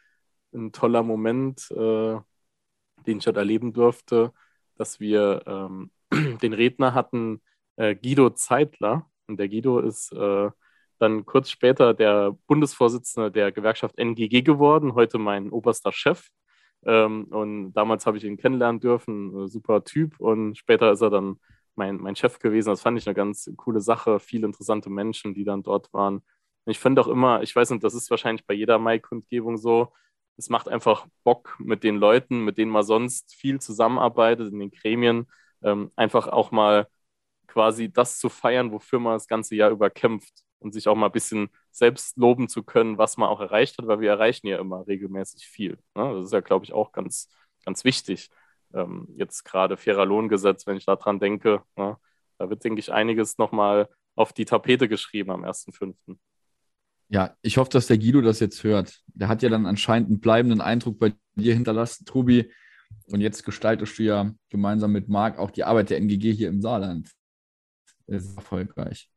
ein 0.55 0.73
toller 0.73 1.03
Moment, 1.03 1.71
äh, 1.73 2.19
den 3.07 3.19
ich 3.19 3.25
dort 3.25 3.37
erleben 3.37 3.73
durfte, 3.73 4.33
dass 4.81 4.99
wir 4.99 5.43
ähm, 5.47 5.91
den 6.43 6.55
Redner 6.55 6.95
hatten, 6.95 7.43
äh, 7.77 7.95
Guido 7.95 8.31
Zeitler. 8.31 9.07
Und 9.29 9.39
der 9.39 9.49
Guido 9.49 9.79
ist 9.79 10.11
äh, 10.13 10.51
dann 10.99 11.27
kurz 11.27 11.51
später 11.51 11.93
der 11.93 12.35
Bundesvorsitzende 12.47 13.31
der 13.31 13.53
Gewerkschaft 13.53 13.99
NGG 13.99 14.41
geworden, 14.43 14.95
heute 14.95 15.19
mein 15.19 15.51
oberster 15.51 15.93
Chef. 15.93 16.29
Ähm, 16.87 17.25
und 17.25 17.75
damals 17.75 18.07
habe 18.07 18.17
ich 18.17 18.25
ihn 18.25 18.39
kennenlernen 18.39 18.81
dürfen, 18.81 19.49
super 19.49 19.85
Typ. 19.85 20.19
Und 20.19 20.57
später 20.57 20.91
ist 20.93 21.03
er 21.03 21.11
dann 21.11 21.39
mein, 21.75 21.99
mein 21.99 22.17
Chef 22.17 22.39
gewesen. 22.39 22.71
Das 22.71 22.81
fand 22.81 22.99
ich 22.99 23.07
eine 23.07 23.15
ganz 23.15 23.51
coole 23.57 23.81
Sache. 23.81 24.19
Viele 24.19 24.47
interessante 24.47 24.89
Menschen, 24.89 25.35
die 25.35 25.45
dann 25.45 25.63
dort 25.63 25.93
waren. 25.93 26.23
Ich 26.65 26.79
finde 26.79 27.03
auch 27.03 27.09
immer, 27.09 27.43
ich 27.43 27.55
weiß 27.55 27.69
nicht, 27.71 27.85
das 27.85 27.95
ist 27.95 28.11
wahrscheinlich 28.11 28.47
bei 28.47 28.55
jeder 28.55 28.79
Mai-Kundgebung 28.79 29.59
so, 29.59 29.93
es 30.41 30.49
macht 30.51 30.69
einfach 30.69 31.07
Bock 31.25 31.57
mit 31.59 31.85
den 31.85 31.97
Leuten, 31.97 32.45
mit 32.45 32.59
denen 32.59 32.71
man 32.71 32.83
sonst 32.83 33.35
viel 33.35 33.61
zusammenarbeitet 33.61 34.53
in 34.53 34.59
den 34.59 34.71
Gremien, 34.71 35.27
ähm, 35.63 35.91
einfach 35.97 36.29
auch 36.29 36.51
mal 36.51 36.89
quasi 37.47 37.93
das 37.93 38.19
zu 38.19 38.29
feiern, 38.29 38.73
wofür 38.73 39.01
man 39.01 39.15
das 39.15 39.27
ganze 39.29 39.55
Jahr 39.57 39.71
über 39.71 39.91
kämpft 39.91 40.45
und 40.61 40.73
sich 40.73 40.89
auch 40.89 40.95
mal 40.97 41.07
ein 41.07 41.13
bisschen 41.13 41.51
selbst 41.71 42.17
loben 42.17 42.49
zu 42.49 42.63
können, 42.63 42.99
was 42.99 43.17
man 43.17 43.29
auch 43.29 43.41
erreicht 43.41 43.79
hat, 43.79 43.87
weil 43.87 44.01
wir 44.01 44.11
erreichen 44.11 44.47
ja 44.47 44.59
immer 44.59 44.87
regelmäßig 44.87 45.47
viel. 45.47 45.79
Ne? 45.95 46.15
Das 46.15 46.27
ist 46.27 46.33
ja, 46.33 46.41
glaube 46.41 46.65
ich, 46.65 46.73
auch 46.73 46.93
ganz, 46.93 47.29
ganz 47.65 47.85
wichtig. 47.85 48.31
Ähm, 48.73 49.09
jetzt 49.17 49.45
gerade 49.45 49.77
fairer 49.77 50.07
Lohngesetz, 50.07 50.67
wenn 50.67 50.77
ich 50.77 50.87
daran 50.87 51.19
denke, 51.19 51.63
ne? 51.77 51.99
da 52.39 52.51
wird, 52.51 52.65
denke 52.65 52.81
ich, 52.81 52.93
einiges 52.93 53.39
nochmal 53.39 53.89
auf 54.17 54.33
die 54.33 54.45
Tapete 54.45 54.89
geschrieben 54.89 55.31
am 55.31 55.45
1.5. 55.45 56.19
Ja, 57.13 57.37
ich 57.43 57.59
hoffe, 57.59 57.71
dass 57.71 57.89
der 57.89 57.99
Guido 57.99 58.21
das 58.21 58.39
jetzt 58.39 58.63
hört. 58.63 59.03
Der 59.09 59.27
hat 59.27 59.43
ja 59.43 59.49
dann 59.49 59.67
anscheinend 59.67 60.09
einen 60.09 60.21
bleibenden 60.21 60.61
Eindruck 60.61 61.01
bei 61.01 61.13
dir 61.35 61.55
hinterlassen, 61.55 62.05
Trubi. 62.07 62.53
Und 63.07 63.21
jetzt 63.21 63.45
gestaltest 63.45 63.99
du 63.99 64.05
ja 64.05 64.33
gemeinsam 64.49 64.93
mit 64.93 65.09
Marc 65.09 65.37
auch 65.39 65.51
die 65.51 65.65
Arbeit 65.65 65.91
der 65.91 65.99
NGG 65.99 66.33
hier 66.33 66.49
im 66.49 66.61
Saarland. 66.61 67.11
Das 68.07 68.25
ist 68.25 68.37
erfolgreich. 68.37 69.11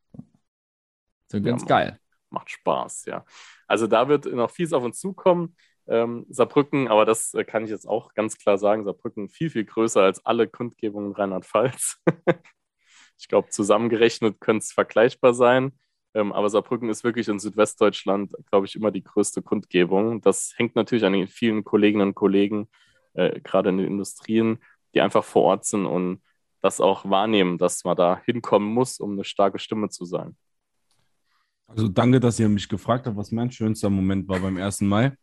So 1.32 1.40
ganz 1.40 1.62
ja, 1.64 1.68
geil. 1.68 2.00
Macht 2.32 2.50
Spaß, 2.50 3.06
ja. 3.06 3.26
Also 3.68 3.86
da 3.86 4.08
wird 4.08 4.26
noch 4.26 4.50
vieles 4.50 4.74
auf 4.74 4.84
uns 4.84 5.00
zukommen. 5.00 5.56
Ähm, 5.86 6.26
Saarbrücken, 6.30 6.88
aber 6.88 7.06
das 7.06 7.36
äh, 7.36 7.44
kann 7.44 7.64
ich 7.66 7.70
jetzt 7.70 7.88
auch 7.88 8.16
ganz 8.16 8.38
klar 8.38 8.58
sagen, 8.58 8.86
Saarbrücken 8.86 9.30
viel, 9.30 9.52
viel 9.52 9.66
größer 9.66 10.02
als 10.02 10.26
alle 10.26 10.48
Kundgebungen 10.48 11.12
Rheinland-Pfalz. 11.12 12.02
ich 13.20 13.28
glaube, 13.28 13.50
zusammengerechnet 13.50 14.40
könnte 14.40 14.64
es 14.64 14.72
vergleichbar 14.72 15.36
sein. 15.36 15.78
Ähm, 16.14 16.32
aber 16.32 16.50
Saarbrücken 16.50 16.90
ist 16.90 17.04
wirklich 17.04 17.28
in 17.28 17.40
Südwestdeutschland, 17.40 18.32
glaube 18.50 18.66
ich, 18.66 18.76
immer 18.76 18.92
die 18.92 19.04
größte 19.04 19.42
Kundgebung. 19.42 20.22
Das 20.22 20.54
hängt 20.58 20.76
natürlich 20.76 21.06
an 21.06 21.14
den 21.14 21.28
vielen 21.28 21.64
Kolleginnen 21.64 22.10
und 22.10 22.16
Kollegen, 22.16 22.68
äh, 23.14 23.40
gerade 23.42 23.70
in 23.70 23.78
den 23.78 23.88
Industrien, 23.88 24.60
die 24.94 25.02
einfach 25.02 25.24
vor 25.24 25.44
Ort 25.44 25.66
sind 25.66 25.86
und 25.86 26.22
das 26.62 26.80
auch 26.80 27.10
wahrnehmen, 27.10 27.58
dass 27.58 27.84
man 27.84 27.98
da 27.98 28.22
hinkommen 28.24 28.74
muss, 28.74 29.00
um 29.00 29.14
eine 29.14 29.24
starke 29.24 29.60
Stimme 29.60 29.90
zu 29.90 30.06
sein. 30.06 30.38
Also 31.68 31.88
danke, 31.88 32.20
dass 32.20 32.40
ihr 32.40 32.50
mich 32.50 32.70
gefragt 32.70 33.08
habt, 33.08 33.18
was 33.18 33.32
mein 33.32 33.52
schönster 33.52 33.90
Moment 33.90 34.28
war 34.28 34.40
beim 34.40 34.58
1. 34.58 34.82
Mai. 34.82 35.14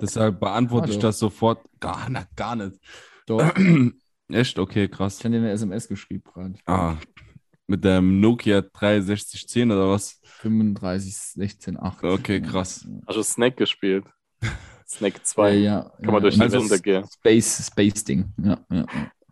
Deshalb 0.00 0.40
beantworte 0.40 0.84
Hallo. 0.84 0.94
ich 0.94 0.98
das 0.98 1.18
sofort. 1.18 1.60
Gar, 1.78 2.08
na, 2.08 2.26
gar 2.36 2.56
nicht. 2.56 2.80
Doch. 3.26 3.54
Echt? 4.28 4.58
Okay, 4.58 4.88
krass. 4.88 5.18
Ich 5.18 5.24
habe 5.24 5.34
dir 5.34 5.40
eine 5.40 5.50
SMS 5.50 5.88
geschrieben 5.88 6.22
gerade. 6.24 6.54
Ah, 6.64 6.96
mit 7.70 7.84
dem 7.84 8.20
Nokia 8.20 8.62
6310 8.62 9.70
oder 9.70 9.90
was? 9.90 10.20
35168. 10.42 11.78
Okay, 12.02 12.40
krass. 12.42 12.84
Hast 13.06 13.16
du 13.16 13.22
Snack 13.22 13.56
gespielt? 13.56 14.04
Snack 14.88 15.24
2. 15.24 15.54
Ja, 15.54 15.60
ja, 15.60 15.92
Kann 16.02 16.12
man 16.12 16.22
durch 16.22 16.36
die 16.36 16.42
Runde 16.42 16.80
gehen. 16.80 17.04
Space, 17.08 17.66
Space 17.68 18.02
Ding. 18.02 18.24
Ja, 18.42 18.58
ja, 18.70 18.84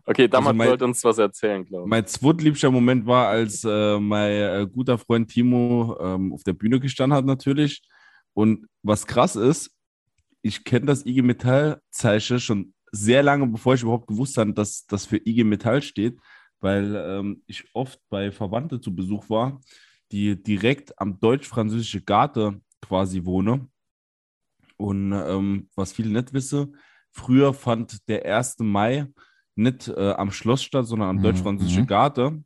Okay, 0.05 0.29
damals 0.29 0.57
also 0.57 0.71
wollte 0.71 0.85
uns 0.85 1.03
was 1.03 1.17
erzählen, 1.17 1.65
glaube 1.65 1.83
ich. 1.83 1.89
Mein 1.89 2.07
zweitliebster 2.07 2.71
Moment 2.71 3.05
war, 3.05 3.27
als 3.27 3.65
äh, 3.65 3.99
mein 3.99 4.31
äh, 4.31 4.65
guter 4.71 4.97
Freund 4.97 5.29
Timo 5.29 5.97
ähm, 5.99 6.31
auf 6.33 6.43
der 6.43 6.53
Bühne 6.53 6.79
gestanden 6.79 7.17
hat, 7.17 7.25
natürlich. 7.25 7.81
Und 8.33 8.67
was 8.81 9.05
krass 9.05 9.35
ist, 9.35 9.69
ich 10.41 10.63
kenne 10.63 10.85
das 10.85 11.05
IG 11.05 11.21
Metall-Zeichen 11.21 12.39
schon 12.39 12.73
sehr 12.91 13.21
lange, 13.21 13.45
bevor 13.47 13.73
ich 13.73 13.83
überhaupt 13.83 14.07
gewusst 14.07 14.37
habe, 14.37 14.53
dass 14.53 14.87
das 14.87 15.05
für 15.05 15.17
IG 15.17 15.43
Metall 15.43 15.81
steht 15.81 16.17
weil 16.59 16.95
ähm, 16.95 17.43
ich 17.47 17.65
oft 17.73 17.99
bei 18.09 18.31
Verwandten 18.31 18.81
zu 18.81 18.95
Besuch 18.95 19.29
war, 19.29 19.59
die 20.11 20.41
direkt 20.41 20.99
am 20.99 21.19
deutsch-französischen 21.19 22.05
Garten 22.05 22.63
quasi 22.81 23.25
wohnen. 23.25 23.71
Und 24.77 25.11
ähm, 25.11 25.69
was 25.75 25.93
viele 25.93 26.09
nicht 26.09 26.33
wissen, 26.33 26.75
früher 27.11 27.53
fand 27.53 28.07
der 28.07 28.25
1. 28.25 28.59
Mai 28.59 29.07
nicht 29.55 29.89
äh, 29.89 30.11
am 30.11 30.31
Schloss 30.31 30.63
statt, 30.63 30.87
sondern 30.87 31.09
am 31.09 31.15
mhm. 31.17 31.23
deutsch-französischen 31.23 31.87
Garten. 31.87 32.45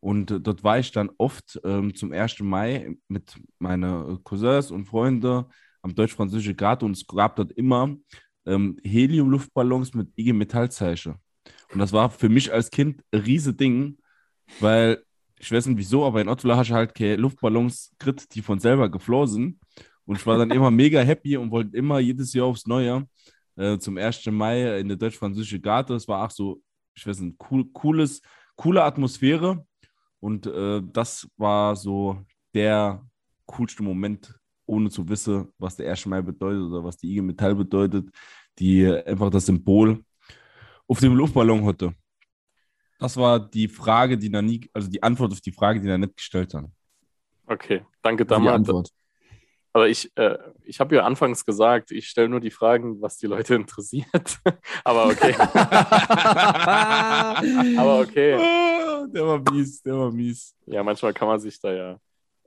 Und 0.00 0.30
äh, 0.30 0.40
dort 0.40 0.62
war 0.62 0.78
ich 0.78 0.92
dann 0.92 1.10
oft 1.18 1.60
ähm, 1.64 1.94
zum 1.94 2.12
1. 2.12 2.40
Mai 2.40 2.96
mit 3.08 3.36
meinen 3.58 4.22
Cousins 4.22 4.70
und 4.70 4.86
Freunden 4.86 5.44
am 5.82 5.94
deutsch-französischen 5.94 6.56
Garten 6.56 6.86
und 6.86 6.96
es 6.96 7.06
gab 7.06 7.36
dort 7.36 7.52
immer 7.52 7.94
ähm, 8.46 8.78
Helium-Luftballons 8.84 9.94
mit 9.94 10.08
IG 10.16 10.32
Metallzeichen. 10.32 11.16
Und 11.74 11.80
das 11.80 11.92
war 11.92 12.08
für 12.08 12.28
mich 12.28 12.52
als 12.52 12.70
Kind 12.70 13.02
ein 13.10 13.20
riese 13.20 13.52
Ding, 13.52 13.98
weil 14.60 15.02
ich 15.40 15.50
weiß 15.50 15.66
nicht 15.66 15.76
wieso, 15.76 16.06
aber 16.06 16.20
in 16.20 16.28
Ottula 16.28 16.56
hast 16.56 16.70
du 16.70 16.74
halt 16.74 16.94
keine 16.94 17.16
Luftballons 17.16 17.92
gekriegt, 17.98 18.34
die 18.34 18.42
von 18.42 18.60
selber 18.60 18.88
geflogen 18.88 19.28
sind. 19.28 19.60
Und 20.06 20.16
ich 20.16 20.26
war 20.26 20.38
dann 20.38 20.52
immer 20.52 20.70
mega 20.70 21.00
happy 21.00 21.36
und 21.36 21.50
wollte 21.50 21.76
immer 21.76 21.98
jedes 21.98 22.32
Jahr 22.32 22.46
aufs 22.46 22.66
Neue 22.66 23.06
äh, 23.56 23.76
zum 23.78 23.98
1. 23.98 24.26
Mai 24.26 24.78
in 24.78 24.88
der 24.88 24.96
deutsch-französischen 24.96 25.60
Garten. 25.60 25.94
Es 25.94 26.06
war 26.06 26.24
auch 26.24 26.30
so, 26.30 26.62
ich 26.94 27.04
weiß 27.06 27.20
nicht, 27.20 27.36
cool, 27.50 27.64
cooles, 27.72 28.22
coole 28.54 28.84
Atmosphäre. 28.84 29.66
Und 30.20 30.46
äh, 30.46 30.80
das 30.92 31.28
war 31.36 31.74
so 31.74 32.18
der 32.54 33.04
coolste 33.46 33.82
Moment, 33.82 34.32
ohne 34.66 34.90
zu 34.90 35.08
wissen, 35.08 35.48
was 35.58 35.76
der 35.76 35.90
1. 35.90 36.06
Mai 36.06 36.22
bedeutet 36.22 36.62
oder 36.62 36.84
was 36.84 36.96
die 36.96 37.10
IG 37.10 37.22
Metall 37.22 37.56
bedeutet. 37.56 38.08
Die 38.60 38.86
einfach 38.86 39.30
das 39.30 39.46
Symbol 39.46 40.04
auf 40.86 41.00
dem 41.00 41.14
Luftballon 41.14 41.64
hatte? 41.64 41.94
Das 42.98 43.16
war 43.16 43.38
die 43.40 43.68
Frage, 43.68 44.16
die 44.16 44.30
da 44.30 44.40
nie, 44.40 44.68
also 44.72 44.88
die 44.88 45.02
Antwort 45.02 45.32
auf 45.32 45.40
die 45.40 45.52
Frage, 45.52 45.80
die 45.80 45.88
er 45.88 45.98
nicht 45.98 46.16
gestellt 46.16 46.54
hat. 46.54 46.66
Okay, 47.46 47.84
danke 48.02 48.24
damals. 48.24 48.92
Aber 49.76 49.88
ich, 49.88 50.10
äh, 50.16 50.38
ich 50.62 50.78
habe 50.78 50.94
ja 50.94 51.02
anfangs 51.02 51.44
gesagt, 51.44 51.90
ich 51.90 52.06
stelle 52.08 52.28
nur 52.28 52.38
die 52.38 52.52
Fragen, 52.52 53.02
was 53.02 53.18
die 53.18 53.26
Leute 53.26 53.54
interessiert. 53.56 54.38
Aber 54.84 55.06
okay. 55.06 55.34
Aber 57.76 57.98
okay. 57.98 58.36
Oh, 58.36 59.06
der 59.08 59.26
war 59.26 59.42
mies, 59.50 59.82
der 59.82 59.98
war 59.98 60.12
mies. 60.12 60.54
Ja, 60.66 60.84
manchmal 60.84 61.12
kann 61.12 61.26
man 61.26 61.40
sich 61.40 61.60
da 61.60 61.72
ja 61.72 61.98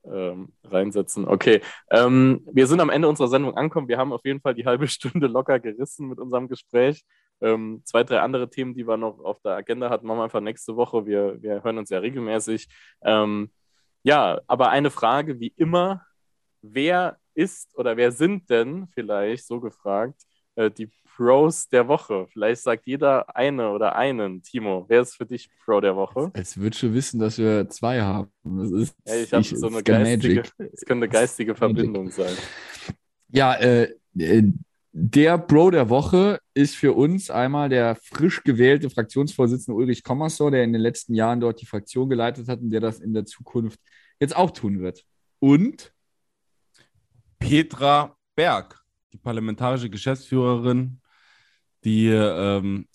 ähm, 0.05 0.53
reinsetzen. 0.63 1.27
Okay, 1.27 1.61
ähm, 1.91 2.47
wir 2.51 2.65
sind 2.65 2.79
am 2.79 2.89
Ende 2.89 3.09
unserer 3.09 3.27
Sendung 3.27 3.57
angekommen. 3.57 3.89
Wir 3.89 3.97
haben 3.97 4.13
auf 4.13 4.23
jeden 4.23 4.39
Fall 4.39 4.53
die 4.53 4.65
halbe 4.65 4.87
Stunde 4.87 5.27
locker 5.27 5.59
gerissen 5.59 6.07
mit 6.07 6.19
unserem 6.19 6.47
Gespräch. 6.47 7.03
Ähm, 7.41 7.81
zwei, 7.85 8.03
drei 8.03 8.19
andere 8.19 8.49
Themen, 8.49 8.73
die 8.73 8.87
wir 8.87 8.97
noch 8.97 9.19
auf 9.19 9.41
der 9.41 9.53
Agenda 9.53 9.89
hatten, 9.89 10.07
machen 10.07 10.19
wir 10.19 10.23
einfach 10.23 10.41
nächste 10.41 10.75
Woche. 10.75 11.05
Wir, 11.05 11.41
wir 11.41 11.63
hören 11.63 11.77
uns 11.77 11.89
ja 11.89 11.99
regelmäßig. 11.99 12.67
Ähm, 13.03 13.51
ja, 14.03 14.39
aber 14.47 14.69
eine 14.69 14.89
Frage 14.89 15.39
wie 15.39 15.53
immer: 15.55 16.03
Wer 16.61 17.17
ist 17.33 17.77
oder 17.77 17.97
wer 17.97 18.11
sind 18.11 18.49
denn 18.49 18.87
vielleicht, 18.93 19.45
so 19.45 19.59
gefragt, 19.59 20.21
äh, 20.55 20.71
die 20.71 20.89
Pros 21.15 21.69
der 21.69 21.87
Woche? 21.87 22.27
Vielleicht 22.31 22.63
sagt 22.63 22.87
jeder 22.87 23.35
eine 23.35 23.71
oder 23.71 23.95
einen. 23.95 24.41
Timo, 24.41 24.85
wer 24.87 25.01
ist 25.01 25.15
für 25.15 25.25
dich 25.25 25.49
Pro 25.63 25.79
der 25.79 25.95
Woche? 25.95 26.31
Es 26.33 26.59
wird 26.59 26.75
schon 26.75 26.93
wissen, 26.93 27.19
dass 27.19 27.37
wir 27.37 27.69
zwei 27.69 28.01
haben. 28.01 28.31
Das 28.43 28.71
ist, 28.71 28.95
ja, 29.05 29.15
ich 29.15 29.33
habe 29.33 29.43
so 29.43 29.67
eine 29.67 29.83
geistige, 29.83 30.43
es 30.73 30.85
könnte 30.85 31.05
eine 31.05 31.09
geistige 31.09 31.55
Verbindung 31.55 32.09
sein. 32.09 32.35
Ja, 33.29 33.53
äh, 33.55 33.93
äh 34.17 34.51
der 34.91 35.37
Bro 35.37 35.71
der 35.71 35.89
Woche 35.89 36.39
ist 36.53 36.75
für 36.75 36.93
uns 36.93 37.29
einmal 37.29 37.69
der 37.69 37.95
frisch 37.95 38.43
gewählte 38.43 38.89
Fraktionsvorsitzende 38.89 39.77
Ulrich 39.77 40.03
Kommersor, 40.03 40.51
der 40.51 40.63
in 40.63 40.73
den 40.73 40.81
letzten 40.81 41.13
Jahren 41.13 41.39
dort 41.39 41.61
die 41.61 41.65
Fraktion 41.65 42.09
geleitet 42.09 42.47
hat 42.47 42.59
und 42.61 42.69
der 42.69 42.81
das 42.81 42.99
in 42.99 43.13
der 43.13 43.25
Zukunft 43.25 43.79
jetzt 44.19 44.35
auch 44.35 44.51
tun 44.51 44.79
wird. 44.79 45.05
Und 45.39 45.93
Petra 47.37 48.15
Berg, 48.35 48.79
die 49.13 49.17
parlamentarische 49.17 49.89
Geschäftsführerin, 49.89 50.99
die 51.83 52.07
ähm, 52.07 52.87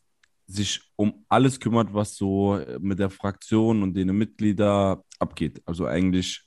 sich 0.46 0.80
um 0.96 1.24
alles 1.28 1.58
kümmert, 1.58 1.94
was 1.94 2.16
so 2.16 2.60
mit 2.80 2.98
der 2.98 3.10
Fraktion 3.10 3.82
und 3.82 3.94
den 3.94 4.16
Mitgliedern 4.16 5.00
abgeht. 5.18 5.62
Also 5.64 5.86
eigentlich 5.86 6.42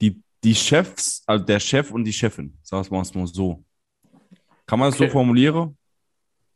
die, 0.00 0.22
die 0.42 0.54
Chefs, 0.54 1.22
also 1.26 1.44
der 1.44 1.60
Chef 1.60 1.90
und 1.90 2.04
die 2.04 2.12
Chefin, 2.12 2.56
sagen 2.62 2.90
wir 2.90 3.00
es 3.00 3.14
mal 3.14 3.26
so. 3.26 3.64
Kann 4.72 4.78
man 4.78 4.88
das 4.88 4.98
okay. 4.98 5.08
so 5.08 5.12
formulieren, 5.12 5.76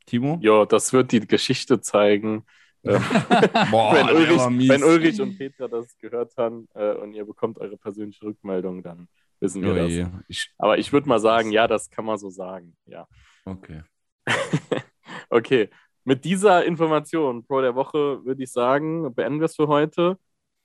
Timo? 0.06 0.38
Ja, 0.40 0.64
das 0.64 0.90
wird 0.94 1.12
die 1.12 1.20
Geschichte 1.20 1.82
zeigen. 1.82 2.44
Ähm, 2.88 3.02
Boah, 3.72 3.94
wenn, 3.94 4.08
Ulrich, 4.14 4.68
wenn 4.68 4.84
Ulrich 4.84 5.20
und 5.20 5.36
Petra 5.36 5.66
das 5.66 5.98
gehört 5.98 6.36
haben 6.36 6.68
äh, 6.74 6.92
und 6.92 7.14
ihr 7.14 7.24
bekommt 7.24 7.58
eure 7.58 7.76
persönliche 7.76 8.24
Rückmeldung, 8.24 8.80
dann 8.80 9.08
wissen 9.40 9.60
wir 9.60 9.72
Oh 9.72 9.74
das. 9.74 10.22
Ich, 10.28 10.52
Aber 10.56 10.78
ich 10.78 10.92
würde 10.92 11.08
mal 11.08 11.18
sagen, 11.18 11.50
ja, 11.50 11.66
das 11.66 11.90
kann 11.90 12.04
man 12.04 12.16
so 12.16 12.30
sagen. 12.30 12.76
Ja. 12.84 13.08
okay. 13.44 13.82
okay, 15.30 15.68
mit 16.04 16.24
dieser 16.24 16.64
Information 16.64 17.44
pro 17.44 17.60
der 17.60 17.74
Woche 17.74 18.24
würde 18.24 18.44
ich 18.44 18.52
sagen, 18.52 19.12
beenden 19.16 19.40
wir 19.40 19.46
es 19.46 19.56
für 19.56 19.66
heute. 19.66 20.16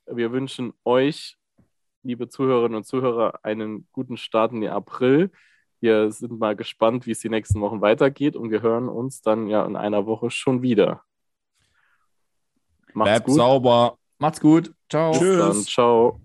Wir 0.05 0.31
wünschen 0.31 0.73
euch, 0.85 1.37
liebe 2.03 2.29
Zuhörerinnen 2.29 2.75
und 2.75 2.85
Zuhörer, 2.85 3.39
einen 3.41 3.87
guten 3.93 4.17
Start 4.17 4.51
in 4.51 4.61
den 4.61 4.69
April. 4.69 5.31
Wir 5.81 6.11
sind 6.11 6.39
mal 6.39 6.55
gespannt, 6.55 7.07
wie 7.07 7.11
es 7.11 7.19
die 7.19 7.29
nächsten 7.29 7.59
Wochen 7.59 7.81
weitergeht 7.81 8.35
und 8.35 8.51
wir 8.51 8.61
hören 8.61 8.87
uns 8.87 9.21
dann 9.21 9.47
ja 9.47 9.65
in 9.65 9.75
einer 9.75 10.05
Woche 10.05 10.29
schon 10.29 10.61
wieder. 10.61 11.03
Macht's 12.93 13.09
Bleibt 13.11 13.25
gut. 13.25 13.35
sauber. 13.35 13.97
Macht's 14.19 14.39
gut. 14.39 14.73
Ciao. 14.89 15.11
Bis 15.11 15.19
Tschüss. 15.19 15.37
dann. 15.39 15.63
Ciao. 15.63 16.21